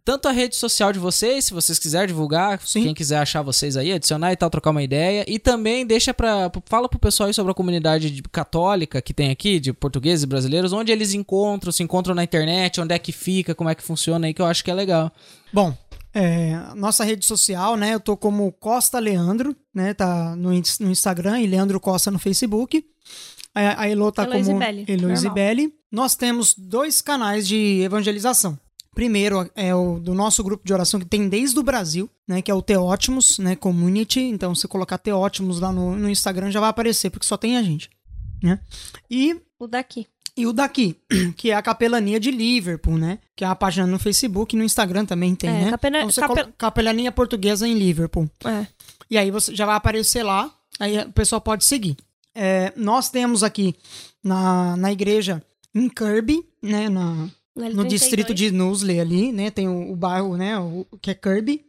[0.05, 2.83] tanto a rede social de vocês, se vocês quiserem divulgar, Sim.
[2.83, 5.25] quem quiser achar vocês aí, adicionar e tal, trocar uma ideia.
[5.27, 6.51] E também deixa pra.
[6.67, 10.27] Fala pro pessoal aí sobre a comunidade de- católica que tem aqui, de portugueses e
[10.27, 13.81] brasileiros, onde eles encontram, se encontram na internet, onde é que fica, como é que
[13.81, 15.11] funciona aí, que eu acho que é legal.
[15.51, 15.75] Bom,
[16.13, 17.95] é, nossa rede social, né?
[17.95, 19.95] Eu tô como Costa Leandro, né?
[19.95, 22.85] Tá no, no Instagram e Leandro Costa no Facebook.
[23.55, 25.73] A, a Elo tá Eloisibeli, como Eloisibeli.
[25.91, 28.59] Nós temos dois canais de evangelização.
[28.95, 32.41] Primeiro é o do nosso grupo de oração que tem desde o Brasil, né?
[32.41, 33.55] Que é o Teótimos, né?
[33.55, 34.21] Community.
[34.21, 37.61] Então, se colocar Teótimos lá no, no Instagram já vai aparecer, porque só tem a
[37.61, 37.89] gente,
[38.41, 38.59] né?
[39.11, 40.07] E O daqui.
[40.37, 40.97] e o daqui,
[41.37, 43.19] que é a Capelania de Liverpool, né?
[43.35, 45.69] Que é uma página no Facebook e no Instagram também tem, É, né?
[45.71, 48.29] capela- Então você capel- Capelania Portuguesa em Liverpool.
[48.45, 48.65] É.
[49.11, 50.49] E aí você já vai aparecer lá,
[50.79, 51.95] aí o pessoal pode seguir.
[52.33, 53.75] É, nós temos aqui
[54.23, 55.43] na, na igreja
[55.73, 56.89] em Kirby, né?
[56.89, 59.49] Na, no distrito de Nusley ali, né?
[59.49, 60.57] Tem o, o bairro, né?
[60.59, 61.65] O, que é Kirby.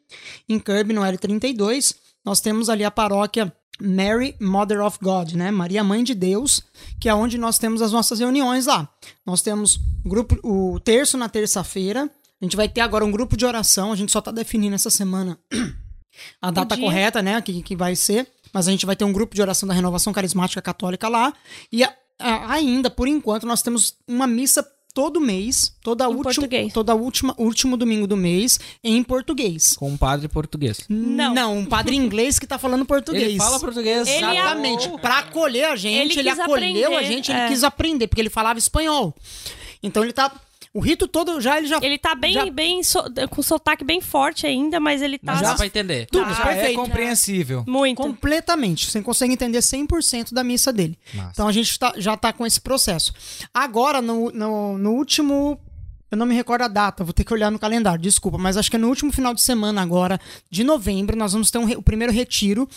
[0.49, 1.95] Em Kirby, no L32,
[2.25, 5.51] nós temos ali a paróquia Mary Mother of God, né?
[5.51, 6.63] Maria Mãe de Deus,
[7.01, 8.89] que é onde nós temos as nossas reuniões lá.
[9.25, 12.11] Nós temos grupo, o terço na terça-feira.
[12.41, 13.93] A gente vai ter agora um grupo de oração.
[13.93, 15.39] A gente só tá definindo essa semana
[16.43, 17.41] a data correta, né?
[17.41, 18.27] Que, que vai ser.
[18.53, 21.33] Mas a gente vai ter um grupo de oração da Renovação Carismática Católica lá.
[21.71, 24.67] E a- a- ainda, por enquanto, nós temos uma missa
[24.97, 26.73] todo mês, toda Em última, português.
[26.73, 29.77] toda última, último domingo do mês em português.
[29.77, 30.81] Com um padre português.
[30.89, 31.59] Não.
[31.59, 33.25] um padre inglês que tá falando português.
[33.25, 34.09] Ele fala português.
[34.09, 34.87] Ele Exatamente.
[34.87, 34.99] amou.
[34.99, 37.49] Pra acolher a gente, Ele ele, acolheu a aprender, gente, ele é.
[37.49, 39.15] quis aprender, porque ele falava espanhol.
[39.83, 40.33] Então ele tá.
[40.75, 41.79] O rito todo já ele já.
[41.83, 45.41] Ele tá bem, Já- bem so- com sotaque bem forte ainda, mas ele tá Mas
[45.43, 46.07] dá pra entender.
[46.11, 46.81] Tudo, Já perfeito.
[46.81, 47.65] é compreensível.
[47.67, 47.97] muito.
[48.03, 48.91] Completamente.
[48.91, 50.99] Você consegue entender 100% da missa dele.
[51.15, 51.31] Massa.
[51.33, 53.13] Então a gente tá- já tá com esse processo.
[53.55, 55.59] Agora, no, no, no último.
[56.11, 58.71] Eu não me recordo a data, vou ter que olhar no calendário, desculpa, mas acho
[58.71, 61.83] que é no último final de semana agora, de novembro, nós vamos ter um o
[61.83, 62.69] primeiro retiro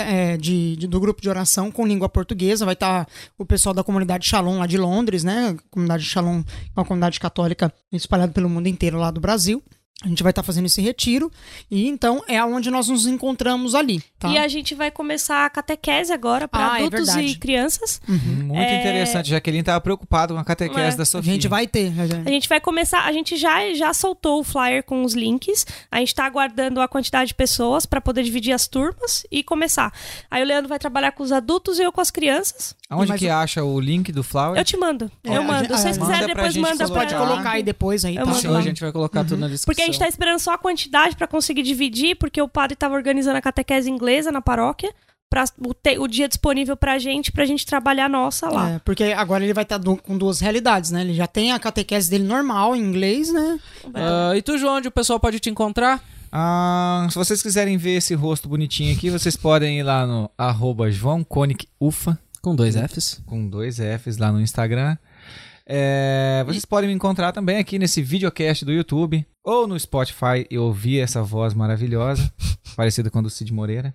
[0.00, 2.64] é, de, de- do grupo de oração com língua portuguesa.
[2.64, 3.06] Vai estar
[3.38, 5.50] o pessoal da comunidade Shalom lá de Londres, né?
[5.56, 6.44] A comunidade Shalom é
[6.80, 9.62] uma comunidade católica espalhada pelo mundo inteiro lá do Brasil.
[10.04, 11.32] A gente vai estar fazendo esse retiro
[11.70, 14.28] e então é onde nós nos encontramos ali, tá?
[14.28, 17.26] E a gente vai começar a catequese agora para Ah, é adultos verdade.
[17.28, 18.00] e crianças.
[18.06, 18.80] Muito É.
[18.80, 19.30] interessante.
[19.30, 20.96] Jaqueline tava preocupado com a catequese É.
[20.98, 21.32] da A Sofia.
[21.32, 21.90] gente vai ter.
[21.92, 22.24] né?
[22.26, 25.66] A gente vai começar, a gente já, já soltou o flyer com os links.
[25.90, 29.90] A gente tá aguardando a quantidade de pessoas para poder dividir as turmas e começar.
[30.30, 32.74] Aí o Leandro vai trabalhar com os adultos e eu com as crianças.
[32.88, 34.56] Aonde que acha o link do Flower?
[34.58, 35.10] Eu te mando.
[35.24, 35.64] É, eu mando.
[35.64, 37.00] Se vocês é, quiserem, pra depois gente manda colocar.
[37.00, 38.48] Pode pra- colocar aí depois aí, Eu tá?
[38.50, 38.58] lá.
[38.58, 39.66] a gente vai colocar tudo na descrição.
[39.66, 42.94] Porque a gente tá esperando só a quantidade para conseguir dividir, porque o padre tava
[42.94, 44.92] organizando a catequese inglesa na paróquia.
[45.28, 48.70] Pra o, te- o dia disponível pra gente, pra gente trabalhar a nossa lá.
[48.70, 51.00] É, porque agora ele vai estar com duas realidades, né?
[51.00, 53.58] Ele já tem a catequese dele normal em inglês, né?
[53.92, 56.00] Ah, e tu, João, onde o pessoal pode te encontrar?
[56.30, 60.90] Ah, se vocês quiserem ver esse rosto bonitinho aqui, vocês podem ir lá no arroba
[60.92, 63.20] João Conic Ufa, Com dois Fs.
[63.26, 64.96] com dois Fs lá no Instagram.
[65.66, 70.56] É, vocês podem me encontrar também aqui nesse videocast do YouTube ou no Spotify e
[70.56, 72.32] ouvir essa voz maravilhosa,
[72.76, 73.92] parecida com a do Cid Moreira.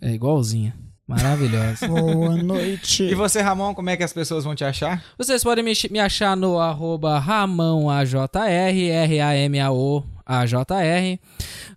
[0.00, 0.74] É igualzinha.
[1.06, 1.86] Maravilhosa.
[1.86, 3.04] Boa noite.
[3.04, 5.00] E você, Ramon, como é que as pessoas vão te achar?
[5.16, 11.18] Vocês podem me, me achar no arroba RamãoAJR, R-A-M-A-O AJR.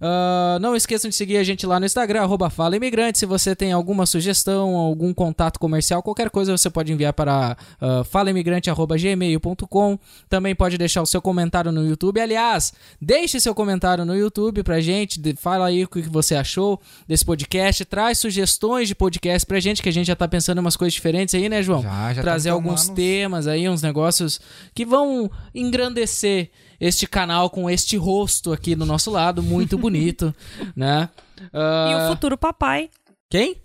[0.01, 3.17] Ah, não esqueçam de seguir a gente lá no Instagram, arroba Fala Imigrante.
[3.19, 8.03] Se você tem alguma sugestão, algum contato comercial, qualquer coisa, você pode enviar para uh,
[8.05, 9.99] falaimigrante.gmail.com.
[10.29, 12.19] Também pode deixar o seu comentário no YouTube.
[12.19, 15.19] Aliás, deixe seu comentário no YouTube pra gente.
[15.19, 17.83] de- Fala aí o que você achou desse podcast.
[17.85, 20.93] Traz sugestões de podcast pra gente, que a gente já tá pensando em umas coisas
[20.93, 21.81] diferentes aí, né, João?
[21.81, 24.39] Já, já Trazer alguns temas aí, uns negócios
[24.73, 30.33] que vão engrandecer este canal com este rosto aqui do nosso lado, muito bonito,
[30.75, 31.09] né?
[31.53, 32.89] Ah, E o futuro papai.
[33.29, 33.57] Quem?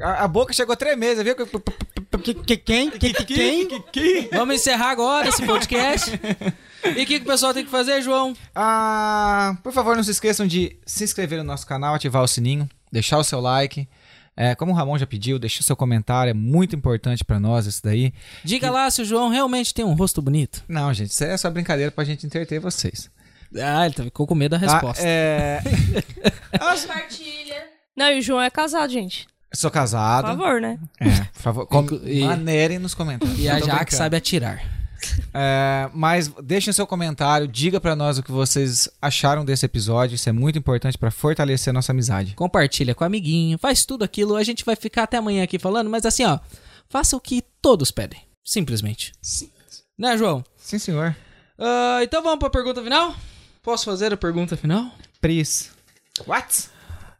[0.00, 1.34] A, a boca chegou a tremer, você viu?
[2.22, 2.90] Que, que, quem?
[2.90, 3.24] Que, que,
[3.90, 4.28] quem?
[4.32, 6.10] Vamos encerrar agora esse podcast.
[6.84, 8.34] e o que, que o pessoal tem que fazer, João?
[8.54, 12.68] Ah, por favor, não se esqueçam de se inscrever no nosso canal, ativar o sininho,
[12.92, 13.88] deixar o seu like.
[14.40, 17.66] É, como o Ramon já pediu, deixa o seu comentário, é muito importante pra nós
[17.66, 18.12] isso daí.
[18.44, 20.62] Diga lá se o João realmente tem um rosto bonito.
[20.68, 23.10] Não, gente, isso é só brincadeira pra gente entreter vocês.
[23.60, 25.02] Ah, ele ficou com medo da resposta.
[25.02, 25.60] Ah, é...
[26.56, 27.64] Compartilha.
[27.96, 29.26] Não, e o João é casado, gente.
[29.52, 30.28] Sou Por casado.
[30.28, 30.78] favor, né?
[31.00, 31.84] É, por favor, com...
[32.04, 33.40] E- manerem nos comentários.
[33.40, 34.62] E a Jaque sabe atirar.
[35.32, 40.14] É, mas deixem seu comentário, diga pra nós o que vocês acharam desse episódio.
[40.14, 42.34] Isso é muito importante pra fortalecer a nossa amizade.
[42.34, 44.36] Compartilha com o amiguinho, faz tudo aquilo.
[44.36, 46.38] A gente vai ficar até amanhã aqui falando, mas assim, ó,
[46.88, 48.20] faça o que todos pedem.
[48.44, 49.12] Simplesmente.
[49.98, 50.44] Né, João?
[50.56, 51.14] Sim, senhor.
[51.58, 53.14] Ah, então vamos pra pergunta final?
[53.62, 54.90] Posso fazer a pergunta final?
[55.20, 55.70] Pris.
[56.26, 56.68] What?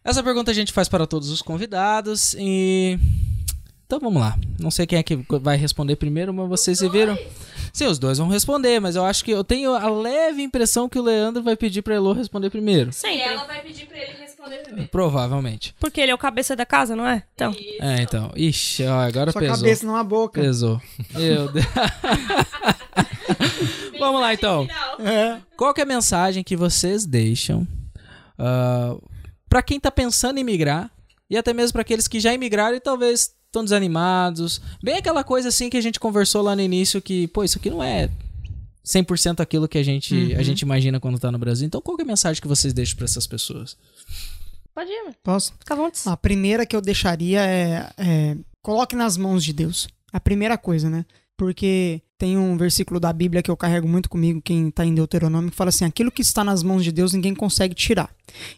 [0.04, 2.98] Essa pergunta a gente faz para todos os convidados e.
[3.84, 4.38] Então vamos lá.
[4.58, 7.18] Não sei quem é que vai responder primeiro, mas vocês se viram.
[7.72, 10.98] Sim, os dois vão responder, mas eu acho que eu tenho a leve impressão que
[10.98, 12.90] o Leandro vai pedir pra Elo responder primeiro.
[12.90, 13.20] E Sempre.
[13.20, 14.88] ela vai pedir pra ele responder primeiro.
[14.90, 15.74] Provavelmente.
[15.80, 17.22] Porque ele é o cabeça da casa, não é?
[17.34, 17.54] Então.
[17.80, 18.30] É, então.
[18.36, 19.56] Ixi, ó, agora Sua pesou.
[19.56, 20.40] cabeça não a boca.
[20.40, 20.80] Pesou.
[21.14, 21.66] Meu Deus.
[23.98, 24.66] Vamos lá, então.
[25.00, 25.38] É.
[25.56, 27.66] Qual que é a mensagem que vocês deixam
[28.38, 28.96] ah,
[29.48, 30.90] pra quem tá pensando em migrar
[31.28, 34.60] e até mesmo pra aqueles que já imigraram e talvez estão desanimados?
[34.82, 37.70] Bem aquela coisa assim que a gente conversou lá no início que, pô, isso aqui
[37.70, 38.10] não é
[38.84, 41.66] 100% aquilo que a gente, a gente imagina quando tá no Brasil.
[41.66, 43.76] Então qual que é a mensagem que vocês deixam pra essas pessoas?
[44.74, 45.16] Pode ir, mano.
[45.22, 45.52] Posso?
[45.58, 46.02] Fica à vontade.
[46.06, 49.88] A primeira que eu deixaria é, é coloque nas mãos de Deus.
[50.12, 51.04] A primeira coisa, né?
[51.38, 55.52] Porque tem um versículo da Bíblia que eu carrego muito comigo, quem tá em Deuteronômio,
[55.52, 58.10] que fala assim: aquilo que está nas mãos de Deus ninguém consegue tirar.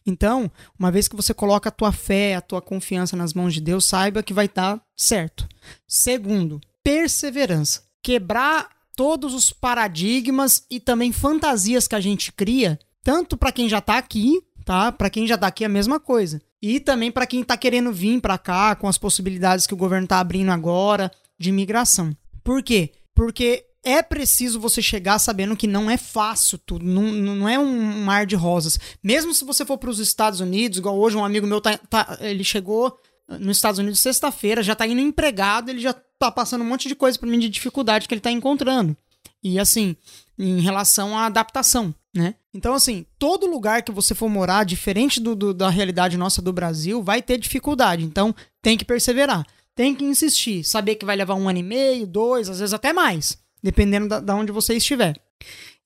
[0.06, 3.60] Então, uma vez que você coloca a tua fé, a tua confiança nas mãos de
[3.60, 5.46] Deus, saiba que vai estar certo.
[5.86, 7.82] Segundo, perseverança.
[8.02, 13.82] Quebrar todos os paradigmas e também fantasias que a gente cria, tanto para quem já
[13.82, 14.90] tá aqui, tá?
[14.90, 16.40] Para quem já tá aqui é a mesma coisa.
[16.62, 20.06] E também para quem tá querendo vir para cá com as possibilidades que o governo
[20.06, 22.16] tá abrindo agora de imigração.
[22.50, 22.90] Por quê?
[23.14, 28.02] Porque é preciso você chegar sabendo que não é fácil tudo, não, não é um
[28.02, 28.76] mar de rosas.
[29.00, 32.18] Mesmo se você for para os Estados Unidos, igual hoje um amigo meu tá, tá-
[32.20, 32.98] ele chegou
[33.38, 36.96] nos Estados Unidos sexta-feira, já tá indo empregado, ele já tá passando um monte de
[36.96, 38.96] coisa para mim de dificuldade que ele tá encontrando.
[39.40, 39.94] E assim,
[40.36, 42.34] em relação à adaptação, né?
[42.52, 46.52] Então, assim, todo lugar que você for morar, diferente do, do- da realidade nossa do
[46.52, 48.02] Brasil, vai ter dificuldade.
[48.04, 49.46] Então, tem que perseverar.
[49.80, 50.62] Tem que insistir.
[50.62, 53.38] Saber que vai levar um ano e meio, dois, às vezes até mais.
[53.62, 55.18] Dependendo da, da onde você estiver.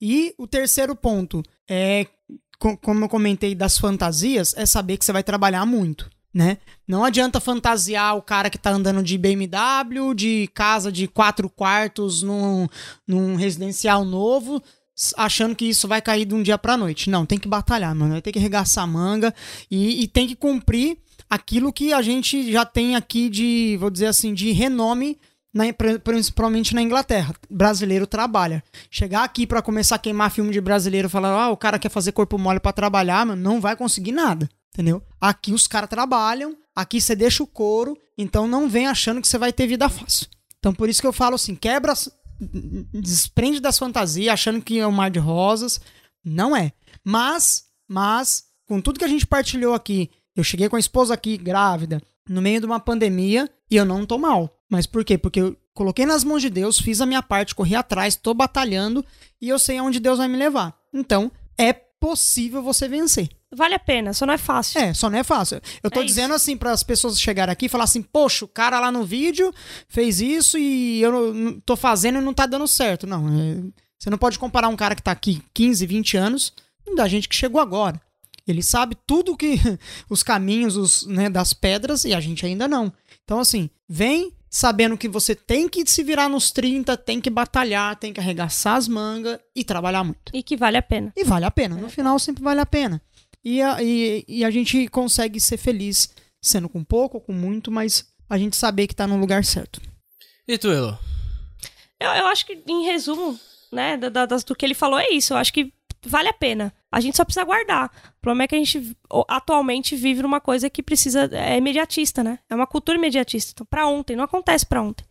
[0.01, 2.05] E o terceiro ponto é,
[2.59, 6.57] co- como eu comentei das fantasias, é saber que você vai trabalhar muito, né?
[6.85, 12.21] Não adianta fantasiar o cara que tá andando de BMW, de casa de quatro quartos
[12.21, 12.67] num,
[13.07, 14.61] num residencial novo,
[15.15, 17.09] achando que isso vai cair de um dia pra noite.
[17.09, 18.21] Não, tem que batalhar, mano.
[18.21, 19.33] Ter que arregaçar a manga
[19.71, 20.97] e, e tem que cumprir
[21.29, 25.17] aquilo que a gente já tem aqui de, vou dizer assim, de renome,
[25.53, 27.33] na- pri- principalmente na Inglaterra.
[27.49, 28.63] Brasileiro trabalha.
[28.91, 32.11] Chegar aqui pra começar a queimar filme de brasileiro, falar, ah, o cara quer fazer
[32.11, 34.49] corpo mole pra trabalhar, mano, não vai conseguir nada.
[34.73, 35.01] Entendeu?
[35.21, 39.37] Aqui os caras trabalham, aqui você deixa o couro, então não vem achando que você
[39.37, 40.27] vai ter vida fácil.
[40.59, 41.93] Então por isso que eu falo assim, quebra,
[42.93, 45.79] desprende das fantasias, achando que é um mar de rosas.
[46.23, 46.73] Não é.
[47.03, 51.37] Mas, mas, com tudo que a gente partilhou aqui, eu cheguei com a esposa aqui
[51.37, 54.57] grávida, no meio de uma pandemia, e eu não tô mal.
[54.69, 55.17] Mas por quê?
[55.17, 59.05] Porque eu coloquei nas mãos de Deus, fiz a minha parte, corri atrás, tô batalhando,
[59.41, 60.75] e eu sei aonde Deus vai me levar.
[60.93, 63.29] Então, é possível você vencer.
[63.55, 64.79] Vale a pena, só não é fácil.
[64.81, 65.61] É, só não é fácil.
[65.81, 68.47] Eu tô É dizendo assim para as pessoas chegarem aqui e falar assim: "Poxa, o
[68.49, 69.53] cara lá no vídeo
[69.87, 73.07] fez isso e eu não- não tô fazendo e não tá dando certo".
[73.07, 73.63] Não, é-
[73.97, 76.51] você não pode comparar um cara que tá aqui 15, 20 anos
[76.95, 77.99] da gente que chegou agora.
[78.47, 79.55] Ele sabe tudo que
[80.09, 82.91] os caminhos os, né, das pedras e a gente ainda não.
[83.23, 87.95] Então assim, vem sabendo que você tem que se virar nos 30, tem que batalhar,
[87.97, 90.31] tem que arregaçar as mangas e trabalhar muito.
[90.33, 91.11] E que vale a pena.
[91.15, 91.75] E vale a pena.
[91.75, 93.01] No final sempre vale a pena.
[93.43, 96.09] E a, e, e a gente consegue ser feliz
[96.41, 99.81] sendo com pouco ou com muito, mas a gente saber que tá no lugar certo.
[100.47, 100.97] E tu, Elo?
[101.99, 103.37] Eu, eu acho que, em resumo,
[103.71, 105.33] né, da- da- das- do que ele falou é isso.
[105.33, 105.73] Eu acho que
[106.07, 106.73] vale a pena.
[106.91, 107.91] A gente só precisa guardar.
[108.17, 108.95] O problema é que a gente
[109.27, 111.29] atualmente vive numa coisa que precisa.
[111.33, 112.39] É imediatista, né?
[112.49, 113.51] É uma cultura imediatista.
[113.53, 115.05] Então, pra ontem, não acontece pra ontem.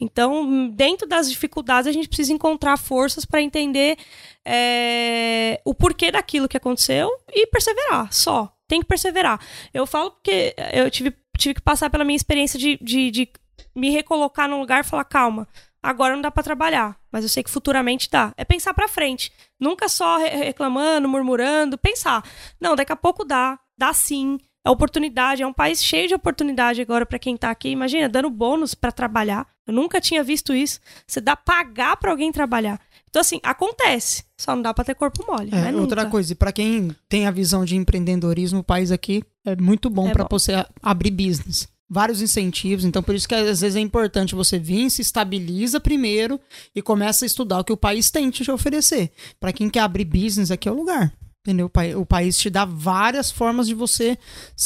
[0.00, 3.98] Então, dentro das dificuldades, a gente precisa encontrar forças pra entender
[4.44, 8.52] é, o porquê daquilo que aconteceu e perseverar, só.
[8.66, 9.40] Tem que perseverar.
[9.72, 13.28] Eu falo porque eu tive, tive que passar pela minha experiência de, de, de
[13.74, 15.46] me recolocar num lugar e falar, calma,
[15.82, 18.32] agora não dá pra trabalhar, mas eu sei que futuramente dá.
[18.36, 19.32] É pensar pra frente.
[19.60, 22.22] Nunca só re- reclamando, murmurando, pensar.
[22.60, 24.38] Não, daqui a pouco dá, dá sim.
[24.66, 27.70] É oportunidade, é um país cheio de oportunidade agora pra quem tá aqui.
[27.70, 29.46] Imagina, dando bônus pra trabalhar.
[29.66, 30.80] Eu nunca tinha visto isso.
[31.06, 32.78] Você dá pagar pra alguém trabalhar.
[33.08, 34.24] Então, assim, acontece.
[34.38, 35.50] Só não dá pra ter corpo mole.
[35.52, 36.10] É, mas outra nunca.
[36.10, 40.08] coisa, e pra quem tem a visão de empreendedorismo, o país aqui é muito bom
[40.08, 40.26] É bom.
[40.30, 40.52] você
[40.82, 41.66] abrir business.
[41.90, 46.38] Vários incentivos, então por isso que às vezes é importante você vir, se estabiliza primeiro
[46.74, 49.10] e começa a estudar o que o país tem te oferecer.
[49.40, 51.12] Pra quem quer abrir business, aqui é o lugar.
[51.48, 51.70] Entendeu?
[51.96, 54.18] O país te dá várias formas de você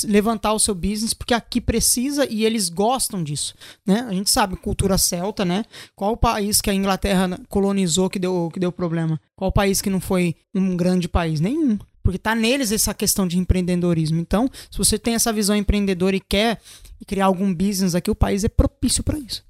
[0.02, 3.54] levantar o seu business, porque aqui precisa e eles gostam disso.
[3.86, 4.04] Né?
[4.08, 5.64] A gente sabe, cultura celta, né?
[5.94, 9.20] Qual o país que a Inglaterra colonizou que deu, que deu problema?
[9.36, 11.38] Qual país que não foi um grande país?
[11.38, 11.78] Nenhum.
[12.02, 14.18] Porque tá neles essa questão de empreendedorismo.
[14.18, 16.60] Então, se você tem essa visão empreendedora e quer
[17.04, 19.44] criar algum business aqui, o país é propício para isso.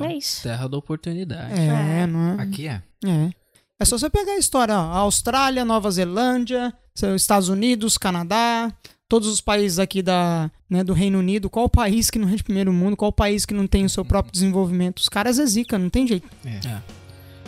[0.00, 0.42] É isso.
[0.42, 1.58] Terra da oportunidade.
[1.58, 2.42] É, não é?
[2.42, 2.82] Aqui é.
[3.04, 3.30] É.
[3.80, 6.72] É só você pegar a história, ó, Austrália, Nova Zelândia,
[7.16, 8.72] Estados Unidos, Canadá,
[9.08, 12.44] todos os países aqui da, né, do Reino Unido, qual país que não é de
[12.44, 14.98] primeiro mundo, qual país que não tem o seu próprio desenvolvimento?
[14.98, 16.28] Os caras é zica, não tem jeito.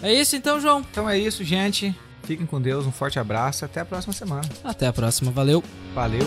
[0.02, 0.84] É isso então, João.
[0.90, 1.94] Então é isso, gente.
[2.24, 3.64] Fiquem com Deus, um forte abraço.
[3.64, 4.42] Até a próxima semana.
[4.62, 5.30] Até a próxima.
[5.30, 5.62] Valeu.
[5.94, 6.24] Valeu.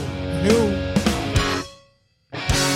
[2.31, 2.66] Valeu!